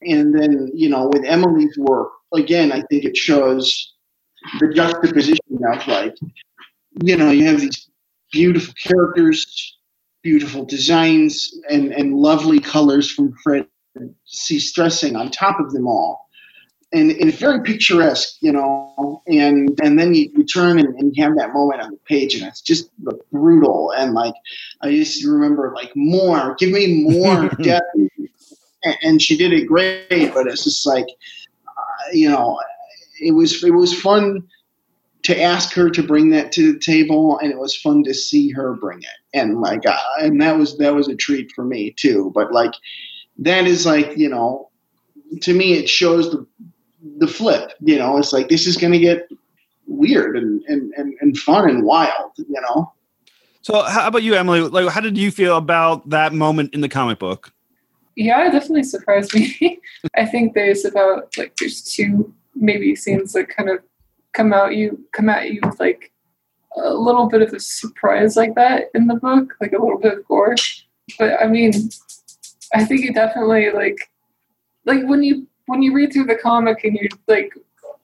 And 0.02 0.34
then 0.34 0.72
you 0.74 0.89
know 0.89 1.10
with 1.14 1.24
Emily's 1.26 1.78
work 1.78 2.10
again, 2.34 2.72
I 2.72 2.82
think 2.89 3.06
it 3.06 3.18
shows 3.18 3.93
the 4.60 4.74
juxtaposition 4.74 5.60
of 5.72 5.88
like 5.88 6.16
you 7.04 7.18
know 7.18 7.32
you 7.32 7.45
have 7.45 7.62
these 7.62 7.89
beautiful 8.32 8.74
characters, 8.84 9.78
beautiful 10.24 10.66
designs, 10.66 11.54
and 11.70 11.93
and 11.93 12.16
lovely 12.16 12.60
colors 12.60 13.12
from 13.12 13.34
Fred 13.43 13.68
C. 14.26 14.60
Stresing 14.60 15.16
on 15.16 15.30
top 15.32 15.60
of 15.60 15.72
them 15.72 15.88
all 15.88 16.30
and, 16.93 17.12
and 17.12 17.30
it's 17.30 17.38
very 17.38 17.62
picturesque, 17.64 18.38
you 18.41 18.52
know. 18.52 19.22
And 19.28 19.80
and 19.82 19.97
then 19.97 20.14
you, 20.14 20.30
you 20.36 20.43
turn 20.43 20.80
and, 20.80 20.93
and 20.95 21.16
you 21.16 21.24
have 21.24 21.38
that 21.38 21.54
moment 21.54 21.82
on 21.82 21.91
the 21.91 21.97
page, 22.06 22.36
and 22.36 22.45
it's 22.45 22.62
just 22.62 22.89
brutal. 23.32 23.93
And 23.97 24.14
like 24.14 24.34
I 24.82 24.91
just 24.91 25.26
remember, 25.26 25.74
like 25.76 25.91
more, 25.95 26.56
give 26.56 26.72
me 26.72 27.04
more 27.04 27.49
depth. 27.62 27.86
And, 28.84 29.21
she 29.21 29.38
did 29.38 29.53
it 29.53 29.67
great, 29.67 30.34
but 30.34 30.47
it's 30.47 30.63
just 30.63 30.86
like, 30.88 31.05
uh, 31.67 32.11
you 32.13 32.29
know, 32.29 32.59
it 33.19 33.32
was 33.32 33.63
it 33.63 33.71
was 33.71 33.99
fun 33.99 34.47
to 35.23 35.39
ask 35.39 35.73
her 35.73 35.89
to 35.89 36.01
bring 36.01 36.32
that 36.32 36.51
to 36.53 36.73
the 36.73 36.79
table, 36.79 37.38
and 37.39 37.51
it 37.51 37.59
was 37.59 37.75
fun 37.75 38.03
to 38.03 38.13
see 38.13 38.49
her 38.49 38.73
bring 38.73 38.99
it. 38.99 39.38
And 39.38 39.61
like, 39.61 39.86
uh, 39.86 39.97
and 40.19 40.41
that 40.41 40.57
was 40.57 40.77
that 40.79 40.95
was 40.95 41.07
a 41.07 41.15
treat 41.15 41.51
for 41.51 41.63
me 41.63 41.91
too. 41.91 42.32
But 42.34 42.51
like, 42.51 42.73
that 43.38 43.67
is 43.67 43.86
like, 43.86 44.17
you 44.17 44.29
know, 44.29 44.69
to 45.41 45.53
me, 45.53 45.73
it 45.73 45.88
shows 45.88 46.32
the 46.32 46.45
the 47.17 47.27
flip. 47.27 47.71
You 47.82 47.99
know, 47.99 48.17
it's 48.17 48.34
like 48.34 48.49
this 48.49 48.65
is 48.65 48.77
going 48.77 48.93
to 48.93 48.99
get 48.99 49.27
weird 49.88 50.38
and, 50.38 50.61
and, 50.67 50.93
and, 50.95 51.13
and 51.21 51.38
fun 51.38 51.69
and 51.69 51.84
wild. 51.84 52.32
You 52.38 52.61
know. 52.61 52.91
So, 53.61 53.84
how 53.84 54.07
about 54.07 54.23
you, 54.23 54.34
Emily? 54.34 54.61
Like, 54.61 54.89
how 54.89 55.01
did 55.01 55.17
you 55.17 55.29
feel 55.29 55.55
about 55.55 56.09
that 56.09 56.34
moment 56.34 56.73
in 56.73 56.82
the 56.82 56.89
comic 56.89 57.19
book? 57.19 57.53
Yeah, 58.16 58.47
it 58.47 58.51
definitely 58.51 58.84
surprised 58.84 59.34
me. 59.34 59.80
I 60.16 60.26
think 60.26 60.53
there's 60.53 60.86
about 60.86 61.36
like 61.38 61.55
there's 61.57 61.82
two 61.82 62.34
maybe 62.55 62.95
scenes 62.95 63.34
that 63.34 63.49
kind 63.49 63.70
of 63.70 63.80
come 64.34 64.53
out 64.53 64.76
you 64.76 65.03
come 65.12 65.30
at 65.30 65.51
you 65.51 65.59
with 65.64 65.80
like 65.80 66.12
a 66.78 66.93
little 66.93 67.28
bit 67.28 67.41
of 67.41 67.53
a 67.53 67.59
surprise 67.59 68.38
like 68.38 68.55
that 68.55 68.86
in 68.93 69.07
the 69.07 69.16
book, 69.16 69.53
like 69.59 69.74
a 69.74 69.82
little 69.82 69.99
bit 69.99 70.18
of 70.20 70.26
gore. 70.26 70.55
But 71.20 71.41
I 71.41 71.47
mean, 71.47 71.89
I 72.74 72.86
think 72.86 73.05
it 73.05 73.16
definitely 73.16 73.72
like 73.72 73.97
like 74.86 75.03
when 75.05 75.24
you 75.24 75.47
when 75.68 75.82
you 75.82 75.93
read 75.93 76.12
through 76.12 76.26
the 76.26 76.36
comic 76.36 76.84
and 76.84 76.95
you're 76.95 77.09
like 77.28 77.53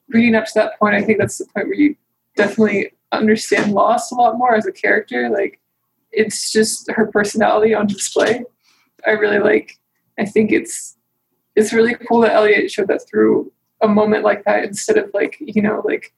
reading 0.10 0.36
up 0.36 0.46
to 0.46 0.52
that 0.56 0.80
point, 0.80 0.96
I 0.96 1.04
think 1.04 1.20
that's 1.20 1.38
the 1.38 1.46
point 1.46 1.68
where 1.68 1.76
you 1.76 1.96
definitely 2.36 2.92
understand 3.12 3.74
Lost 3.74 4.12
a 4.12 4.16
lot 4.16 4.38
more 4.38 4.56
as 4.56 4.66
a 4.66 4.72
character. 4.72 5.30
Like 5.30 5.60
it's 6.12 6.52
just 6.52 6.90
her 6.92 7.08
personality 7.08 7.74
on 7.74 7.88
display. 7.88 8.44
I 9.06 9.12
really 9.12 9.40
like. 9.40 9.78
I 10.20 10.26
think 10.26 10.52
it's 10.52 10.98
it's 11.56 11.74
really 11.74 11.96
cool 12.08 12.22
that 12.22 12.34
Eliot 12.34 12.72
showed 12.72 12.88
that 12.88 13.08
through 13.10 13.52
a 13.82 13.88
moment 13.88 14.24
like 14.24 14.44
that 14.46 14.64
instead 14.64 14.98
of 14.98 15.12
like 15.14 15.38
you 15.40 15.62
know 15.62 15.82
like 15.86 16.14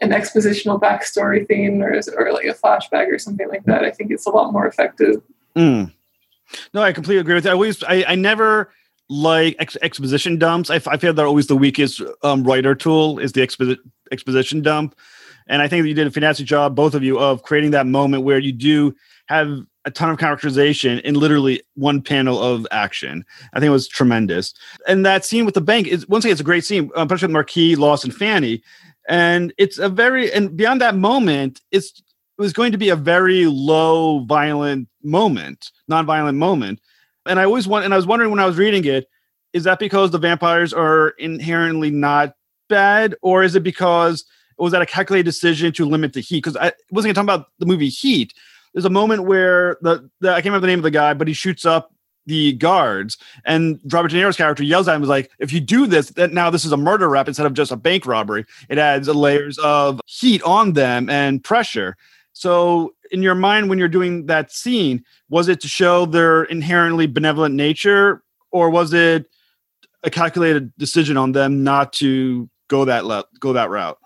an 0.00 0.10
expositional 0.10 0.80
backstory 0.80 1.46
thing 1.46 1.82
or 1.82 2.00
or 2.16 2.32
like 2.32 2.46
a 2.46 2.54
flashback 2.54 3.12
or 3.12 3.18
something 3.18 3.48
like 3.48 3.64
that. 3.64 3.84
I 3.84 3.90
think 3.90 4.10
it's 4.10 4.26
a 4.26 4.30
lot 4.30 4.52
more 4.52 4.66
effective. 4.66 5.22
Mm. 5.56 5.92
No, 6.74 6.82
I 6.82 6.92
completely 6.92 7.20
agree 7.20 7.34
with 7.34 7.44
that. 7.44 7.50
I 7.50 7.54
always, 7.54 7.82
I, 7.84 8.04
I 8.08 8.14
never 8.14 8.70
like 9.08 9.56
ex- 9.58 9.76
exposition 9.82 10.38
dumps. 10.38 10.70
I, 10.70 10.78
feel 10.78 11.12
they're 11.12 11.26
always 11.26 11.46
the 11.46 11.56
weakest 11.56 12.02
um, 12.22 12.44
writer 12.44 12.74
tool 12.74 13.18
is 13.18 13.32
the 13.32 13.40
expo- 13.40 13.78
exposition 14.10 14.62
dump. 14.62 14.94
And 15.48 15.60
I 15.60 15.68
think 15.68 15.82
that 15.82 15.88
you 15.88 15.94
did 15.94 16.06
a 16.06 16.10
fantastic 16.10 16.46
job, 16.46 16.74
both 16.74 16.94
of 16.94 17.02
you, 17.02 17.18
of 17.18 17.42
creating 17.42 17.72
that 17.72 17.86
moment 17.86 18.22
where 18.22 18.38
you 18.38 18.52
do 18.52 18.94
have 19.26 19.64
a 19.84 19.90
ton 19.90 20.10
of 20.10 20.18
characterization 20.18 21.00
in 21.00 21.14
literally 21.14 21.62
one 21.74 22.00
panel 22.00 22.40
of 22.40 22.66
action. 22.70 23.24
I 23.52 23.58
think 23.58 23.68
it 23.68 23.72
was 23.72 23.88
tremendous. 23.88 24.54
And 24.86 25.04
that 25.04 25.24
scene 25.24 25.44
with 25.44 25.54
the 25.54 25.60
bank 25.60 25.88
is 25.88 26.08
once 26.08 26.24
again, 26.24 26.32
it's 26.32 26.40
a 26.40 26.44
great 26.44 26.64
scene, 26.64 26.90
um, 26.94 27.06
especially 27.06 27.26
with 27.26 27.32
Marquis, 27.32 27.76
Lost, 27.76 28.04
and 28.04 28.14
Fanny. 28.14 28.62
And 29.08 29.52
it's 29.58 29.78
a 29.78 29.88
very 29.88 30.32
and 30.32 30.56
beyond 30.56 30.80
that 30.80 30.94
moment, 30.94 31.60
it's 31.70 32.00
it 32.38 32.40
was 32.40 32.52
going 32.52 32.72
to 32.72 32.78
be 32.78 32.88
a 32.88 32.96
very 32.96 33.46
low 33.46 34.20
violent 34.20 34.88
moment, 35.02 35.70
non-violent 35.88 36.38
moment 36.38 36.80
and 37.26 37.38
I 37.38 37.44
always 37.44 37.68
want, 37.68 37.84
and 37.84 37.94
I 37.94 37.96
was 37.96 38.06
wondering 38.06 38.30
when 38.30 38.40
I 38.40 38.46
was 38.46 38.56
reading 38.56 38.84
it, 38.84 39.08
is 39.52 39.64
that 39.64 39.78
because 39.78 40.10
the 40.10 40.18
vampires 40.18 40.72
are 40.72 41.10
inherently 41.18 41.90
not 41.90 42.34
bad, 42.68 43.14
or 43.22 43.42
is 43.42 43.54
it 43.54 43.62
because 43.62 44.24
was 44.58 44.72
that 44.72 44.82
a 44.82 44.86
calculated 44.86 45.24
decision 45.24 45.72
to 45.72 45.84
limit 45.84 46.12
the 46.12 46.20
heat? 46.20 46.38
Because 46.38 46.56
I 46.56 46.72
wasn't 46.90 47.14
talking 47.14 47.26
about 47.26 47.48
the 47.58 47.66
movie 47.66 47.88
Heat. 47.88 48.32
There's 48.74 48.84
a 48.84 48.90
moment 48.90 49.24
where 49.24 49.76
the, 49.82 50.08
the 50.20 50.30
I 50.30 50.36
can't 50.36 50.46
remember 50.46 50.66
the 50.66 50.72
name 50.72 50.78
of 50.78 50.84
the 50.84 50.90
guy, 50.90 51.14
but 51.14 51.28
he 51.28 51.34
shoots 51.34 51.64
up 51.64 51.92
the 52.26 52.52
guards, 52.52 53.18
and 53.44 53.80
Robert 53.90 54.12
De 54.12 54.16
Niro's 54.16 54.36
character 54.36 54.62
yells 54.62 54.88
at 54.88 54.94
him, 54.94 55.00
"Was 55.00 55.10
like, 55.10 55.30
if 55.38 55.52
you 55.52 55.60
do 55.60 55.86
this, 55.86 56.10
that 56.10 56.32
now 56.32 56.50
this 56.50 56.64
is 56.64 56.72
a 56.72 56.76
murder 56.76 57.08
rap 57.08 57.28
instead 57.28 57.46
of 57.46 57.54
just 57.54 57.72
a 57.72 57.76
bank 57.76 58.06
robbery. 58.06 58.44
It 58.68 58.78
adds 58.78 59.08
layers 59.08 59.58
of 59.58 60.00
heat 60.06 60.42
on 60.44 60.74
them 60.74 61.10
and 61.10 61.42
pressure." 61.42 61.96
So, 62.32 62.94
in 63.10 63.22
your 63.22 63.34
mind, 63.34 63.68
when 63.68 63.78
you're 63.78 63.88
doing 63.88 64.26
that 64.26 64.52
scene, 64.52 65.04
was 65.28 65.48
it 65.48 65.60
to 65.60 65.68
show 65.68 66.06
their 66.06 66.44
inherently 66.44 67.06
benevolent 67.06 67.54
nature, 67.54 68.22
or 68.50 68.70
was 68.70 68.92
it 68.92 69.26
a 70.02 70.10
calculated 70.10 70.72
decision 70.78 71.16
on 71.16 71.32
them 71.32 71.62
not 71.62 71.92
to 71.94 72.48
go 72.68 72.84
that 72.84 73.04
le- 73.04 73.24
go 73.38 73.52
that 73.52 73.70
route? 73.70 73.98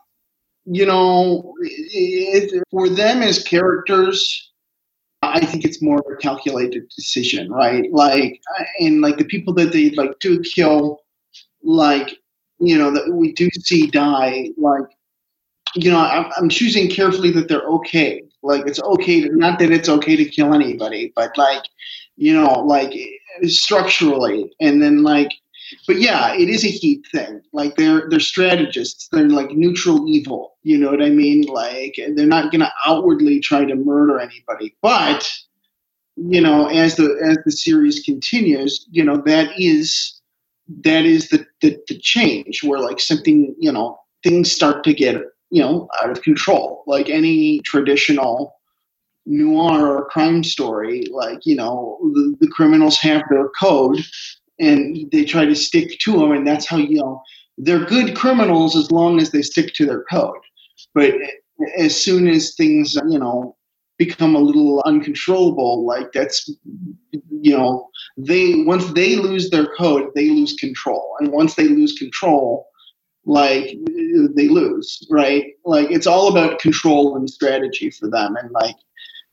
You 0.64 0.86
know, 0.86 1.54
it, 1.60 2.62
for 2.70 2.88
them 2.88 3.22
as 3.22 3.42
characters, 3.42 4.52
I 5.22 5.44
think 5.44 5.64
it's 5.64 5.82
more 5.82 5.98
of 5.98 6.12
a 6.12 6.16
calculated 6.16 6.88
decision, 6.88 7.50
right? 7.50 7.90
Like, 7.92 8.40
uh, 8.58 8.64
and 8.80 9.00
like 9.00 9.16
the 9.16 9.24
people 9.24 9.54
that 9.54 9.72
they 9.72 9.90
like 9.90 10.18
do 10.20 10.40
kill, 10.40 11.02
like 11.62 12.10
you 12.58 12.78
know 12.78 12.90
that 12.90 13.12
we 13.12 13.32
do 13.32 13.48
see 13.50 13.86
die, 13.86 14.50
like 14.56 14.86
you 15.74 15.90
know, 15.90 15.98
I'm, 15.98 16.30
I'm 16.36 16.48
choosing 16.48 16.88
carefully 16.88 17.30
that 17.32 17.48
they're 17.48 17.60
okay. 17.60 18.22
Like 18.42 18.66
it's 18.66 18.80
okay 18.80 19.22
to 19.22 19.36
not 19.36 19.58
that 19.58 19.72
it's 19.72 19.88
okay 19.88 20.16
to 20.16 20.24
kill 20.24 20.54
anybody, 20.54 21.12
but 21.16 21.36
like 21.36 21.64
you 22.16 22.32
know, 22.32 22.60
like 22.60 22.92
structurally, 23.44 24.54
and 24.60 24.82
then 24.82 25.02
like 25.02 25.30
but 25.86 26.00
yeah, 26.00 26.34
it 26.34 26.48
is 26.48 26.64
a 26.64 26.68
heat 26.68 27.06
thing. 27.12 27.40
Like 27.52 27.76
they're 27.76 28.08
they're 28.08 28.20
strategists. 28.20 29.08
They're 29.08 29.28
like 29.28 29.50
neutral 29.50 30.08
evil. 30.08 30.56
You 30.62 30.78
know 30.78 30.90
what 30.90 31.02
I 31.02 31.10
mean? 31.10 31.42
Like 31.42 31.96
they're 32.14 32.26
not 32.26 32.52
gonna 32.52 32.72
outwardly 32.84 33.40
try 33.40 33.64
to 33.64 33.74
murder 33.74 34.18
anybody. 34.18 34.76
But 34.82 35.30
you 36.16 36.40
know, 36.40 36.68
as 36.68 36.96
the 36.96 37.18
as 37.24 37.38
the 37.44 37.52
series 37.52 38.00
continues, 38.00 38.86
you 38.90 39.04
know, 39.04 39.22
that 39.26 39.50
is 39.58 40.20
that 40.84 41.04
is 41.04 41.28
the 41.28 41.46
the, 41.60 41.78
the 41.88 41.98
change 41.98 42.62
where 42.62 42.80
like 42.80 43.00
something, 43.00 43.54
you 43.58 43.72
know, 43.72 43.98
things 44.22 44.50
start 44.50 44.84
to 44.84 44.94
get, 44.94 45.16
you 45.50 45.62
know, 45.62 45.88
out 46.02 46.10
of 46.10 46.22
control. 46.22 46.84
Like 46.86 47.08
any 47.08 47.60
traditional 47.60 48.56
noir 49.26 49.88
or 49.88 50.08
crime 50.08 50.44
story, 50.44 51.04
like, 51.10 51.44
you 51.44 51.56
know, 51.56 51.98
the, 52.14 52.36
the 52.40 52.48
criminals 52.48 52.96
have 52.98 53.22
their 53.28 53.48
code 53.58 53.98
and 54.58 55.10
they 55.10 55.24
try 55.24 55.44
to 55.44 55.54
stick 55.54 55.98
to 56.00 56.12
them, 56.12 56.32
and 56.32 56.46
that's 56.46 56.66
how 56.66 56.76
you 56.76 57.00
know 57.00 57.22
they're 57.58 57.84
good 57.84 58.16
criminals 58.16 58.76
as 58.76 58.90
long 58.90 59.20
as 59.20 59.30
they 59.30 59.42
stick 59.42 59.74
to 59.74 59.86
their 59.86 60.04
code. 60.04 60.36
But 60.94 61.14
as 61.78 62.00
soon 62.00 62.28
as 62.28 62.54
things 62.54 62.94
you 63.08 63.18
know 63.18 63.56
become 63.98 64.34
a 64.34 64.40
little 64.40 64.82
uncontrollable, 64.84 65.86
like 65.86 66.12
that's 66.12 66.48
you 67.12 67.56
know 67.56 67.88
they 68.16 68.62
once 68.64 68.92
they 68.92 69.16
lose 69.16 69.50
their 69.50 69.66
code, 69.76 70.10
they 70.14 70.30
lose 70.30 70.54
control, 70.54 71.16
and 71.20 71.32
once 71.32 71.54
they 71.54 71.68
lose 71.68 71.94
control, 71.94 72.66
like 73.24 73.76
they 74.34 74.48
lose, 74.48 75.06
right? 75.10 75.46
Like 75.64 75.90
it's 75.90 76.06
all 76.06 76.28
about 76.28 76.60
control 76.60 77.16
and 77.16 77.28
strategy 77.28 77.90
for 77.90 78.08
them, 78.08 78.36
and 78.36 78.50
like 78.52 78.76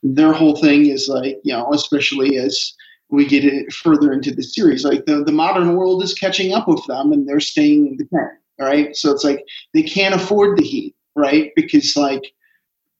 their 0.02 0.32
whole 0.34 0.56
thing 0.56 0.86
is 0.86 1.08
like 1.08 1.38
you 1.44 1.52
know 1.52 1.72
especially 1.72 2.36
as 2.36 2.74
we 3.14 3.26
get 3.26 3.44
it 3.44 3.72
further 3.72 4.12
into 4.12 4.34
the 4.34 4.42
series. 4.42 4.84
Like 4.84 5.06
the, 5.06 5.24
the 5.24 5.32
modern 5.32 5.76
world 5.76 6.02
is 6.02 6.14
catching 6.14 6.52
up 6.52 6.68
with 6.68 6.84
them 6.86 7.12
and 7.12 7.28
they're 7.28 7.40
staying 7.40 7.86
in 7.86 7.96
the 7.96 8.04
tent. 8.04 8.30
Right. 8.58 8.94
So 8.94 9.10
it's 9.10 9.24
like 9.24 9.44
they 9.72 9.82
can't 9.82 10.14
afford 10.14 10.58
the 10.58 10.62
heat, 10.62 10.94
right? 11.16 11.50
Because 11.56 11.96
like 11.96 12.32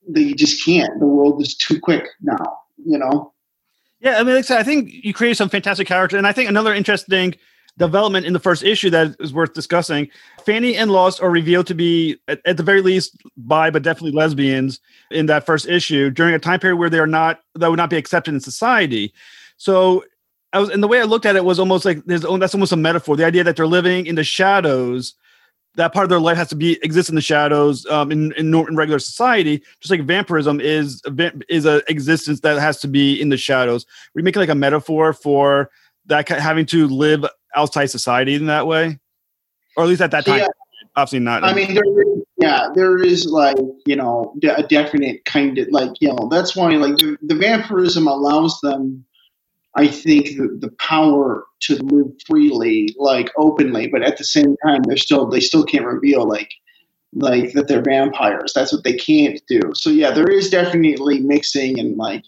they 0.08 0.32
just 0.32 0.64
can't. 0.64 0.98
The 0.98 1.06
world 1.06 1.40
is 1.40 1.56
too 1.56 1.80
quick 1.80 2.08
now, 2.20 2.58
you 2.84 2.98
know? 2.98 3.32
Yeah, 4.00 4.18
I 4.18 4.22
mean, 4.22 4.34
like 4.34 4.44
I 4.44 4.48
said, 4.48 4.58
I 4.58 4.64
think 4.64 4.90
you 4.92 5.14
created 5.14 5.36
some 5.36 5.48
fantastic 5.48 5.86
characters. 5.86 6.18
And 6.18 6.26
I 6.26 6.32
think 6.32 6.48
another 6.50 6.74
interesting 6.74 7.34
development 7.78 8.26
in 8.26 8.32
the 8.32 8.40
first 8.40 8.62
issue 8.62 8.90
that 8.90 9.16
is 9.18 9.32
worth 9.32 9.54
discussing. 9.54 10.08
Fanny 10.44 10.76
and 10.76 10.90
Lost 10.90 11.22
are 11.22 11.30
revealed 11.30 11.66
to 11.68 11.74
be, 11.74 12.18
at, 12.28 12.40
at, 12.44 12.56
the 12.56 12.62
very 12.62 12.82
least, 12.82 13.16
bi, 13.36 13.70
but 13.70 13.82
definitely 13.82 14.12
lesbians 14.12 14.80
in 15.10 15.26
that 15.26 15.46
first 15.46 15.66
issue 15.66 16.10
during 16.10 16.34
a 16.34 16.38
time 16.38 16.60
period 16.60 16.76
where 16.76 16.90
they 16.90 16.98
are 16.98 17.06
not, 17.06 17.40
that 17.54 17.68
would 17.68 17.76
not 17.76 17.90
be 17.90 17.96
accepted 17.96 18.34
in 18.34 18.40
society. 18.40 19.12
So 19.56 20.04
I 20.52 20.60
was, 20.60 20.68
and 20.68 20.82
the 20.82 20.88
way 20.88 21.00
I 21.00 21.04
looked 21.04 21.26
at 21.26 21.36
it 21.36 21.44
was 21.44 21.58
almost 21.58 21.84
like 21.84 22.04
there's 22.04 22.24
oh, 22.24 22.36
that's 22.36 22.54
almost 22.54 22.72
a 22.72 22.76
metaphor. 22.76 23.16
The 23.16 23.24
idea 23.24 23.42
that 23.44 23.56
they're 23.56 23.66
living 23.66 24.06
in 24.06 24.14
the 24.14 24.24
shadows, 24.24 25.14
that 25.74 25.92
part 25.92 26.04
of 26.04 26.10
their 26.10 26.20
life 26.20 26.36
has 26.36 26.48
to 26.50 26.56
be 26.56 26.78
exist 26.82 27.08
in 27.08 27.16
the 27.16 27.20
shadows 27.20 27.84
um, 27.86 28.12
in, 28.12 28.32
in, 28.32 28.54
in 28.54 28.76
regular 28.76 29.00
society, 29.00 29.62
just 29.80 29.90
like 29.90 30.02
vampirism 30.02 30.60
is 30.60 31.02
is 31.48 31.66
a 31.66 31.82
existence 31.90 32.40
that 32.40 32.58
has 32.60 32.80
to 32.80 32.88
be 32.88 33.20
in 33.20 33.30
the 33.30 33.36
shadows. 33.36 33.84
We 34.14 34.22
make 34.22 34.36
it 34.36 34.38
like 34.38 34.48
a 34.48 34.54
metaphor 34.54 35.12
for 35.12 35.70
that 36.06 36.28
having 36.28 36.66
to 36.66 36.86
live 36.86 37.24
outside 37.56 37.86
society 37.86 38.34
in 38.34 38.46
that 38.46 38.68
way, 38.68 38.98
or 39.76 39.84
at 39.84 39.88
least 39.88 40.02
at 40.02 40.12
that 40.12 40.24
time. 40.24 40.38
Yeah. 40.38 40.48
Obviously 40.96 41.18
not. 41.18 41.42
I 41.42 41.52
mean, 41.52 41.74
there, 41.74 41.82
yeah, 42.38 42.68
there 42.74 43.02
is 43.02 43.26
like 43.26 43.56
you 43.86 43.96
know 43.96 44.32
a 44.44 44.62
definite 44.62 45.24
kind 45.24 45.58
of 45.58 45.66
like 45.70 45.90
you 46.00 46.08
know 46.08 46.28
that's 46.30 46.54
why 46.54 46.70
like 46.70 46.96
the, 46.98 47.16
the 47.22 47.34
vampirism 47.34 48.06
allows 48.06 48.60
them 48.60 49.04
I 49.76 49.88
think 49.88 50.36
the, 50.36 50.56
the 50.60 50.70
power 50.78 51.44
to 51.62 51.76
live 51.82 52.12
freely, 52.28 52.94
like 52.98 53.30
openly, 53.36 53.88
but 53.88 54.02
at 54.02 54.18
the 54.18 54.24
same 54.24 54.56
time, 54.64 54.82
they're 54.82 54.96
still 54.96 55.26
they 55.26 55.40
still 55.40 55.64
can't 55.64 55.84
reveal 55.84 56.26
like 56.26 56.50
like 57.14 57.52
that 57.52 57.68
they're 57.68 57.82
vampires. 57.82 58.52
That's 58.54 58.72
what 58.72 58.84
they 58.84 58.94
can't 58.94 59.40
do. 59.48 59.60
So 59.74 59.90
yeah, 59.90 60.10
there 60.10 60.30
is 60.30 60.50
definitely 60.50 61.20
mixing 61.20 61.78
and 61.78 61.96
like 61.96 62.24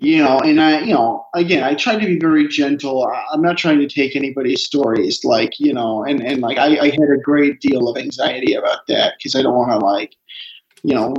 you 0.00 0.18
know, 0.18 0.38
and 0.38 0.60
I 0.60 0.80
you 0.80 0.94
know 0.94 1.26
again 1.34 1.64
I 1.64 1.74
try 1.74 1.96
to 1.98 2.06
be 2.06 2.18
very 2.18 2.46
gentle. 2.46 3.10
I'm 3.32 3.42
not 3.42 3.58
trying 3.58 3.80
to 3.80 3.88
take 3.88 4.14
anybody's 4.14 4.64
stories 4.64 5.24
like 5.24 5.58
you 5.58 5.72
know, 5.72 6.04
and 6.04 6.22
and 6.22 6.40
like 6.40 6.58
I, 6.58 6.78
I 6.78 6.90
had 6.90 7.10
a 7.12 7.20
great 7.22 7.60
deal 7.60 7.88
of 7.88 7.96
anxiety 7.96 8.54
about 8.54 8.86
that 8.86 9.14
because 9.18 9.34
I 9.34 9.42
don't 9.42 9.56
want 9.56 9.72
to 9.72 9.84
like 9.84 10.14
you 10.82 10.94
know 10.94 11.14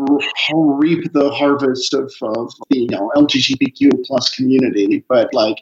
reap 0.54 1.12
the 1.14 1.30
harvest 1.32 1.94
of, 1.94 2.14
of 2.22 2.52
the 2.70 2.80
you 2.80 2.88
know 2.88 3.12
LGBTQ 3.16 4.06
plus 4.06 4.36
community, 4.36 5.04
but 5.08 5.34
like 5.34 5.58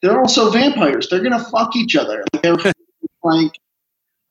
they're 0.00 0.18
also 0.18 0.50
vampires. 0.50 1.08
They're 1.08 1.22
gonna 1.22 1.44
fuck 1.44 1.76
each 1.76 1.96
other. 1.96 2.24
They're 2.42 2.56
like 3.22 3.52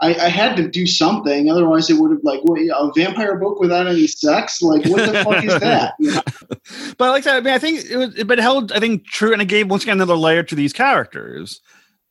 I, 0.01 0.15
I, 0.15 0.29
had 0.29 0.57
to 0.57 0.67
do 0.67 0.87
something, 0.87 1.49
otherwise 1.49 1.91
it 1.91 1.93
would 1.93 2.09
have 2.09 2.23
like 2.23 2.39
wait, 2.43 2.71
a 2.73 2.91
vampire 2.95 3.37
book 3.37 3.59
without 3.59 3.85
any 3.85 4.07
sex. 4.07 4.61
Like 4.61 4.83
what 4.85 5.11
the 5.11 5.23
fuck 5.23 5.43
is 5.43 5.59
that? 5.59 5.93
But 6.97 7.09
like 7.09 7.27
I 7.27 7.39
mean, 7.39 7.53
I 7.53 7.57
think 7.57 7.85
it 7.89 7.97
was, 7.97 8.23
but 8.25 8.37
held 8.39 8.71
I 8.71 8.79
think 8.79 9.05
true, 9.05 9.33
and 9.33 9.41
it 9.41 9.45
gave 9.45 9.69
once 9.69 9.83
again 9.83 9.97
another 9.97 10.15
layer 10.15 10.43
to 10.43 10.55
these 10.55 10.73
characters. 10.73 11.61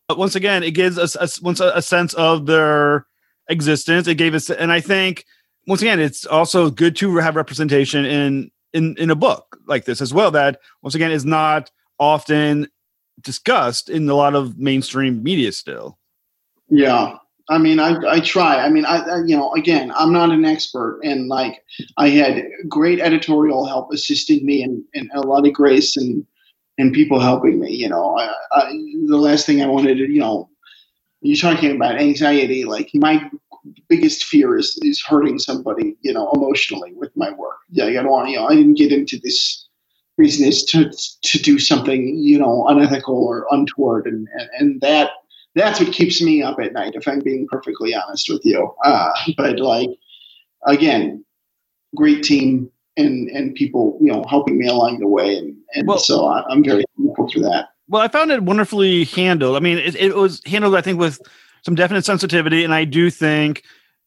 But 0.09 0.19
once 0.19 0.35
again, 0.35 0.63
it 0.65 0.73
gives 0.73 0.99
us 0.99 1.15
a, 1.15 1.29
once 1.43 1.61
a, 1.61 1.71
a 1.75 1.83
sense 1.83 2.15
of 2.15 2.47
their 2.47 3.07
existence. 3.49 4.09
It 4.09 4.17
gave 4.17 4.35
us, 4.35 4.51
and 4.51 4.73
I 4.73 4.81
think 4.81 5.25
once 5.71 5.83
again, 5.83 6.01
it's 6.01 6.27
also 6.27 6.69
good 6.69 6.97
to 6.97 7.17
have 7.19 7.37
representation 7.37 8.05
in 8.05 8.51
in 8.73 8.97
in 8.99 9.09
a 9.09 9.15
book 9.15 9.57
like 9.69 9.85
this 9.85 10.01
as 10.01 10.13
well. 10.13 10.33
That 10.33 10.59
once 10.83 10.97
again 10.97 11.13
is 11.13 11.25
not 11.25 11.71
often 12.01 12.67
discussed 13.21 13.89
in 13.89 14.09
a 14.09 14.15
lot 14.15 14.35
of 14.35 14.59
mainstream 14.59 15.23
media 15.23 15.53
still. 15.53 15.97
Yeah. 16.71 17.19
I 17.49 17.59
mean, 17.59 17.79
I, 17.79 17.97
I 18.09 18.19
try. 18.19 18.65
I 18.65 18.69
mean, 18.69 18.85
I, 18.85 18.99
I, 18.99 19.17
you 19.25 19.37
know, 19.37 19.53
again, 19.55 19.93
I'm 19.97 20.13
not 20.13 20.31
an 20.31 20.45
expert, 20.45 21.01
and 21.03 21.29
like, 21.29 21.65
I 21.97 22.09
had 22.09 22.45
great 22.69 23.01
editorial 23.01 23.65
help 23.67 23.93
assisting 23.93 24.45
me, 24.47 24.63
and, 24.63 24.83
and 24.95 25.11
a 25.15 25.21
lot 25.21 25.47
of 25.47 25.53
grace 25.53 25.97
and 25.97 26.27
and 26.79 26.93
people 26.93 27.21
helping 27.21 27.61
me. 27.61 27.73
You 27.73 27.89
know, 27.89 28.17
I, 28.19 28.33
I, 28.53 28.71
the 29.07 29.17
last 29.17 29.47
thing 29.47 29.63
I 29.63 29.67
wanted 29.67 29.99
to, 29.99 30.11
you 30.11 30.21
know, 30.21 30.49
you're 31.23 31.37
talking 31.37 31.77
about 31.77 32.01
anxiety. 32.01 32.65
Like 32.65 32.91
my 32.95 33.31
biggest 33.89 34.25
fear 34.25 34.57
is 34.57 34.79
is 34.83 35.03
hurting 35.03 35.39
somebody, 35.39 35.97
you 36.03 36.13
know, 36.13 36.31
emotionally 36.33 36.93
with 36.95 37.11
my 37.17 37.31
work. 37.33 37.57
Yeah, 37.71 37.87
I 37.87 37.93
don't 37.95 38.09
want, 38.09 38.31
you 38.31 38.37
know, 38.37 38.47
I 38.47 38.55
didn't 38.55 38.79
get 38.79 38.93
into 38.93 39.19
this 39.23 39.67
business 40.17 40.65
to 40.67 40.91
to 41.23 41.39
do 41.39 41.59
something, 41.59 42.17
you 42.19 42.39
know, 42.39 42.67
unethical 42.69 43.17
or 43.17 43.47
untoward, 43.51 44.07
and 44.07 44.29
and, 44.35 44.49
and 44.59 44.81
that 44.81 45.11
that's 45.55 45.81
what 45.81 45.93
keeps 45.93 46.23
me 46.23 46.43
up 46.43 46.59
at 46.61 46.73
night. 46.73 46.95
If 46.95 47.09
I'm 47.09 47.21
being 47.21 47.47
perfectly 47.51 47.95
honest 47.95 48.29
with 48.29 48.45
you, 48.45 48.73
uh, 48.85 49.11
but 49.37 49.59
like 49.59 49.91
again, 50.67 51.25
great 51.97 52.23
team 52.23 52.71
and 52.97 53.29
and 53.31 53.55
people, 53.55 53.99
you 54.01 54.13
know, 54.13 54.25
helping 54.29 54.59
me 54.59 54.69
along 54.69 55.01
the 55.01 55.09
way, 55.09 55.37
and 55.37 55.57
and 55.75 55.87
well, 55.87 55.99
so 55.99 56.27
I'm 56.27 56.65
very 56.65 56.85
thankful 56.99 57.31
for 57.31 57.41
that. 57.41 57.69
Well, 57.89 58.03
I 58.03 58.09
found 58.09 58.31
it 58.31 58.45
wonderfully 58.45 59.05
handled. 59.05 59.57
I 59.57 59.61
mean, 59.61 59.79
it, 59.79 59.97
it 59.97 60.15
was 60.15 60.41
handled, 60.47 60.77
I 60.77 60.81
think, 60.81 61.01
with 61.01 61.21
some 61.63 61.75
definite 61.75 62.05
sensitivity, 62.05 62.65
and 62.65 62.75
I 62.75 62.85
do 62.85 63.11
think 63.11 63.65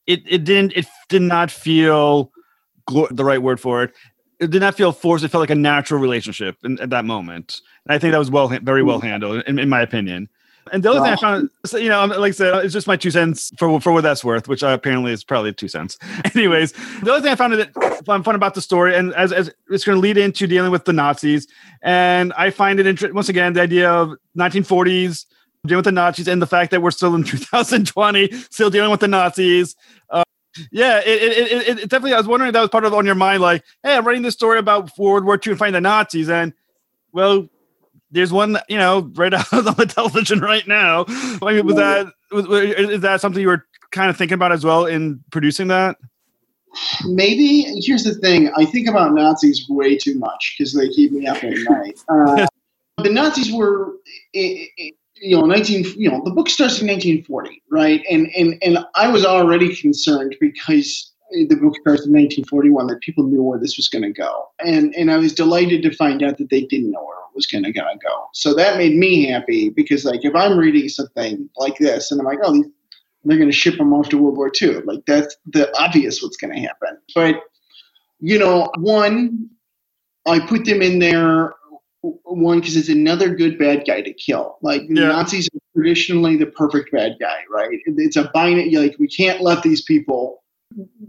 it 0.08 0.22
it 0.26 0.43
didn't 0.43 0.74
it 0.76 0.86
did 1.10 1.22
not 1.22 1.51
feel 1.51 2.32
the 3.12 3.24
right 3.24 3.41
word 3.41 3.60
for 3.60 3.84
it. 3.84 3.93
It 4.39 4.51
did 4.51 4.62
not 4.62 4.76
feel 4.76 4.91
forced. 4.91 5.24
It 5.24 5.30
felt 5.30 5.41
like 5.41 5.49
a 5.49 5.56
natural 5.56 6.01
relationship 6.01 6.58
in, 6.64 6.80
at 6.80 6.89
that 6.89 7.06
moment. 7.06 7.62
And 7.86 7.95
I 7.95 7.99
think 7.99 8.12
that 8.12 8.18
was 8.18 8.30
well, 8.30 8.49
very 8.49 8.84
well 8.84 8.99
handled, 8.99 9.43
in, 9.47 9.58
in 9.58 9.70
my 9.70 9.82
opinion. 9.82 10.28
And 10.72 10.82
the 10.82 10.89
other 10.89 10.99
wow. 10.99 11.06
thing 11.06 11.14
I 11.14 11.16
found, 11.18 11.49
you 11.84 11.89
know, 11.89 12.06
like 12.06 12.30
I 12.30 12.32
said, 12.32 12.66
it's 12.66 12.74
just 12.74 12.88
my 12.88 12.95
two 12.95 13.12
cents 13.12 13.51
for 13.58 13.82
for 13.82 13.91
what 13.91 14.01
that's 14.01 14.24
worth, 14.24 14.47
which 14.47 14.64
uh, 14.64 14.68
apparently 14.68 15.12
is 15.12 15.24
probably 15.24 15.54
two 15.54 15.68
cents. 15.68 15.97
Anyways, 16.36 16.72
the 17.01 17.12
other 17.12 17.22
thing 17.22 17.32
I 17.32 17.36
found 17.36 17.54
that 17.54 18.04
fun, 18.06 18.24
fun 18.24 18.36
about 18.36 18.54
the 18.54 18.62
story, 18.62 18.95
and 18.95 19.14
as, 19.14 19.34
as 19.34 19.51
it's 19.70 19.84
going 19.84 19.97
to 19.97 19.99
lead 19.99 20.18
into 20.18 20.47
dealing 20.47 20.72
with 20.72 20.86
the 20.86 20.93
Nazis, 20.93 21.47
and 21.82 22.32
I 22.34 22.49
find 22.49 22.80
it 22.80 22.88
interesting. 22.88 23.14
Once 23.14 23.30
again, 23.30 23.54
the 23.54 23.62
idea 23.62 23.91
of 23.91 24.14
1940s 24.38 25.26
dealing 25.66 25.80
with 25.80 25.86
the 25.86 25.91
Nazis 25.91 26.28
and 26.28 26.41
the 26.41 26.47
fact 26.47 26.72
that 26.72 26.82
we're 26.82 26.91
still 26.91 27.16
in 27.16 27.24
2020, 27.24 28.32
still 28.49 28.70
dealing 28.70 28.91
with 28.91 28.99
the 28.99 29.07
Nazis. 29.07 29.76
Uh, 30.09 30.24
Yeah, 30.72 30.99
it, 30.99 31.07
it, 31.07 31.51
it, 31.51 31.68
it 31.68 31.89
definitely. 31.89 32.14
I 32.14 32.18
was 32.18 32.28
wondering 32.28 32.49
if 32.49 32.53
that 32.53 32.61
was 32.61 32.70
part 32.70 32.86
of 32.86 32.93
on 32.93 33.05
your 33.05 33.16
mind, 33.16 33.41
like, 33.41 33.64
hey, 33.82 33.95
I'm 33.95 34.05
writing 34.05 34.22
this 34.22 34.34
story 34.34 34.59
about 34.59 34.97
World 34.97 35.26
War 35.26 35.36
II 35.36 35.51
and 35.51 35.59
fighting 35.59 35.74
the 35.74 35.82
Nazis, 35.82 36.30
and 36.30 36.53
well, 37.11 37.47
there's 38.11 38.32
one, 38.32 38.57
you 38.70 38.78
know, 38.78 39.11
right 39.16 39.34
out 39.34 39.51
on 39.51 39.64
the 39.64 39.86
television 39.88 40.39
right 40.39 40.68
now. 40.68 41.05
I 41.07 41.53
mean, 41.53 41.66
was 41.66 41.76
that 41.76 42.07
was, 42.32 42.45
is 42.47 43.01
that 43.01 43.22
something 43.22 43.41
you 43.41 43.47
were 43.47 43.66
kind 43.91 44.09
of 44.09 44.18
thinking 44.18 44.36
about 44.36 44.51
as 44.51 44.64
well 44.64 44.86
in 44.86 45.24
producing 45.32 45.68
that? 45.70 45.97
Maybe. 47.05 47.64
Here's 47.82 48.03
the 48.03 48.16
thing: 48.16 48.51
I 48.57 48.66
think 48.66 48.88
about 48.88 49.14
Nazis 49.14 49.66
way 49.70 49.97
too 49.97 50.18
much 50.20 50.55
because 50.57 50.74
they 50.74 50.89
keep 50.89 51.11
me 51.11 51.26
up 51.28 51.43
at 51.43 51.53
night. 51.70 51.99
Uh, 52.09 52.45
the 53.03 53.09
Nazis 53.09 53.51
were. 53.51 53.93
You 55.24 55.38
know, 55.38 55.45
19, 55.45 55.86
you 55.95 56.11
know, 56.11 56.21
the 56.24 56.32
book 56.32 56.49
starts 56.49 56.82
in 56.82 56.88
1940, 56.88 57.63
right? 57.71 58.03
And, 58.09 58.28
and, 58.36 58.61
and 58.61 58.86
I 58.95 59.07
was 59.07 59.26
already 59.26 59.74
concerned 59.74 60.36
because 60.41 61.13
the 61.32 61.55
book 61.55 61.76
starts 61.78 62.05
in 62.05 62.11
1941 62.11 62.88
that 62.88 62.99
people 62.99 63.24
knew 63.24 63.41
where 63.41 63.57
this 63.57 63.78
was 63.78 63.88
going 63.88 64.03
to 64.03 64.11
go. 64.11 64.49
And, 64.59 64.93
and 64.95 65.09
I 65.09 65.17
was 65.17 65.34
delighted 65.34 65.82
to 65.84 65.95
find 65.95 66.21
out 66.21 66.38
that 66.38 66.49
they 66.49 66.65
didn't 66.65 66.91
know 66.91 67.03
where 67.03 67.17
it 67.17 67.36
was 67.36 67.47
going 67.47 67.63
to 67.63 67.71
go. 67.71 67.88
So 68.34 68.53
that 68.53 68.78
made 68.78 68.95
me 68.97 69.26
happy 69.26 69.69
because 69.69 70.03
like, 70.03 70.26
if 70.26 70.36
I'm 70.36 70.57
reading 70.57 70.89
something 70.89 71.49
like 71.57 71.78
this 71.78 72.11
and 72.11 72.19
I'm 72.19 72.28
like, 72.28 72.39
oh, 72.43 72.63
they're 73.24 73.38
going 73.38 73.49
to 73.49 73.55
ship 73.55 73.78
them 73.78 73.93
off 73.93 74.09
to 74.09 74.17
World 74.17 74.36
War 74.36 74.51
II. 74.61 74.82
Like 74.82 75.05
that's 75.07 75.38
the 75.45 75.74
obvious 75.80 76.21
what's 76.21 76.38
going 76.38 76.53
to 76.53 76.59
happen. 76.59 76.97
But, 77.15 77.41
you 78.19 78.38
know, 78.38 78.69
one, 78.78 79.49
I 80.26 80.39
put 80.39 80.65
them 80.65 80.82
in 80.82 80.99
there 80.99 81.53
one 82.04 82.60
because 82.60 82.76
it's 82.76 82.89
another 82.89 83.34
good 83.34 83.58
bad 83.58 83.86
guy 83.88 84.01
to 84.01 84.14
kill. 84.14 84.58
Like 84.62 84.84
Yeah. 84.89 85.08
Nazis 85.08 85.47
are 85.47 85.60
traditionally 85.76 86.36
the 86.38 86.45
perfect 86.47 86.91
bad 86.91 87.18
guy, 87.20 87.43
right? 87.49 87.80
It's 87.86 88.18
a 88.18 88.30
binary. 88.34 88.72
Like 88.72 88.95
we 88.99 89.08
can't 89.08 89.41
let 89.41 89.64
these 89.64 89.82
people 89.82 90.43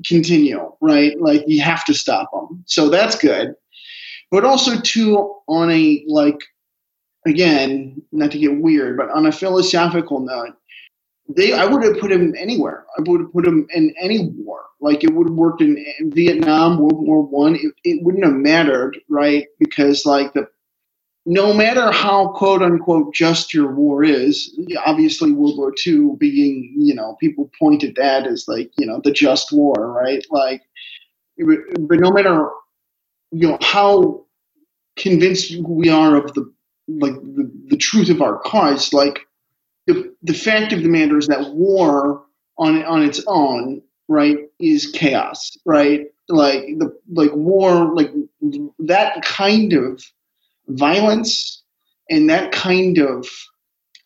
continue, 0.06 0.72
right? 0.80 1.20
Like 1.20 1.44
you 1.46 1.62
have 1.62 1.84
to 1.86 1.94
stop 1.94 2.30
them. 2.32 2.62
So 2.66 2.88
that's 2.88 3.16
good. 3.16 3.54
But 4.30 4.44
also 4.44 4.80
too 4.80 5.34
on 5.48 5.70
a 5.70 6.04
like 6.06 6.38
again, 7.26 8.02
not 8.12 8.30
to 8.32 8.38
get 8.38 8.60
weird, 8.60 8.96
but 8.96 9.10
on 9.10 9.26
a 9.26 9.32
philosophical 9.32 10.20
note, 10.20 10.54
they 11.28 11.52
I 11.54 11.64
would 11.64 11.82
have 11.82 11.98
put 11.98 12.12
him 12.12 12.34
anywhere. 12.38 12.84
I 12.98 13.02
would 13.02 13.20
have 13.22 13.32
put 13.32 13.46
him 13.46 13.66
in 13.74 13.94
any 14.00 14.28
war. 14.28 14.60
Like 14.80 15.02
it 15.02 15.14
would 15.14 15.28
have 15.28 15.36
worked 15.36 15.62
in 15.62 15.78
eh, 15.78 15.92
Vietnam, 16.08 16.78
World 16.78 17.06
War 17.06 17.22
One. 17.22 17.54
It, 17.56 17.72
it 17.84 18.02
wouldn't 18.04 18.24
have 18.24 18.34
mattered, 18.34 18.98
right? 19.08 19.46
Because 19.58 20.04
like 20.04 20.34
the 20.34 20.46
no 21.26 21.54
matter 21.54 21.90
how 21.90 22.28
quote 22.28 22.62
unquote 22.62 23.14
just 23.14 23.54
your 23.54 23.74
war 23.74 24.04
is, 24.04 24.58
obviously 24.84 25.32
World 25.32 25.56
War 25.56 25.72
II 25.86 26.16
being, 26.18 26.74
you 26.76 26.94
know, 26.94 27.16
people 27.20 27.50
point 27.58 27.82
at 27.82 27.94
that 27.96 28.26
as 28.26 28.44
like, 28.46 28.70
you 28.76 28.86
know, 28.86 29.00
the 29.02 29.10
just 29.12 29.52
war, 29.52 29.74
right? 29.92 30.24
Like, 30.30 30.62
but, 31.38 31.58
but 31.80 32.00
no 32.00 32.10
matter, 32.10 32.48
you 33.30 33.48
know, 33.48 33.58
how 33.62 34.26
convinced 34.96 35.56
we 35.66 35.88
are 35.88 36.16
of 36.16 36.34
the 36.34 36.52
like 36.86 37.14
the, 37.14 37.50
the 37.68 37.76
truth 37.76 38.10
of 38.10 38.20
our 38.20 38.38
cause, 38.40 38.92
like 38.92 39.20
the 39.86 40.14
the 40.22 40.34
fact 40.34 40.72
of 40.72 40.82
the 40.82 40.88
matter 40.88 41.16
is 41.16 41.26
that 41.28 41.54
war 41.54 42.22
on 42.58 42.84
on 42.84 43.02
its 43.02 43.22
own, 43.26 43.80
right, 44.08 44.36
is 44.60 44.90
chaos, 44.92 45.56
right? 45.64 46.06
Like 46.28 46.66
the 46.78 46.94
like 47.10 47.32
war, 47.34 47.94
like 47.94 48.12
that 48.80 49.22
kind 49.22 49.72
of 49.72 50.04
violence 50.68 51.62
and 52.10 52.28
that 52.30 52.52
kind 52.52 52.98
of 52.98 53.26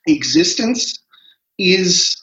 existence 0.06 0.98
is 1.58 2.16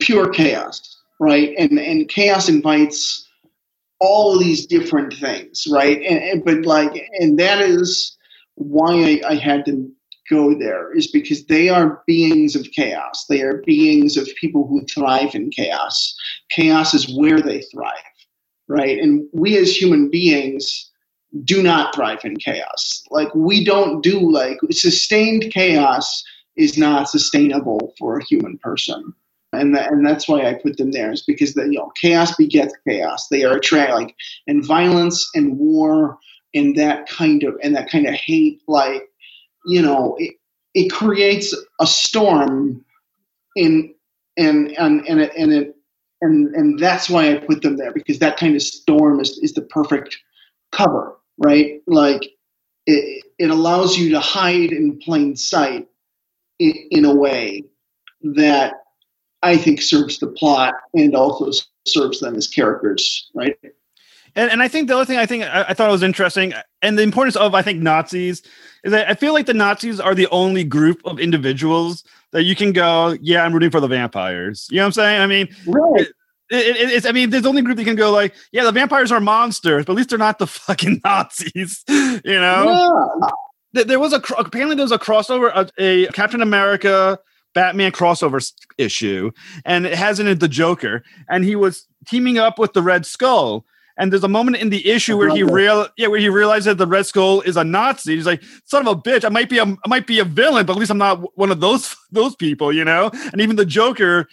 pure 0.00 0.28
chaos, 0.28 0.98
right? 1.18 1.54
And 1.58 1.78
and 1.78 2.08
chaos 2.08 2.48
invites 2.48 3.26
all 4.00 4.38
these 4.38 4.66
different 4.66 5.12
things, 5.14 5.66
right? 5.70 5.98
And, 5.98 6.18
and 6.18 6.44
but 6.44 6.64
like, 6.64 7.08
and 7.18 7.38
that 7.38 7.60
is 7.60 8.16
why 8.54 8.92
I, 8.94 9.30
I 9.30 9.34
had 9.36 9.64
to 9.66 9.90
go 10.30 10.54
there 10.58 10.96
is 10.96 11.10
because 11.10 11.44
they 11.46 11.68
are 11.68 12.02
beings 12.06 12.54
of 12.54 12.70
chaos. 12.70 13.26
They 13.28 13.42
are 13.42 13.62
beings 13.66 14.16
of 14.16 14.28
people 14.40 14.66
who 14.66 14.84
thrive 14.86 15.34
in 15.34 15.50
chaos. 15.50 16.14
Chaos 16.50 16.94
is 16.94 17.14
where 17.16 17.40
they 17.40 17.62
thrive, 17.62 17.92
right? 18.68 18.98
And 18.98 19.26
we 19.32 19.58
as 19.58 19.74
human 19.74 20.08
beings 20.08 20.89
do 21.44 21.62
not 21.62 21.94
thrive 21.94 22.24
in 22.24 22.36
chaos. 22.36 23.02
Like 23.10 23.34
we 23.34 23.64
don't 23.64 24.02
do 24.02 24.30
like 24.30 24.58
sustained 24.70 25.52
chaos 25.52 26.24
is 26.56 26.76
not 26.76 27.08
sustainable 27.08 27.94
for 27.98 28.18
a 28.18 28.24
human 28.24 28.58
person. 28.58 29.12
And, 29.52 29.74
tha- 29.74 29.88
and 29.88 30.06
that's 30.06 30.28
why 30.28 30.48
I 30.48 30.54
put 30.54 30.76
them 30.76 30.92
there 30.92 31.12
is 31.12 31.22
because 31.22 31.54
the, 31.54 31.64
you 31.64 31.78
know 31.78 31.92
chaos 32.00 32.34
begets 32.36 32.74
chaos. 32.86 33.28
They 33.28 33.44
are 33.44 33.56
attract 33.56 33.92
like 33.92 34.14
and 34.46 34.64
violence 34.64 35.28
and 35.34 35.58
war 35.58 36.18
and 36.54 36.76
that 36.76 37.08
kind 37.08 37.42
of 37.44 37.56
and 37.62 37.74
that 37.74 37.90
kind 37.90 38.06
of 38.06 38.14
hate 38.14 38.60
like 38.66 39.08
you 39.66 39.82
know 39.82 40.16
it, 40.18 40.34
it 40.74 40.90
creates 40.90 41.54
a 41.80 41.86
storm 41.86 42.84
in 43.56 43.94
and 44.36 44.76
and 44.78 45.06
and 45.08 45.20
it, 45.20 45.32
and 45.36 45.52
it 45.52 45.76
and 46.20 46.54
and 46.54 46.78
that's 46.78 47.08
why 47.08 47.32
I 47.32 47.38
put 47.38 47.62
them 47.62 47.76
there 47.76 47.92
because 47.92 48.18
that 48.20 48.36
kind 48.36 48.54
of 48.54 48.62
storm 48.62 49.20
is 49.20 49.38
is 49.38 49.54
the 49.54 49.62
perfect 49.62 50.16
cover, 50.72 51.16
right? 51.40 51.82
Like 51.88 52.22
it, 52.86 53.24
it 53.38 53.50
allows 53.50 53.98
you 53.98 54.10
to 54.10 54.20
hide 54.20 54.70
in 54.70 54.98
plain 54.98 55.34
sight 55.34 55.88
in, 56.60 56.72
in 56.90 57.04
a 57.04 57.14
way 57.14 57.64
that 58.22 58.74
I 59.42 59.56
think 59.56 59.82
serves 59.82 60.18
the 60.18 60.28
plot 60.28 60.74
and 60.94 61.16
also 61.16 61.50
serves 61.86 62.20
them 62.20 62.36
as 62.36 62.46
characters, 62.46 63.30
right? 63.34 63.56
And, 64.36 64.50
and 64.50 64.62
I 64.62 64.68
think 64.68 64.86
the 64.86 64.94
other 64.94 65.04
thing 65.04 65.18
I 65.18 65.26
think 65.26 65.42
I, 65.42 65.64
I 65.70 65.74
thought 65.74 65.90
was 65.90 66.04
interesting, 66.04 66.52
and 66.82 66.96
the 66.96 67.02
importance 67.02 67.34
of 67.34 67.54
I 67.54 67.62
think 67.62 67.80
Nazis 67.80 68.42
is 68.84 68.92
that 68.92 69.08
I 69.08 69.14
feel 69.14 69.32
like 69.32 69.46
the 69.46 69.54
Nazis 69.54 69.98
are 69.98 70.14
the 70.14 70.28
only 70.28 70.62
group 70.62 71.00
of 71.04 71.18
individuals 71.18 72.04
that 72.32 72.44
you 72.44 72.54
can 72.54 72.72
go, 72.72 73.16
yeah, 73.20 73.42
I'm 73.42 73.52
rooting 73.52 73.70
for 73.70 73.80
the 73.80 73.88
vampires. 73.88 74.68
You 74.70 74.76
know 74.76 74.82
what 74.82 74.86
I'm 74.86 74.92
saying? 74.92 75.20
I 75.20 75.26
mean, 75.26 75.48
Right. 75.66 76.06
It, 76.50 76.76
it, 76.76 76.90
it's 76.90 77.06
I 77.06 77.12
mean, 77.12 77.30
there's 77.30 77.46
only 77.46 77.62
group 77.62 77.76
that 77.76 77.84
can 77.84 77.96
go 77.96 78.10
like, 78.10 78.34
yeah, 78.52 78.64
the 78.64 78.72
vampires 78.72 79.12
are 79.12 79.20
monsters, 79.20 79.84
but 79.84 79.92
at 79.92 79.96
least 79.96 80.10
they're 80.10 80.18
not 80.18 80.38
the 80.38 80.46
fucking 80.46 81.00
Nazis. 81.04 81.84
You 81.88 82.20
know? 82.24 83.10
Yeah. 83.22 83.28
Th- 83.74 83.86
there 83.86 84.00
was 84.00 84.12
a 84.12 84.20
apparently 84.36 84.76
there 84.76 84.84
was 84.84 84.92
a 84.92 84.98
crossover 84.98 85.52
a, 85.54 85.70
a 85.78 86.08
Captain 86.08 86.42
America 86.42 87.18
Batman 87.54 87.92
crossover 87.92 88.52
issue, 88.78 89.30
and 89.64 89.86
it 89.86 89.94
has 89.94 90.20
in 90.20 90.26
it 90.26 90.40
the 90.40 90.48
Joker, 90.48 91.04
and 91.28 91.44
he 91.44 91.56
was 91.56 91.86
teaming 92.06 92.38
up 92.38 92.58
with 92.58 92.72
the 92.72 92.82
Red 92.82 93.06
Skull. 93.06 93.64
And 93.96 94.10
there's 94.10 94.24
a 94.24 94.28
moment 94.28 94.56
in 94.56 94.70
the 94.70 94.88
issue 94.88 95.18
where 95.18 95.28
he 95.28 95.42
real 95.42 95.86
yeah 95.98 96.06
where 96.06 96.18
he 96.18 96.30
realizes 96.30 96.64
that 96.66 96.78
the 96.78 96.86
Red 96.86 97.06
Skull 97.06 97.42
is 97.42 97.56
a 97.56 97.64
Nazi. 97.64 98.16
He's 98.16 98.26
like, 98.26 98.42
son 98.64 98.86
of 98.86 98.96
a 98.96 99.00
bitch, 99.00 99.24
I 99.24 99.28
might 99.28 99.50
be 99.50 99.58
a 99.58 99.64
I 99.64 99.88
might 99.88 100.06
be 100.06 100.20
a 100.20 100.24
villain, 100.24 100.64
but 100.64 100.72
at 100.72 100.78
least 100.78 100.90
I'm 100.90 100.98
not 100.98 101.36
one 101.36 101.50
of 101.50 101.60
those 101.60 101.94
those 102.10 102.34
people, 102.34 102.72
you 102.72 102.84
know. 102.84 103.10
And 103.32 103.40
even 103.40 103.56
the 103.56 103.66
Joker 103.66 104.26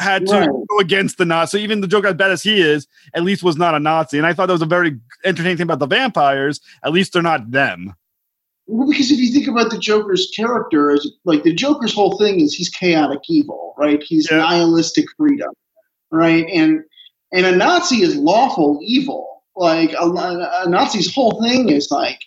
had 0.00 0.26
to 0.26 0.32
Right. 0.40 0.48
go 0.48 0.78
against 0.78 1.18
the 1.18 1.24
Nazi. 1.24 1.58
So 1.58 1.62
even 1.62 1.80
the 1.80 1.86
Joker, 1.86 2.08
as 2.08 2.14
bad 2.14 2.30
as 2.30 2.42
he 2.42 2.60
is, 2.60 2.86
at 3.14 3.22
least 3.22 3.42
was 3.42 3.56
not 3.56 3.74
a 3.74 3.80
Nazi. 3.80 4.18
And 4.18 4.26
I 4.26 4.32
thought 4.32 4.46
that 4.46 4.52
was 4.54 4.62
a 4.62 4.66
very 4.66 4.98
entertaining 5.24 5.56
thing 5.56 5.64
about 5.64 5.78
the 5.78 5.86
vampires. 5.86 6.60
At 6.84 6.92
least 6.92 7.12
they're 7.12 7.22
not 7.22 7.50
them. 7.50 7.94
Well, 8.66 8.88
because 8.88 9.10
if 9.10 9.18
you 9.18 9.30
think 9.32 9.46
about 9.46 9.70
the 9.70 9.78
Joker's 9.78 10.30
character, 10.34 10.90
as 10.90 11.06
like 11.24 11.42
the 11.42 11.52
Joker's 11.54 11.92
whole 11.94 12.16
thing 12.18 12.40
is 12.40 12.54
he's 12.54 12.70
chaotic 12.70 13.20
evil, 13.28 13.74
right? 13.78 14.02
He's 14.02 14.28
Yeah. 14.30 14.38
nihilistic 14.38 15.04
freedom, 15.16 15.50
right? 16.10 16.46
And 16.52 16.80
and 17.32 17.46
a 17.46 17.54
Nazi 17.56 18.02
is 18.02 18.16
lawful 18.16 18.78
evil. 18.82 19.42
Like 19.56 19.92
a, 19.92 20.06
a 20.06 20.68
Nazi's 20.68 21.14
whole 21.14 21.40
thing 21.42 21.68
is 21.68 21.90
like 21.90 22.18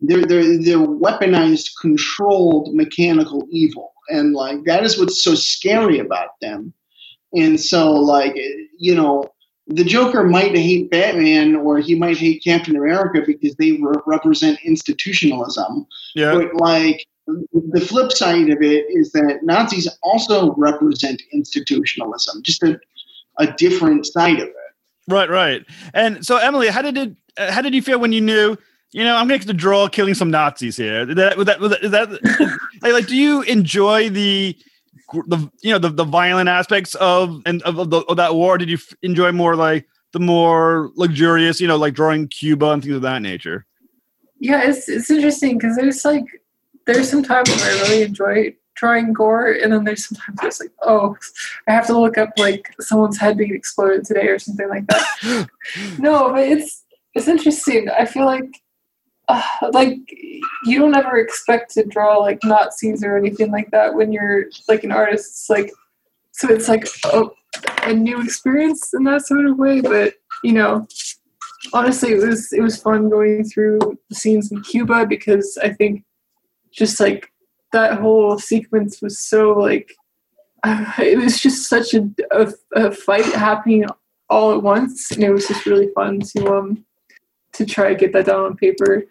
they're 0.00 0.26
they're 0.26 0.58
they're 0.62 0.78
weaponized, 0.78 1.70
controlled, 1.80 2.74
mechanical 2.74 3.46
evil, 3.50 3.92
and 4.10 4.34
like 4.34 4.64
that 4.64 4.82
is 4.84 4.98
what's 4.98 5.22
so 5.22 5.34
scary 5.34 6.00
about 6.00 6.30
them. 6.42 6.72
And 7.36 7.60
so, 7.60 7.92
like 7.92 8.34
you 8.78 8.94
know, 8.94 9.24
the 9.66 9.84
Joker 9.84 10.24
might 10.24 10.56
hate 10.56 10.90
Batman 10.90 11.56
or 11.56 11.78
he 11.78 11.94
might 11.94 12.16
hate 12.18 12.42
Captain 12.44 12.76
America 12.76 13.22
because 13.26 13.54
they 13.56 13.72
re- 13.72 13.94
represent 14.06 14.58
institutionalism. 14.64 15.86
Yeah. 16.14 16.32
But 16.32 16.54
like 16.54 17.06
the 17.26 17.80
flip 17.80 18.12
side 18.12 18.50
of 18.50 18.62
it 18.62 18.86
is 18.88 19.12
that 19.12 19.40
Nazis 19.42 19.88
also 20.02 20.54
represent 20.54 21.20
institutionalism, 21.32 22.42
just 22.42 22.62
a, 22.62 22.78
a 23.38 23.52
different 23.54 24.06
side 24.06 24.38
of 24.38 24.48
it. 24.48 24.54
Right, 25.08 25.28
right. 25.28 25.64
And 25.94 26.24
so, 26.24 26.36
Emily, 26.36 26.68
how 26.68 26.82
did 26.82 26.96
it? 26.96 27.16
uh, 27.36 27.50
How 27.50 27.62
did 27.62 27.74
you 27.74 27.82
feel 27.82 27.98
when 27.98 28.12
you 28.12 28.20
knew? 28.20 28.56
You 28.92 29.04
know, 29.04 29.16
I'm 29.16 29.28
going 29.28 29.40
to 29.40 29.52
draw 29.52 29.88
killing 29.88 30.14
some 30.14 30.30
Nazis 30.30 30.76
here. 30.76 31.04
That, 31.04 31.36
that, 31.36 31.58
that, 31.60 31.82
is 31.82 31.90
that 31.90 32.10
like, 32.82 32.92
like, 32.92 33.06
do 33.06 33.16
you 33.16 33.42
enjoy 33.42 34.08
the, 34.08 34.56
the, 35.26 35.50
you 35.62 35.72
know, 35.72 35.78
the, 35.78 35.90
the 35.90 36.04
violent 36.04 36.48
aspects 36.48 36.94
of 36.96 37.42
and 37.46 37.62
of, 37.62 37.78
of, 37.78 37.90
the, 37.90 38.00
of 38.02 38.16
that 38.16 38.34
war? 38.34 38.58
Did 38.58 38.68
you 38.68 38.76
f- 38.76 38.94
enjoy 39.02 39.32
more 39.32 39.56
like 39.56 39.86
the 40.12 40.20
more 40.20 40.90
luxurious, 40.96 41.60
you 41.60 41.68
know, 41.68 41.76
like 41.76 41.94
drawing 41.94 42.28
Cuba 42.28 42.70
and 42.70 42.82
things 42.82 42.96
of 42.96 43.02
that 43.02 43.22
nature? 43.22 43.66
Yeah, 44.38 44.62
it's 44.62 44.88
it's 44.88 45.10
interesting 45.10 45.58
because 45.58 45.76
there's 45.76 46.04
like 46.04 46.24
there's 46.86 47.10
some 47.10 47.22
times 47.22 47.48
where 47.50 47.70
I 47.70 47.80
really 47.82 48.02
enjoy 48.02 48.54
drawing 48.74 49.12
gore, 49.12 49.52
and 49.52 49.72
then 49.72 49.84
there's 49.84 50.06
sometimes 50.06 50.38
it's 50.42 50.60
like, 50.60 50.72
oh, 50.82 51.16
I 51.66 51.72
have 51.72 51.86
to 51.86 51.98
look 51.98 52.18
up 52.18 52.30
like 52.36 52.74
someone's 52.80 53.18
head 53.18 53.36
being 53.36 53.54
exploded 53.54 54.04
today 54.04 54.28
or 54.28 54.38
something 54.38 54.68
like 54.68 54.86
that. 54.86 55.48
no, 55.98 56.32
but 56.32 56.42
it's 56.42 56.84
it's 57.14 57.28
interesting. 57.28 57.88
I 57.88 58.04
feel 58.04 58.26
like 58.26 58.60
uh, 59.28 59.42
like 59.72 59.98
you 60.64 60.78
don't 60.78 60.96
ever 60.96 61.18
expect 61.18 61.72
to 61.72 61.84
draw 61.84 62.18
like 62.18 62.38
Nazis 62.44 63.02
or 63.04 63.16
anything 63.16 63.50
like 63.50 63.70
that 63.70 63.94
when 63.94 64.12
you're 64.12 64.46
like 64.68 64.84
an 64.84 64.92
artist. 64.92 65.30
It's 65.30 65.50
like 65.50 65.72
so 66.32 66.48
it's 66.50 66.68
like 66.68 66.86
a, 67.12 67.24
a 67.84 67.94
new 67.94 68.20
experience 68.20 68.92
in 68.92 69.04
that 69.04 69.26
sort 69.26 69.46
of 69.46 69.58
way. 69.58 69.80
But 69.80 70.14
you 70.44 70.52
know, 70.52 70.86
honestly, 71.72 72.12
it 72.12 72.26
was 72.26 72.52
it 72.52 72.60
was 72.60 72.80
fun 72.80 73.08
going 73.08 73.44
through 73.44 73.78
the 74.08 74.14
scenes 74.14 74.52
in 74.52 74.62
Cuba 74.62 75.06
because 75.06 75.58
I 75.62 75.72
think 75.72 76.04
just 76.70 77.00
like 77.00 77.32
that 77.72 77.98
whole 77.98 78.38
sequence 78.38 79.00
was 79.00 79.18
so 79.18 79.52
like 79.52 79.94
uh, 80.62 80.92
it 80.98 81.18
was 81.18 81.40
just 81.40 81.68
such 81.68 81.94
a, 81.94 82.08
a, 82.30 82.52
a 82.74 82.92
fight 82.92 83.24
happening 83.24 83.86
all 84.28 84.52
at 84.52 84.62
once, 84.62 85.12
and 85.12 85.22
it 85.22 85.30
was 85.30 85.46
just 85.46 85.66
really 85.66 85.88
fun 85.94 86.20
to 86.20 86.54
um 86.54 86.84
to 87.52 87.64
try 87.64 87.88
to 87.88 87.94
get 87.94 88.12
that 88.12 88.26
down 88.26 88.44
on 88.44 88.56
paper. 88.56 89.04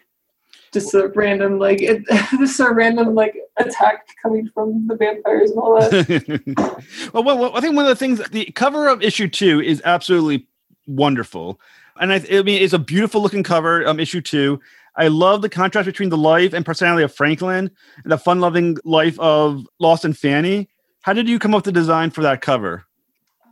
Just 0.76 0.92
a 0.92 1.08
random 1.14 1.58
like 1.58 1.80
it, 1.80 2.04
just 2.38 2.60
a 2.60 2.70
random 2.70 3.14
like 3.14 3.34
attack 3.56 4.06
coming 4.22 4.46
from 4.52 4.86
the 4.86 4.94
vampires 4.94 5.50
and 5.50 5.58
all 5.58 5.80
that. 5.80 7.10
well, 7.14 7.24
well, 7.24 7.56
I 7.56 7.62
think 7.62 7.74
one 7.74 7.86
of 7.86 7.88
the 7.88 7.96
things 7.96 8.20
the 8.28 8.44
cover 8.54 8.88
of 8.88 9.02
issue 9.02 9.26
two 9.26 9.62
is 9.62 9.80
absolutely 9.86 10.46
wonderful, 10.86 11.58
and 11.98 12.12
I, 12.12 12.16
I 12.30 12.42
mean 12.42 12.60
it's 12.60 12.74
a 12.74 12.78
beautiful 12.78 13.22
looking 13.22 13.42
cover. 13.42 13.88
Um, 13.88 13.98
issue 13.98 14.20
two. 14.20 14.60
I 14.96 15.08
love 15.08 15.40
the 15.40 15.48
contrast 15.48 15.86
between 15.86 16.10
the 16.10 16.18
life 16.18 16.52
and 16.52 16.64
personality 16.64 17.04
of 17.04 17.14
Franklin 17.14 17.70
and 18.02 18.12
the 18.12 18.18
fun-loving 18.18 18.78
life 18.84 19.18
of 19.18 19.66
Lost 19.78 20.04
and 20.04 20.16
Fanny. 20.16 20.68
How 21.00 21.14
did 21.14 21.26
you 21.26 21.38
come 21.38 21.54
up 21.54 21.58
with 21.58 21.64
the 21.66 21.72
design 21.72 22.10
for 22.10 22.20
that 22.22 22.42
cover? 22.42 22.84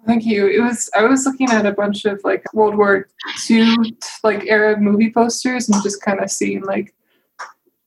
Thank 0.07 0.27
you. 0.27 0.47
It 0.49 0.61
was 0.61 0.91
I 0.95 1.05
was 1.05 1.25
looking 1.25 1.51
at 1.51 1.65
a 1.65 1.73
bunch 1.73 2.05
of 2.05 2.21
like 2.23 2.45
World 2.53 2.77
War 2.77 3.09
II 3.49 3.97
like 4.23 4.45
era 4.47 4.79
movie 4.79 5.11
posters 5.11 5.71
and 5.71 5.83
just 5.83 6.03
kind 6.03 6.21
of 6.21 6.31
seeing 6.31 6.63
like 6.65 6.95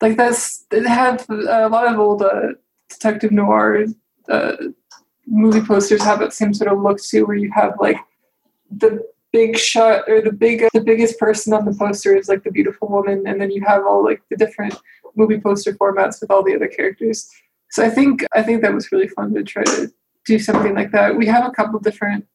like 0.02 0.18
that's 0.18 0.66
they 0.70 0.82
have 0.88 1.26
a 1.30 1.70
lot 1.70 1.88
of 1.88 2.00
old 2.00 2.22
uh, 2.22 2.54
detective 2.90 3.32
noir 3.32 3.86
uh, 4.30 4.56
movie 5.26 5.62
posters 5.62 6.02
have 6.04 6.20
that 6.20 6.34
same 6.34 6.54
sort 6.54 6.72
of 6.72 6.80
look 6.80 7.02
too, 7.02 7.26
where 7.26 7.36
you 7.36 7.52
have 7.54 7.74
like 7.80 7.98
the 8.72 9.04
big 9.32 9.58
shot 9.58 10.04
or 10.08 10.22
the 10.22 10.32
big 10.32 10.66
the 10.74 10.82
biggest 10.82 11.20
person 11.20 11.54
on 11.54 11.66
the 11.66 11.74
poster 11.74 12.16
is 12.16 12.30
like 12.30 12.44
the 12.44 12.52
beautiful 12.52 12.88
woman, 12.88 13.28
and 13.28 13.42
then 13.42 13.52
you 13.52 13.64
have 13.66 13.86
all 13.86 14.04
like 14.04 14.22
the 14.30 14.38
different 14.38 14.76
movie 15.16 15.40
poster 15.40 15.74
formats 15.74 16.22
with 16.22 16.32
all 16.32 16.44
the 16.44 16.56
other 16.56 16.68
characters. 16.68 17.30
So 17.72 17.84
I 17.84 17.90
think 17.90 18.26
I 18.34 18.44
think 18.44 18.62
that 18.62 18.74
was 18.74 18.92
really 18.92 19.08
fun 19.10 19.34
to 19.34 19.44
try 19.44 19.64
to 19.64 19.92
do 20.26 20.40
something 20.40 20.76
like 20.76 20.92
that. 20.92 21.16
We 21.16 21.26
have 21.28 21.46
a 21.46 21.52
couple 21.52 21.80
different 21.80 22.26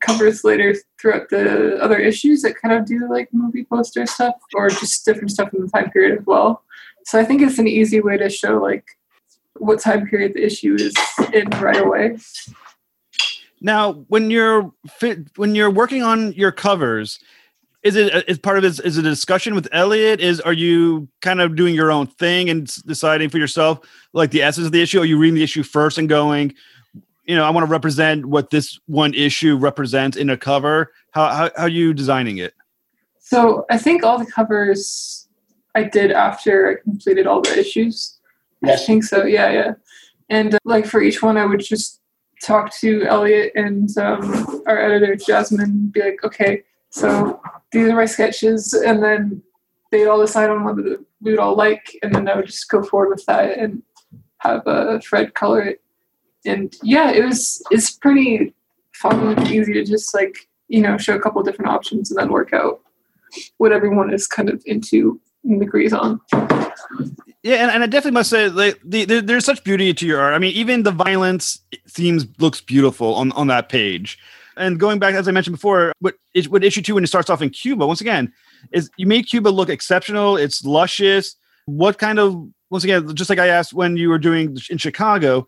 covers 0.00 0.44
later 0.44 0.74
throughout 1.00 1.28
the 1.30 1.78
other 1.82 1.98
issues 1.98 2.42
that 2.42 2.54
kind 2.60 2.74
of 2.74 2.84
do 2.84 3.08
like 3.10 3.28
movie 3.32 3.64
poster 3.64 4.04
stuff 4.06 4.34
or 4.54 4.68
just 4.68 5.04
different 5.04 5.30
stuff 5.30 5.52
in 5.54 5.62
the 5.62 5.68
time 5.68 5.90
period 5.90 6.18
as 6.18 6.26
well. 6.26 6.62
So 7.06 7.20
I 7.20 7.24
think 7.24 7.40
it's 7.40 7.58
an 7.58 7.68
easy 7.68 8.00
way 8.00 8.16
to 8.16 8.28
show 8.28 8.60
like 8.60 8.84
what 9.54 9.80
time 9.80 10.08
period 10.08 10.34
the 10.34 10.44
issue 10.44 10.74
is 10.74 10.92
in 11.32 11.48
right 11.60 11.80
away. 11.80 12.18
Now, 13.60 13.92
when 14.08 14.28
you're 14.28 14.72
when 15.36 15.54
you're 15.54 15.70
working 15.70 16.02
on 16.02 16.32
your 16.32 16.50
covers, 16.50 17.20
is 17.84 17.94
it 17.94 18.12
uh, 18.12 18.22
is 18.26 18.38
part 18.40 18.58
of 18.58 18.64
it 18.64 18.80
is 18.84 18.98
it 18.98 19.06
a 19.06 19.08
discussion 19.08 19.54
with 19.54 19.68
Eliot? 19.70 20.20
Is 20.20 20.40
are 20.40 20.52
you 20.52 21.08
kind 21.22 21.40
of 21.40 21.54
doing 21.54 21.76
your 21.76 21.92
own 21.92 22.08
thing 22.08 22.50
and 22.50 22.66
deciding 22.86 23.30
for 23.30 23.38
yourself 23.38 23.80
like 24.12 24.32
the 24.32 24.42
essence 24.42 24.66
of 24.66 24.72
the 24.72 24.82
issue? 24.82 25.00
Are 25.00 25.04
you 25.04 25.16
reading 25.16 25.36
the 25.36 25.44
issue 25.44 25.62
first 25.62 25.98
and 25.98 26.08
going, 26.08 26.54
you 27.24 27.36
know, 27.36 27.44
I 27.44 27.50
want 27.50 27.64
to 27.64 27.70
represent 27.70 28.26
what 28.26 28.50
this 28.50 28.80
one 28.86 29.14
issue 29.14 29.56
represents 29.56 30.16
in 30.16 30.28
a 30.28 30.36
cover? 30.36 30.92
How 31.12 31.28
how, 31.28 31.50
how 31.56 31.62
are 31.62 31.68
you 31.68 31.94
designing 31.94 32.38
it? 32.38 32.52
So 33.20 33.64
I 33.70 33.78
think 33.78 34.02
all 34.02 34.18
the 34.18 34.26
covers 34.26 35.25
I 35.76 35.82
did 35.82 36.10
after 36.10 36.70
I 36.70 36.82
completed 36.82 37.26
all 37.26 37.42
the 37.42 37.58
issues. 37.58 38.18
Yes. 38.62 38.82
I 38.82 38.86
think 38.86 39.04
so. 39.04 39.24
Yeah, 39.24 39.50
yeah. 39.52 39.74
And 40.30 40.54
uh, 40.54 40.58
like 40.64 40.86
for 40.86 41.02
each 41.02 41.22
one, 41.22 41.36
I 41.36 41.44
would 41.44 41.60
just 41.60 42.00
talk 42.42 42.72
to 42.80 43.04
Eliot 43.04 43.52
and 43.54 43.96
um, 43.98 44.62
our 44.66 44.78
editor 44.78 45.16
Jasmine, 45.16 45.88
be 45.88 46.00
like, 46.00 46.24
okay, 46.24 46.62
so 46.88 47.40
these 47.72 47.88
are 47.88 47.94
my 47.94 48.06
sketches, 48.06 48.72
and 48.72 49.02
then 49.02 49.42
they 49.92 50.06
all 50.06 50.20
decide 50.20 50.48
on 50.48 50.64
what 50.64 50.76
we 50.76 51.30
would 51.30 51.38
all 51.38 51.54
like, 51.54 51.94
and 52.02 52.14
then 52.14 52.26
I 52.26 52.36
would 52.36 52.46
just 52.46 52.68
go 52.70 52.82
forward 52.82 53.10
with 53.10 53.26
that 53.26 53.58
and 53.58 53.82
have 54.38 54.66
uh, 54.66 54.98
Fred 55.00 55.34
color 55.34 55.60
it. 55.62 55.82
And 56.46 56.74
yeah, 56.82 57.10
it 57.10 57.22
was 57.22 57.62
it's 57.70 57.90
pretty 57.90 58.54
fun 58.94 59.36
and 59.36 59.48
easy 59.48 59.74
to 59.74 59.84
just 59.84 60.14
like 60.14 60.48
you 60.68 60.80
know 60.80 60.96
show 60.96 61.16
a 61.16 61.20
couple 61.20 61.42
different 61.42 61.70
options 61.70 62.10
and 62.10 62.18
then 62.18 62.30
work 62.30 62.54
out 62.54 62.80
what 63.58 63.72
everyone 63.72 64.12
is 64.12 64.26
kind 64.26 64.48
of 64.48 64.62
into 64.64 65.20
agrees 65.62 65.92
on. 65.92 66.20
Yeah, 67.42 67.56
and, 67.56 67.70
and 67.70 67.82
I 67.82 67.86
definitely 67.86 68.12
must 68.12 68.30
say, 68.30 68.48
like, 68.48 68.80
the, 68.84 69.04
the, 69.04 69.20
there's 69.20 69.44
such 69.44 69.62
beauty 69.62 69.94
to 69.94 70.06
your 70.06 70.20
art. 70.20 70.34
I 70.34 70.38
mean, 70.38 70.52
even 70.54 70.82
the 70.82 70.90
violence 70.90 71.60
themes 71.88 72.26
looks 72.38 72.60
beautiful 72.60 73.14
on, 73.14 73.32
on 73.32 73.46
that 73.46 73.68
page. 73.68 74.18
And 74.56 74.80
going 74.80 74.98
back, 74.98 75.14
as 75.14 75.28
I 75.28 75.32
mentioned 75.32 75.54
before, 75.54 75.92
what, 76.00 76.14
what 76.48 76.64
issue 76.64 76.82
two 76.82 76.94
when 76.94 77.04
it 77.04 77.08
starts 77.08 77.30
off 77.30 77.42
in 77.42 77.50
Cuba, 77.50 77.86
once 77.86 78.00
again, 78.00 78.32
is 78.72 78.90
you 78.96 79.06
make 79.06 79.26
Cuba 79.26 79.48
look 79.48 79.68
exceptional. 79.68 80.36
It's 80.36 80.64
luscious. 80.64 81.36
What 81.66 81.98
kind 81.98 82.18
of 82.18 82.48
once 82.70 82.84
again, 82.84 83.14
just 83.14 83.30
like 83.30 83.38
I 83.38 83.48
asked 83.48 83.74
when 83.74 83.96
you 83.96 84.08
were 84.08 84.18
doing 84.18 84.56
in 84.70 84.78
Chicago, 84.78 85.46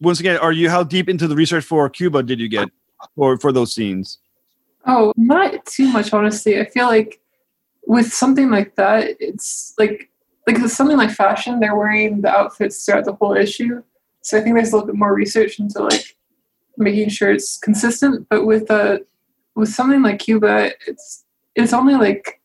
once 0.00 0.20
again, 0.20 0.36
are 0.38 0.52
you 0.52 0.68
how 0.68 0.82
deep 0.82 1.08
into 1.08 1.28
the 1.28 1.36
research 1.36 1.64
for 1.64 1.88
Cuba 1.88 2.22
did 2.22 2.40
you 2.40 2.48
get 2.48 2.68
for 3.14 3.38
for 3.38 3.52
those 3.52 3.74
scenes? 3.74 4.18
Oh, 4.86 5.12
not 5.16 5.64
too 5.66 5.90
much, 5.92 6.12
honestly. 6.12 6.60
I 6.60 6.64
feel 6.64 6.86
like 6.86 7.20
with 7.86 8.12
something 8.12 8.50
like 8.50 8.76
that, 8.76 9.16
it's 9.20 9.74
like 9.78 10.10
like 10.46 10.58
something 10.68 10.96
like 10.96 11.10
fashion, 11.10 11.60
they're 11.60 11.76
wearing 11.76 12.22
the 12.22 12.28
outfits 12.28 12.84
throughout 12.84 13.04
the 13.04 13.12
whole 13.12 13.36
issue. 13.36 13.82
So 14.22 14.38
I 14.38 14.40
think 14.40 14.56
there's 14.56 14.72
a 14.72 14.76
little 14.76 14.86
bit 14.86 14.96
more 14.96 15.14
research 15.14 15.58
into 15.58 15.82
like 15.82 16.16
making 16.76 17.10
sure 17.10 17.30
it's 17.30 17.58
consistent. 17.58 18.26
But 18.28 18.46
with 18.46 18.70
a 18.70 18.74
uh, 18.74 18.98
with 19.56 19.68
something 19.68 20.02
like 20.02 20.18
Cuba, 20.18 20.72
it's 20.86 21.24
it's 21.54 21.72
only 21.72 21.94
like 21.94 22.40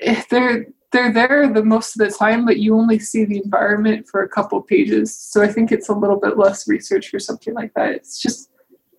eh, 0.00 0.22
they're 0.30 0.66
they're 0.90 1.12
there 1.12 1.52
the 1.52 1.62
most 1.62 1.94
of 1.94 2.06
the 2.06 2.14
time, 2.14 2.46
but 2.46 2.58
you 2.58 2.74
only 2.74 2.98
see 2.98 3.24
the 3.24 3.42
environment 3.44 4.08
for 4.08 4.22
a 4.22 4.28
couple 4.28 4.60
pages. 4.62 5.14
So 5.14 5.42
I 5.42 5.48
think 5.48 5.70
it's 5.70 5.88
a 5.88 5.94
little 5.94 6.18
bit 6.18 6.38
less 6.38 6.66
research 6.66 7.08
for 7.08 7.18
something 7.18 7.52
like 7.54 7.74
that. 7.74 7.90
It's 7.90 8.20
just 8.20 8.50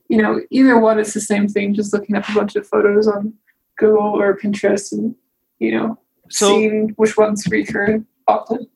you 0.07 0.21
know 0.21 0.41
either 0.49 0.77
one 0.77 0.99
is 0.99 1.13
the 1.13 1.21
same 1.21 1.47
thing, 1.47 1.73
just 1.73 1.93
looking 1.93 2.15
up 2.15 2.27
a 2.29 2.33
bunch 2.33 2.55
of 2.55 2.67
photos 2.67 3.07
on 3.07 3.33
Google 3.77 4.19
or 4.19 4.37
Pinterest 4.37 4.91
and 4.91 5.15
you 5.59 5.77
know 5.77 5.97
so, 6.29 6.49
seeing 6.49 6.89
which 6.97 7.17
ones 7.17 7.45
recur 7.49 8.03
often. 8.27 8.67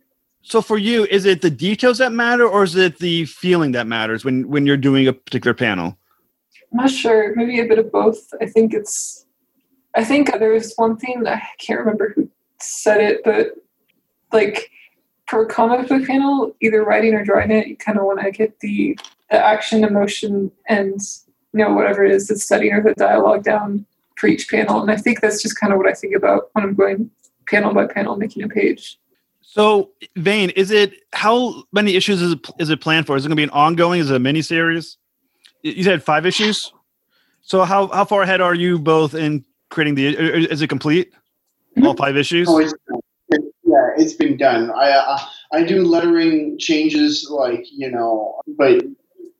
So 0.41 0.61
for 0.61 0.77
you, 0.77 1.05
is 1.05 1.25
it 1.25 1.41
the 1.41 1.49
details 1.49 1.99
that 1.99 2.11
matter, 2.11 2.45
or 2.47 2.63
is 2.63 2.75
it 2.75 2.99
the 2.99 3.25
feeling 3.25 3.71
that 3.71 3.87
matters 3.87 4.25
when 4.25 4.47
when 4.49 4.65
you're 4.65 4.77
doing 4.77 5.07
a 5.07 5.13
particular 5.13 5.53
panel? 5.53 5.97
I'm 6.71 6.77
not 6.77 6.89
sure. 6.89 7.33
Maybe 7.35 7.59
a 7.59 7.65
bit 7.65 7.79
of 7.79 7.91
both. 7.91 8.33
I 8.41 8.45
think 8.47 8.73
it's. 8.73 9.25
I 9.95 10.03
think 10.03 10.31
there's 10.31 10.73
one 10.75 10.97
thing 10.97 11.25
I 11.27 11.41
can't 11.59 11.79
remember 11.79 12.13
who 12.15 12.27
said 12.59 12.99
it, 12.99 13.21
but 13.23 13.53
like 14.31 14.71
for 15.27 15.43
a 15.43 15.45
comic 15.45 15.87
book 15.87 16.05
panel, 16.05 16.55
either 16.61 16.83
writing 16.83 17.13
or 17.13 17.23
drawing 17.23 17.51
it, 17.51 17.67
you 17.67 17.77
kind 17.77 17.97
of 17.97 18.05
want 18.05 18.19
to 18.21 18.31
get 18.31 18.59
the, 18.59 18.97
the 19.29 19.37
action, 19.37 19.83
emotion, 19.83 20.51
and 20.67 20.99
you 21.53 21.63
know 21.63 21.73
whatever 21.73 22.03
it 22.03 22.11
is 22.11 22.27
the 22.27 22.35
setting 22.35 22.73
or 22.73 22.81
the 22.81 22.93
dialogue 22.95 23.43
down 23.43 23.85
for 24.17 24.27
each 24.27 24.49
panel. 24.49 24.81
And 24.81 24.91
I 24.91 24.97
think 24.97 25.21
that's 25.21 25.41
just 25.41 25.59
kind 25.59 25.73
of 25.73 25.79
what 25.79 25.87
I 25.87 25.93
think 25.93 26.15
about 26.15 26.49
when 26.53 26.65
I'm 26.65 26.75
going 26.75 27.09
panel 27.47 27.73
by 27.73 27.87
panel 27.87 28.15
making 28.15 28.43
a 28.43 28.47
page. 28.47 28.97
So, 29.41 29.91
Vain, 30.15 30.49
is 30.51 30.71
it 30.71 30.93
how 31.13 31.63
many 31.71 31.95
issues 31.95 32.21
is 32.21 32.33
it, 32.33 32.39
is 32.59 32.69
it 32.69 32.81
planned 32.81 33.05
for? 33.05 33.15
Is 33.15 33.25
it 33.25 33.27
going 33.27 33.35
to 33.35 33.39
be 33.39 33.43
an 33.43 33.49
ongoing? 33.51 33.99
Is 33.99 34.09
it 34.09 34.15
a 34.15 34.19
mini 34.19 34.41
series? 34.41 34.97
You 35.61 35.83
said 35.83 36.01
five 36.01 36.25
issues. 36.25 36.73
So, 37.41 37.63
how 37.63 37.87
how 37.87 38.05
far 38.05 38.21
ahead 38.23 38.41
are 38.41 38.55
you 38.55 38.79
both 38.79 39.13
in 39.13 39.43
creating 39.69 39.95
the? 39.95 40.07
Is 40.51 40.61
it 40.61 40.67
complete? 40.67 41.11
Mm-hmm. 41.11 41.85
All 41.85 41.95
five 41.95 42.17
issues? 42.17 42.47
Oh, 42.49 42.59
it's, 42.59 42.73
yeah, 43.29 43.89
it's 43.97 44.13
been 44.13 44.37
done. 44.37 44.71
I 44.71 44.91
uh, 44.91 45.19
I 45.51 45.63
do 45.63 45.83
lettering 45.83 46.57
changes, 46.57 47.27
like 47.29 47.65
you 47.71 47.91
know, 47.91 48.39
but 48.57 48.83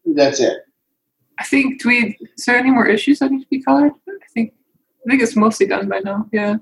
that's 0.06 0.40
it. 0.40 0.58
I 1.40 1.44
think. 1.46 1.82
Do 1.82 1.90
we? 1.90 2.18
Is 2.38 2.46
there 2.46 2.58
any 2.58 2.72
more 2.72 2.88
issues 2.88 3.20
that 3.20 3.32
need 3.32 3.42
to 3.42 3.50
be 3.50 3.64
colored? 3.64 3.94
I 4.08 4.28
think. 4.34 4.54
I 5.06 5.10
think 5.10 5.22
it's 5.22 5.36
mostly 5.36 5.68
done 5.68 5.90
by 5.90 6.00
now. 6.00 6.28
Yeah. 6.32 6.58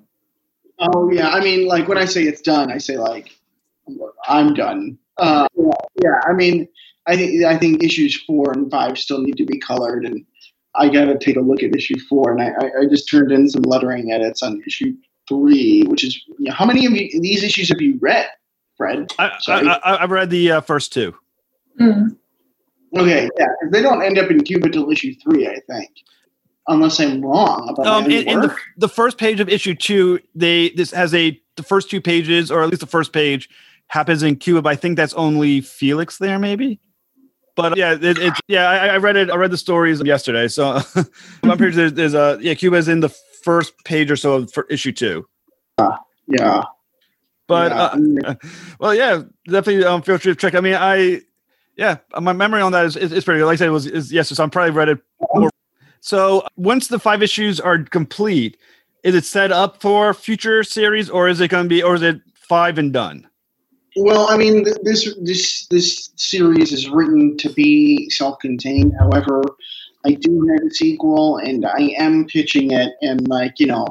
Oh 0.80 1.12
yeah, 1.12 1.30
I 1.30 1.42
mean, 1.42 1.68
like 1.68 1.88
when 1.88 1.98
I 1.98 2.06
say 2.06 2.24
it's 2.24 2.42
done, 2.42 2.72
I 2.72 2.78
say 2.78 2.98
like 2.98 3.30
I'm 4.28 4.54
done. 4.54 4.98
Uh, 5.18 5.48
yeah, 5.56 5.72
yeah, 6.04 6.20
I 6.28 6.34
mean, 6.34 6.68
I 7.06 7.16
think 7.16 7.44
I 7.44 7.58
think 7.58 7.84
issues 7.84 8.20
four 8.24 8.52
and 8.52 8.70
five 8.72 8.98
still 8.98 9.22
need 9.22 9.38
to 9.38 9.46
be 9.46 9.60
colored, 9.60 10.06
and 10.06 10.26
I 10.76 10.90
got 10.90 11.06
to 11.06 11.18
take 11.20 11.36
a 11.36 11.42
look 11.42 11.62
at 11.62 11.76
issue 11.76 12.00
four. 12.10 12.32
And 12.32 12.42
I, 12.42 12.80
I 12.80 12.86
just 12.90 13.10
turned 13.10 13.32
in 13.32 13.48
some 13.50 13.62
lettering 13.64 14.12
edits 14.12 14.42
on 14.42 14.62
issue 14.66 14.94
three, 15.28 15.84
which 15.84 16.04
is 16.04 16.20
you 16.40 16.46
know, 16.46 16.54
how 16.54 16.66
many 16.66 16.86
of 16.86 16.94
you, 16.94 17.22
these 17.22 17.44
issues 17.44 17.70
have 17.70 17.82
you 17.82 18.00
read, 18.02 18.28
Fred? 18.76 19.12
I, 19.20 19.32
I, 19.84 19.98
have 20.00 20.12
read 20.12 20.30
the 20.32 20.52
uh, 20.54 20.62
first 20.62 20.92
two. 20.92 21.16
Mm. 21.80 22.18
Okay, 22.98 23.30
yeah, 23.38 23.46
'cause 23.46 23.72
they 23.72 23.82
don't 23.82 24.02
end 24.02 24.18
up 24.18 24.30
in 24.30 24.44
Cuba 24.44 24.70
till 24.70 24.90
issue 24.92 25.14
three, 25.24 25.48
I 25.48 25.60
think, 25.70 25.90
unless 26.72 27.00
I'm 27.00 27.22
wrong 27.22 27.70
about 27.70 27.86
Um, 27.86 28.06
in, 28.06 28.28
in 28.28 28.42
the, 28.42 28.56
the 28.78 28.90
first 28.90 29.18
page 29.18 29.40
of 29.40 29.50
issue 29.50 29.76
two, 29.76 30.20
they 30.34 30.70
this 30.70 30.92
has 30.92 31.14
a 31.14 31.40
the 31.58 31.64
first 31.64 31.90
two 31.90 32.02
pages, 32.02 32.50
or 32.50 32.64
at 32.64 32.70
least 32.70 32.82
the 32.82 32.88
first 32.88 33.14
page, 33.14 33.50
happens 33.88 34.24
in 34.24 34.38
Cuba. 34.38 34.62
But 34.62 34.70
I 34.70 34.76
think 34.76 34.98
that's 34.98 35.14
only 35.14 35.62
Felix 35.62 36.18
there, 36.18 36.40
maybe. 36.40 36.80
But 37.56 37.74
uh, 37.74 37.76
yeah, 37.78 37.94
it, 37.94 38.18
it's 38.18 38.40
yeah. 38.48 38.70
I, 38.70 38.88
I 38.88 38.98
read 38.98 39.18
it. 39.18 39.30
I 39.30 39.36
read 39.36 39.52
the 39.52 39.58
stories 39.58 40.02
yesterday. 40.04 40.48
So 40.48 40.80
one 41.42 41.58
page 41.58 41.76
there's, 41.76 41.94
there's 41.94 42.14
a 42.14 42.38
yeah. 42.42 42.54
Cuba's 42.54 42.88
in 42.88 43.02
the 43.02 43.10
first 43.44 43.74
page 43.84 44.10
or 44.10 44.16
so 44.16 44.36
of 44.36 44.52
for 44.54 44.66
issue 44.70 44.92
two. 44.92 45.28
yeah, 46.28 46.64
But 47.48 47.72
yeah, 47.72 48.30
uh, 48.30 48.36
well, 48.80 48.96
yeah, 48.96 49.24
definitely 49.46 49.84
um, 49.84 50.02
feel 50.02 50.18
free 50.18 50.32
to 50.32 50.36
check. 50.36 50.56
I 50.56 50.62
mean, 50.62 50.76
I 50.76 51.22
yeah, 51.76 51.98
my 52.20 52.34
memory 52.34 52.62
on 52.62 52.72
that 52.72 52.86
is 52.86 52.96
is, 52.96 53.12
is 53.12 53.24
pretty 53.26 53.40
good. 53.40 53.48
Like 53.48 53.54
I 53.54 53.58
said, 53.58 53.68
it 53.68 53.72
was 53.72 53.88
is 53.88 54.14
yes, 54.14 54.30
so 54.30 54.44
I'm 54.44 54.50
probably 54.50 54.72
read 54.72 54.90
it 54.90 55.00
more. 55.34 55.50
So 56.02 56.44
once 56.58 56.88
the 56.88 57.00
five 57.00 57.22
issues 57.22 57.60
are 57.60 57.84
complete, 57.84 58.58
is 59.04 59.16
it 59.16 59.24
set 59.24 59.52
up 59.52 59.82
for 59.82 60.14
future 60.14 60.64
series, 60.64 61.10
or 61.10 61.30
is 61.30 61.40
it 61.40 61.50
going 61.50 61.66
to 61.66 61.70
be, 61.70 61.82
or 61.82 61.96
is 61.96 62.02
it 62.02 62.22
five 62.34 62.78
and 62.78 62.92
done? 62.92 63.28
Well, 63.96 64.30
I 64.30 64.38
mean, 64.38 64.66
this 64.84 65.14
this 65.22 65.68
this 65.68 66.10
series 66.16 66.72
is 66.72 66.90
written 66.90 67.38
to 67.38 67.50
be 67.54 68.10
self-contained. 68.10 68.94
However, 69.00 69.44
I 70.06 70.14
do 70.14 70.48
have 70.48 70.66
a 70.68 70.74
sequel, 70.74 71.38
and 71.38 71.66
I 71.66 71.94
am 71.98 72.26
pitching 72.26 72.72
it, 72.72 72.94
and 73.02 73.28
like 73.28 73.60
you 73.60 73.68
know, 73.68 73.86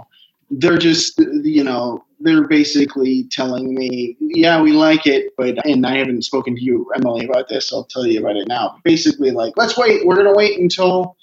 they're 0.50 0.78
just 0.78 1.18
you 1.18 1.62
know 1.62 2.04
they're 2.18 2.48
basically 2.48 3.24
telling 3.30 3.74
me, 3.74 4.16
yeah, 4.20 4.60
we 4.60 4.72
like 4.72 5.06
it, 5.06 5.32
but 5.36 5.64
and 5.64 5.86
I 5.86 5.98
haven't 5.98 6.22
spoken 6.22 6.56
to 6.56 6.62
you, 6.62 6.90
Emily, 6.96 7.26
about 7.26 7.48
this. 7.48 7.72
I'll 7.72 7.84
tell 7.84 8.06
you 8.06 8.20
about 8.20 8.36
it 8.36 8.48
now. 8.48 8.78
Basically, 8.84 9.30
like 9.30 9.52
let's 9.56 9.76
wait. 9.76 10.06
We're 10.06 10.16
gonna 10.16 10.34
wait 10.34 10.58
until 10.58 11.16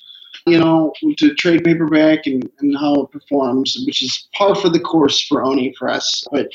you 0.47 0.59
know 0.59 0.93
to 1.17 1.33
trade 1.35 1.63
paperback 1.63 2.25
and 2.25 2.49
and 2.59 2.77
how 2.77 3.01
it 3.01 3.11
performs, 3.11 3.77
which 3.85 4.01
is 4.03 4.27
par 4.33 4.55
for 4.55 4.69
the 4.69 4.79
course 4.79 5.21
for 5.25 5.43
Oni 5.43 5.73
Press, 5.77 6.23
but. 6.31 6.49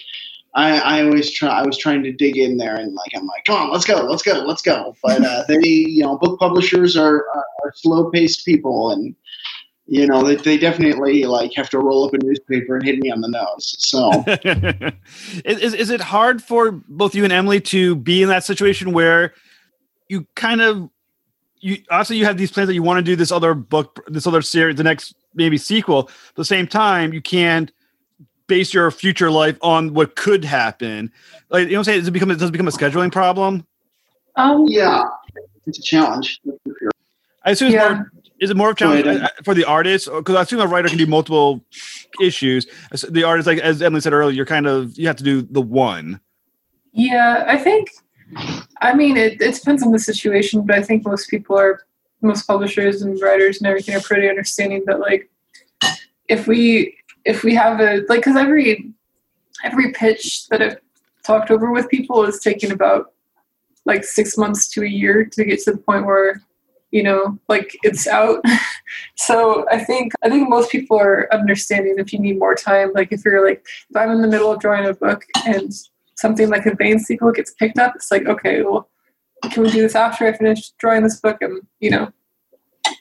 I, 0.54 0.78
I 0.80 1.04
always 1.04 1.30
try. 1.30 1.48
I 1.48 1.66
was 1.66 1.78
trying 1.78 2.02
to 2.02 2.12
dig 2.12 2.36
in 2.36 2.58
there, 2.58 2.76
and 2.76 2.92
like 2.92 3.10
I'm 3.16 3.26
like, 3.26 3.44
come 3.46 3.56
on, 3.56 3.72
let's 3.72 3.86
go, 3.86 4.02
let's 4.02 4.22
go, 4.22 4.32
let's 4.46 4.60
go. 4.60 4.94
But 5.02 5.24
uh, 5.24 5.44
they, 5.48 5.66
you 5.66 6.02
know, 6.02 6.18
book 6.18 6.38
publishers 6.38 6.94
are 6.94 7.26
are, 7.34 7.44
are 7.64 7.72
slow 7.74 8.10
paced 8.10 8.44
people, 8.44 8.90
and 8.90 9.14
you 9.86 10.06
know 10.06 10.22
they, 10.22 10.36
they 10.36 10.58
definitely 10.58 11.24
like 11.24 11.54
have 11.54 11.70
to 11.70 11.78
roll 11.78 12.04
up 12.04 12.12
a 12.12 12.18
newspaper 12.18 12.76
and 12.76 12.84
hit 12.84 12.98
me 12.98 13.10
on 13.10 13.22
the 13.22 13.28
nose. 13.28 13.76
So 13.78 14.10
is, 15.46 15.58
is 15.58 15.74
is 15.74 15.90
it 15.90 16.02
hard 16.02 16.42
for 16.42 16.70
both 16.70 17.14
you 17.14 17.24
and 17.24 17.32
Emily 17.32 17.60
to 17.62 17.96
be 17.96 18.22
in 18.22 18.28
that 18.28 18.44
situation 18.44 18.92
where 18.92 19.32
you 20.08 20.26
kind 20.36 20.60
of 20.60 20.90
you 21.62 21.78
obviously 21.90 22.16
you 22.18 22.24
have 22.26 22.36
these 22.36 22.50
plans 22.50 22.66
that 22.66 22.74
you 22.74 22.82
want 22.82 22.98
to 22.98 23.02
do 23.02 23.16
this 23.16 23.32
other 23.32 23.54
book, 23.54 24.04
this 24.08 24.26
other 24.26 24.42
series, 24.42 24.76
the 24.76 24.82
next 24.84 25.14
maybe 25.34 25.56
sequel. 25.56 26.08
At 26.30 26.34
the 26.34 26.44
same 26.44 26.66
time, 26.66 27.12
you 27.12 27.22
can't 27.22 27.72
base 28.48 28.74
your 28.74 28.90
future 28.90 29.30
life 29.30 29.56
on 29.62 29.94
what 29.94 30.16
could 30.16 30.44
happen. 30.44 31.10
Like 31.48 31.62
you 31.68 31.72
know, 31.72 31.72
what 31.74 31.78
I'm 31.78 31.84
saying, 31.84 31.98
does 32.00 32.08
it 32.08 32.10
become 32.10 32.28
does 32.28 32.42
it 32.42 32.52
become 32.52 32.68
a 32.68 32.72
scheduling 32.72 33.10
problem? 33.12 33.66
Um, 34.36 34.66
yeah, 34.68 35.04
it's 35.66 35.78
a 35.78 35.82
challenge. 35.82 36.40
I 37.44 37.52
assume 37.52 37.68
it's 37.68 37.74
Yeah. 37.74 37.94
more. 37.94 38.12
Is 38.40 38.50
it 38.50 38.56
more 38.56 38.70
of 38.70 38.72
a 38.72 38.78
challenge 38.78 39.28
for 39.44 39.54
the 39.54 39.64
artist? 39.64 40.08
Because 40.12 40.34
I 40.34 40.42
assume 40.42 40.60
a 40.60 40.66
writer 40.66 40.88
can 40.88 40.98
do 40.98 41.06
multiple 41.06 41.64
issues. 42.20 42.66
The 43.08 43.22
artist, 43.22 43.46
like 43.46 43.60
as 43.60 43.80
Emily 43.80 44.00
said 44.00 44.12
earlier, 44.12 44.34
you're 44.34 44.46
kind 44.46 44.66
of 44.66 44.98
you 44.98 45.06
have 45.06 45.14
to 45.16 45.24
do 45.24 45.42
the 45.42 45.62
one. 45.62 46.20
Yeah, 46.92 47.44
I 47.46 47.56
think. 47.56 47.88
I 48.80 48.94
mean, 48.94 49.16
it, 49.16 49.40
it 49.40 49.54
depends 49.54 49.82
on 49.82 49.92
the 49.92 49.98
situation, 49.98 50.66
but 50.66 50.76
I 50.76 50.82
think 50.82 51.04
most 51.04 51.28
people 51.28 51.58
are, 51.58 51.86
most 52.20 52.46
publishers 52.46 53.02
and 53.02 53.20
writers 53.20 53.58
and 53.58 53.66
everything 53.66 53.96
are 53.96 54.00
pretty 54.00 54.28
understanding 54.28 54.84
that 54.86 55.00
like, 55.00 55.28
if 56.28 56.46
we 56.46 56.96
if 57.24 57.42
we 57.42 57.54
have 57.54 57.80
a 57.80 58.02
like, 58.08 58.20
because 58.20 58.36
every 58.36 58.92
every 59.64 59.92
pitch 59.92 60.48
that 60.48 60.62
I've 60.62 60.78
talked 61.24 61.50
over 61.50 61.72
with 61.72 61.88
people 61.88 62.24
is 62.24 62.40
taking 62.40 62.72
about 62.72 63.12
like 63.84 64.04
six 64.04 64.38
months 64.38 64.68
to 64.70 64.82
a 64.82 64.88
year 64.88 65.24
to 65.24 65.44
get 65.44 65.60
to 65.64 65.72
the 65.72 65.78
point 65.78 66.06
where 66.06 66.42
you 66.90 67.02
know 67.02 67.38
like 67.48 67.76
it's 67.82 68.06
out. 68.06 68.44
So 69.16 69.64
i 69.70 69.82
think 69.82 70.12
i 70.22 70.28
think 70.28 70.50
most 70.50 70.70
people 70.70 70.98
are 70.98 71.26
understanding 71.32 71.94
if 71.96 72.12
you 72.12 72.18
need 72.18 72.38
more 72.38 72.54
time 72.54 72.92
like 72.94 73.10
if 73.10 73.24
you're 73.24 73.46
like 73.46 73.64
if 73.88 73.96
i'm 73.96 74.10
in 74.10 74.20
the 74.20 74.28
middle 74.28 74.52
of 74.52 74.60
drawing 74.60 74.86
a 74.86 74.92
book 74.92 75.24
and 75.46 75.72
something 76.22 76.48
like 76.48 76.64
a 76.64 76.74
Vain 76.74 76.98
sequel 76.98 77.32
gets 77.32 77.52
picked 77.52 77.78
up, 77.78 77.94
it's 77.96 78.10
like, 78.10 78.24
okay, 78.26 78.62
well, 78.62 78.88
can 79.50 79.62
we 79.64 79.70
do 79.70 79.82
this 79.82 79.94
after 79.94 80.26
I 80.26 80.32
finish 80.32 80.70
drawing 80.78 81.02
this 81.02 81.20
book? 81.20 81.42
And 81.42 81.60
you 81.80 81.90
know, 81.90 82.10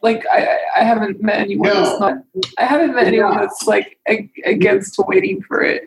like 0.02 0.26
I, 0.28 0.46
I- 0.46 0.58
I 0.78 0.84
haven't 0.84 1.22
met 1.22 1.40
anyone 1.40 1.70
that's 1.70 2.00
not. 2.00 2.16
I 2.58 2.66
haven't 2.66 2.96
met 2.96 3.06
anyone 3.08 3.38
that's 3.38 3.68
like 3.68 3.98
ag- 4.08 4.32
against 4.46 4.98
waiting 5.00 5.42
for 5.44 5.62
it. 5.62 5.84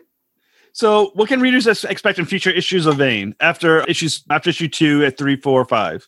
So, 0.73 1.11
what 1.15 1.27
can 1.29 1.39
readers 1.41 1.67
expect 1.67 2.19
in 2.19 2.25
future 2.25 2.49
issues 2.51 2.85
of 2.85 2.97
Vain 2.97 3.35
after 3.39 3.81
issues 3.85 4.23
after 4.29 4.49
issue 4.51 4.67
two 4.67 5.03
at 5.05 5.17
three, 5.17 5.35
four, 5.35 5.65
five? 5.65 6.07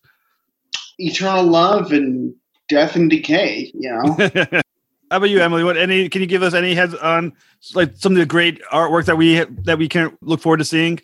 Eternal 1.00 1.44
love 1.46 1.92
and 1.92 2.34
death 2.70 2.96
and 2.96 3.10
decay. 3.10 3.72
You 3.74 3.90
know. 3.92 4.14
How 5.10 5.18
about 5.18 5.30
you, 5.30 5.40
Emily? 5.40 5.64
What 5.64 5.78
any? 5.78 6.10
Can 6.10 6.22
you 6.22 6.28
give 6.28 6.44
us 6.44 6.54
any 6.54 6.76
heads 6.76 6.94
on 6.96 7.34
like 7.74 7.94
some 7.96 8.12
of 8.14 8.18
the 8.18 8.26
great 8.26 8.62
artwork 8.74 9.06
that 9.06 9.18
we 9.18 9.40
that 9.64 9.78
we 9.78 9.88
can 9.90 10.18
look 10.22 10.42
forward 10.42 10.58
to 10.58 10.66
seeing? 10.66 11.00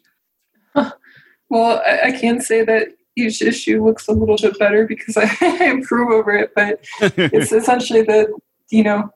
Well, 1.54 1.84
I, 1.86 2.08
I 2.08 2.12
can 2.12 2.41
say 2.41 2.66
that 2.66 2.88
each 3.16 3.43
issue 3.43 3.86
looks 3.86 4.08
a 4.08 4.12
little 4.12 4.38
bit 4.38 4.58
better 4.58 4.88
because 4.88 5.16
I, 5.16 5.30
improve 5.70 6.10
over 6.10 6.34
it, 6.34 6.51
but 6.56 6.84
it's 6.99 7.51
essentially 7.62 8.01
the 8.01 8.36
you 8.72 8.84
know 8.84 9.12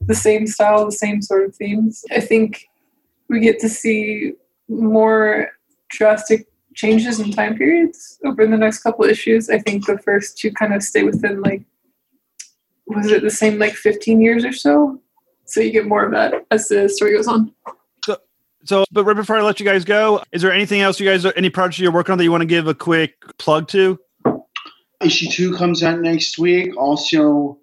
the 0.00 0.14
same 0.16 0.48
style, 0.48 0.84
the 0.84 0.90
same 0.90 1.22
sort 1.22 1.44
of 1.44 1.54
themes. 1.54 2.04
I 2.10 2.18
think 2.18 2.66
we 3.28 3.38
get 3.38 3.60
to 3.60 3.68
see 3.68 4.32
more 4.68 5.52
drastic 5.88 6.48
changes 6.74 7.20
in 7.20 7.30
time 7.30 7.56
periods 7.56 8.18
over 8.24 8.44
the 8.48 8.56
next 8.56 8.82
couple 8.82 9.04
issues. 9.04 9.48
I 9.48 9.60
think 9.60 9.86
the 9.86 9.98
first 9.98 10.38
two 10.38 10.50
kind 10.50 10.74
of 10.74 10.82
stay 10.82 11.04
within 11.04 11.40
like 11.40 11.62
was 12.88 13.12
it 13.12 13.22
the 13.22 13.30
same 13.30 13.60
like 13.60 13.74
15 13.74 14.20
years 14.20 14.44
or 14.44 14.52
so? 14.52 15.00
So 15.44 15.60
you 15.60 15.70
get 15.70 15.86
more 15.86 16.04
of 16.04 16.10
that 16.10 16.34
as 16.50 16.66
the 16.66 16.88
story 16.88 17.14
goes 17.14 17.28
on. 17.28 17.52
So, 18.66 18.84
but 18.90 19.04
right 19.04 19.16
before 19.16 19.36
I 19.36 19.42
let 19.42 19.60
you 19.60 19.66
guys 19.66 19.84
go, 19.84 20.22
is 20.32 20.42
there 20.42 20.52
anything 20.52 20.80
else 20.80 20.98
you 20.98 21.06
guys, 21.06 21.24
any 21.36 21.50
projects 21.50 21.78
you're 21.78 21.92
working 21.92 22.12
on 22.12 22.18
that 22.18 22.24
you 22.24 22.32
want 22.32 22.42
to 22.42 22.46
give 22.46 22.66
a 22.66 22.74
quick 22.74 23.14
plug 23.38 23.68
to? 23.68 23.98
Issue 25.00 25.30
two 25.30 25.54
comes 25.54 25.82
out 25.82 26.00
next 26.00 26.38
week. 26.38 26.76
Also, 26.76 27.58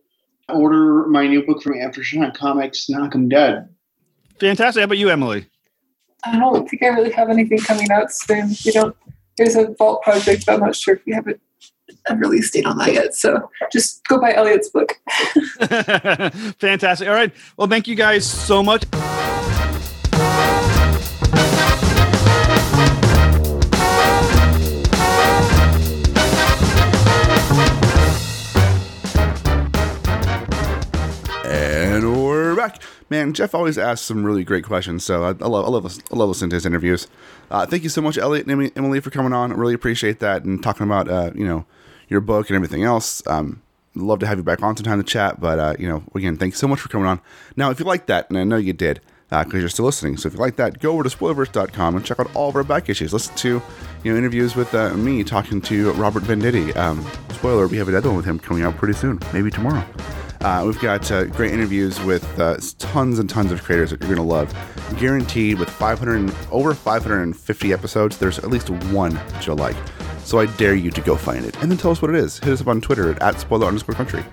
order 0.50 1.08
my 1.08 1.28
new 1.28 1.46
book 1.46 1.62
from 1.62 1.74
Aftershock 1.74 2.36
Comics, 2.36 2.90
Knock 2.90 3.16
'em 3.16 3.28
Dead. 3.28 3.68
Fantastic. 4.40 4.82
How 4.82 4.86
about 4.86 4.98
you, 4.98 5.10
Emily? 5.10 5.48
I 6.24 6.40
don't 6.40 6.70
think 6.70 6.84
I 6.84 6.88
really 6.88 7.12
have 7.12 7.30
anything 7.30 7.58
coming 7.60 7.92
out 7.92 8.14
soon. 8.14 8.52
We 8.66 8.72
don't. 8.72 8.96
There's 9.38 9.56
a 9.56 9.74
vault 9.78 10.04
project, 10.04 10.46
but 10.46 10.54
I'm 10.54 10.60
not 10.62 10.76
sure 10.76 10.96
if 10.96 11.02
we 11.06 11.14
have 11.14 11.28
a, 11.28 11.34
a 12.08 12.16
release 12.16 12.52
date 12.52 12.66
on 12.66 12.78
that 12.78 12.94
yet. 12.94 13.16
So 13.16 13.50
just 13.72 14.06
go 14.08 14.22
buy 14.22 14.34
Eliot's 14.34 14.70
book. 14.70 14.94
Fantastic. 16.60 17.08
All 17.08 17.16
right. 17.16 17.34
Well, 17.58 17.68
thank 17.68 17.88
you 17.88 17.96
guys 17.96 18.30
so 18.30 18.62
much. 18.62 18.84
Man, 33.14 33.32
Jeff 33.34 33.54
always 33.54 33.78
asks 33.78 34.08
some 34.08 34.24
really 34.26 34.44
great 34.44 34.64
questions, 34.64 35.04
so 35.04 35.24
I, 35.24 35.28
I 35.28 35.48
love 35.48 35.66
I 35.66 35.70
love 35.70 35.86
I 36.12 36.16
love 36.16 36.30
listening 36.30 36.50
to 36.50 36.56
his 36.56 36.66
interviews. 36.66 37.08
Uh, 37.52 37.64
thank 37.64 37.84
you 37.84 37.90
so 37.90 38.02
much, 38.02 38.18
Eliot 38.18 38.48
and 38.48 38.72
Emily- 38.76 39.02
for 39.02 39.12
coming 39.12 39.34
on. 39.34 39.52
I 39.52 39.56
really 39.56 39.76
appreciate 39.76 40.20
that 40.22 40.46
and 40.46 40.64
talking 40.64 40.88
about 40.88 41.08
uh, 41.08 41.30
you 41.36 41.46
know 41.46 41.68
your 42.10 42.22
book 42.22 42.50
and 42.50 42.56
everything 42.56 42.84
else. 42.84 43.22
Um, 43.28 43.62
love 43.94 44.18
to 44.22 44.26
have 44.26 44.40
you 44.40 44.44
back 44.44 44.64
on 44.64 44.76
sometime 44.76 44.98
to 44.98 45.04
chat, 45.04 45.40
but 45.40 45.60
uh, 45.60 45.76
you 45.78 45.88
know 45.88 46.02
again, 46.16 46.38
thanks 46.38 46.58
so 46.58 46.68
much 46.68 46.80
for 46.80 46.90
coming 46.90 47.06
on. 47.06 47.22
Now, 47.56 47.70
if 47.70 47.80
you 47.80 47.86
like 47.86 48.08
that, 48.08 48.32
and 48.32 48.40
I 48.40 48.46
know 48.46 48.58
you 48.58 48.74
did, 48.74 49.00
because 49.30 49.60
you're 49.60 49.70
still 49.70 49.86
listening, 49.86 50.18
so 50.18 50.26
if 50.26 50.34
you 50.34 50.40
like 50.40 50.56
that, 50.56 50.80
go 50.80 50.94
over 50.94 51.04
to 51.04 51.10
spoilerverse.com 51.16 51.96
and 51.96 52.04
check 52.04 52.20
out 52.20 52.36
all 52.36 52.50
of 52.50 52.56
our 52.56 52.64
back 52.64 52.90
issues. 52.90 53.14
Listen 53.14 53.36
to 53.36 53.62
you 54.04 54.12
know 54.12 54.18
interviews 54.18 54.56
with 54.56 54.74
uh, 54.74 54.92
me 54.96 55.24
talking 55.24 55.62
to 55.62 55.92
Robert 55.92 56.24
Venditti. 56.24 56.76
Um, 56.76 57.06
spoiler: 57.30 57.68
we 57.68 57.78
have 57.78 57.90
another 57.90 58.10
one 58.10 58.18
with 58.18 58.26
him 58.26 58.40
coming 58.40 58.64
out 58.64 58.76
pretty 58.78 58.96
soon, 58.96 59.20
maybe 59.34 59.52
tomorrow. 59.52 59.86
Uh, 60.44 60.64
we've 60.66 60.80
got 60.80 61.10
uh, 61.10 61.24
great 61.26 61.54
interviews 61.54 62.02
with 62.02 62.38
uh, 62.38 62.58
tons 62.78 63.18
and 63.18 63.30
tons 63.30 63.50
of 63.50 63.64
creators 63.64 63.92
that 63.92 64.02
you're 64.02 64.14
going 64.14 64.18
to 64.18 64.34
love. 64.34 64.54
Guaranteed 65.00 65.58
with 65.58 65.70
500, 65.70 66.36
over 66.52 66.74
550 66.74 67.72
episodes, 67.72 68.18
there's 68.18 68.40
at 68.40 68.50
least 68.50 68.70
one 68.70 69.14
that 69.14 69.48
you'll 69.48 69.56
like. 69.56 69.78
So 70.26 70.40
I 70.40 70.48
dare 70.58 70.76
you 70.76 70.92
to 70.92 71.02
go 71.02 71.16
find 71.16 71.46
it 71.46 71.56
and 71.62 71.72
then 71.72 71.78
tell 71.78 71.92
us 71.92 72.02
what 72.02 72.12
it 72.12 72.18
is. 72.18 72.40
Hit 72.40 72.52
us 72.52 72.60
up 72.60 72.68
on 72.68 72.82
Twitter 72.82 73.12
at, 73.12 73.22
at 73.22 73.40
spoiler 73.40 73.68
underscore 73.68 73.96
country. 73.96 74.24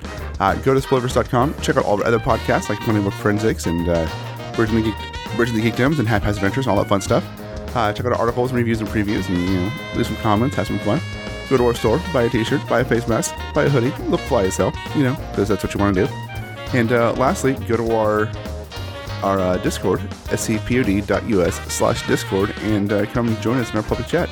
Uh, 0.41 0.55
go 0.57 0.75
to 0.75 0.81
spoilers.com, 0.81 1.55
check 1.63 1.77
out 1.77 1.85
all 1.85 2.01
our 2.01 2.07
other 2.07 2.19
podcasts 2.19 2.69
like 2.69 2.79
Funny 2.81 3.01
Book 3.01 3.15
Forensics 3.15 3.67
and 3.67 3.89
uh, 3.89 4.09
Bridging 4.57 4.77
the, 4.77 4.83
Geek, 4.83 5.37
Bridging 5.37 5.57
the 5.57 5.71
Geekdoms 5.71 6.01
and 6.01 6.09
Haphazard 6.09 6.43
Adventures 6.43 6.67
and 6.67 6.77
all 6.77 6.83
that 6.83 6.89
fun 6.89 7.01
stuff. 7.01 7.25
Uh, 7.77 7.93
check 7.93 8.05
out 8.05 8.13
our 8.13 8.19
articles 8.19 8.51
and 8.51 8.59
reviews 8.59 8.81
and 8.81 8.89
previews 8.89 9.29
and, 9.29 9.39
you 9.49 9.61
know, 9.61 9.73
leave 9.95 10.07
some 10.07 10.17
comments, 10.17 10.57
have 10.57 10.67
some 10.67 10.81
fun. 10.81 11.01
Go 11.51 11.57
to 11.57 11.66
our 11.66 11.74
store, 11.74 12.01
buy 12.12 12.22
a 12.22 12.30
t-shirt, 12.30 12.66
buy 12.68 12.80
a 12.80 12.84
face 12.84 13.07
mask, 13.09 13.34
buy 13.53 13.64
a 13.64 13.68
hoodie, 13.68 13.92
look 14.05 14.20
fly 14.20 14.44
as 14.44 14.57
hell, 14.57 14.72
you 14.96 15.03
know, 15.03 15.14
because 15.30 15.48
that's 15.48 15.62
what 15.62 15.74
you 15.74 15.80
want 15.80 15.94
to 15.96 16.07
do. 16.07 16.12
And 16.72 16.92
uh, 16.92 17.12
lastly, 17.14 17.55
go 17.66 17.76
to 17.76 17.92
our 17.94 18.30
our 19.22 19.38
uh, 19.38 19.59
Discord, 19.59 20.01
scpod.us 20.30 21.55
slash 21.70 22.07
Discord, 22.07 22.55
and 22.62 22.90
uh, 22.90 23.05
come 23.07 23.36
join 23.42 23.59
us 23.59 23.70
in 23.70 23.76
our 23.76 23.82
public 23.82 24.09
chat. 24.09 24.30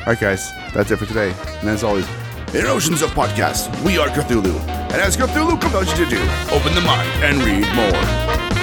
All 0.00 0.06
right, 0.08 0.20
guys, 0.20 0.52
that's 0.74 0.90
it 0.90 0.98
for 0.98 1.06
today. 1.06 1.34
And 1.60 1.70
as 1.70 1.82
always, 1.82 2.06
in 2.54 2.66
oceans 2.66 3.00
of 3.00 3.10
podcasts, 3.10 3.66
we 3.82 3.96
are 3.96 4.08
Cthulhu. 4.08 4.58
And 4.68 5.00
as 5.00 5.16
Cthulhu 5.16 5.58
compels 5.58 5.88
you 5.98 6.04
to 6.04 6.10
do, 6.10 6.20
open 6.50 6.74
the 6.74 6.82
mind 6.82 7.08
and 7.24 7.42
read 7.42 7.66
more. 7.74 8.55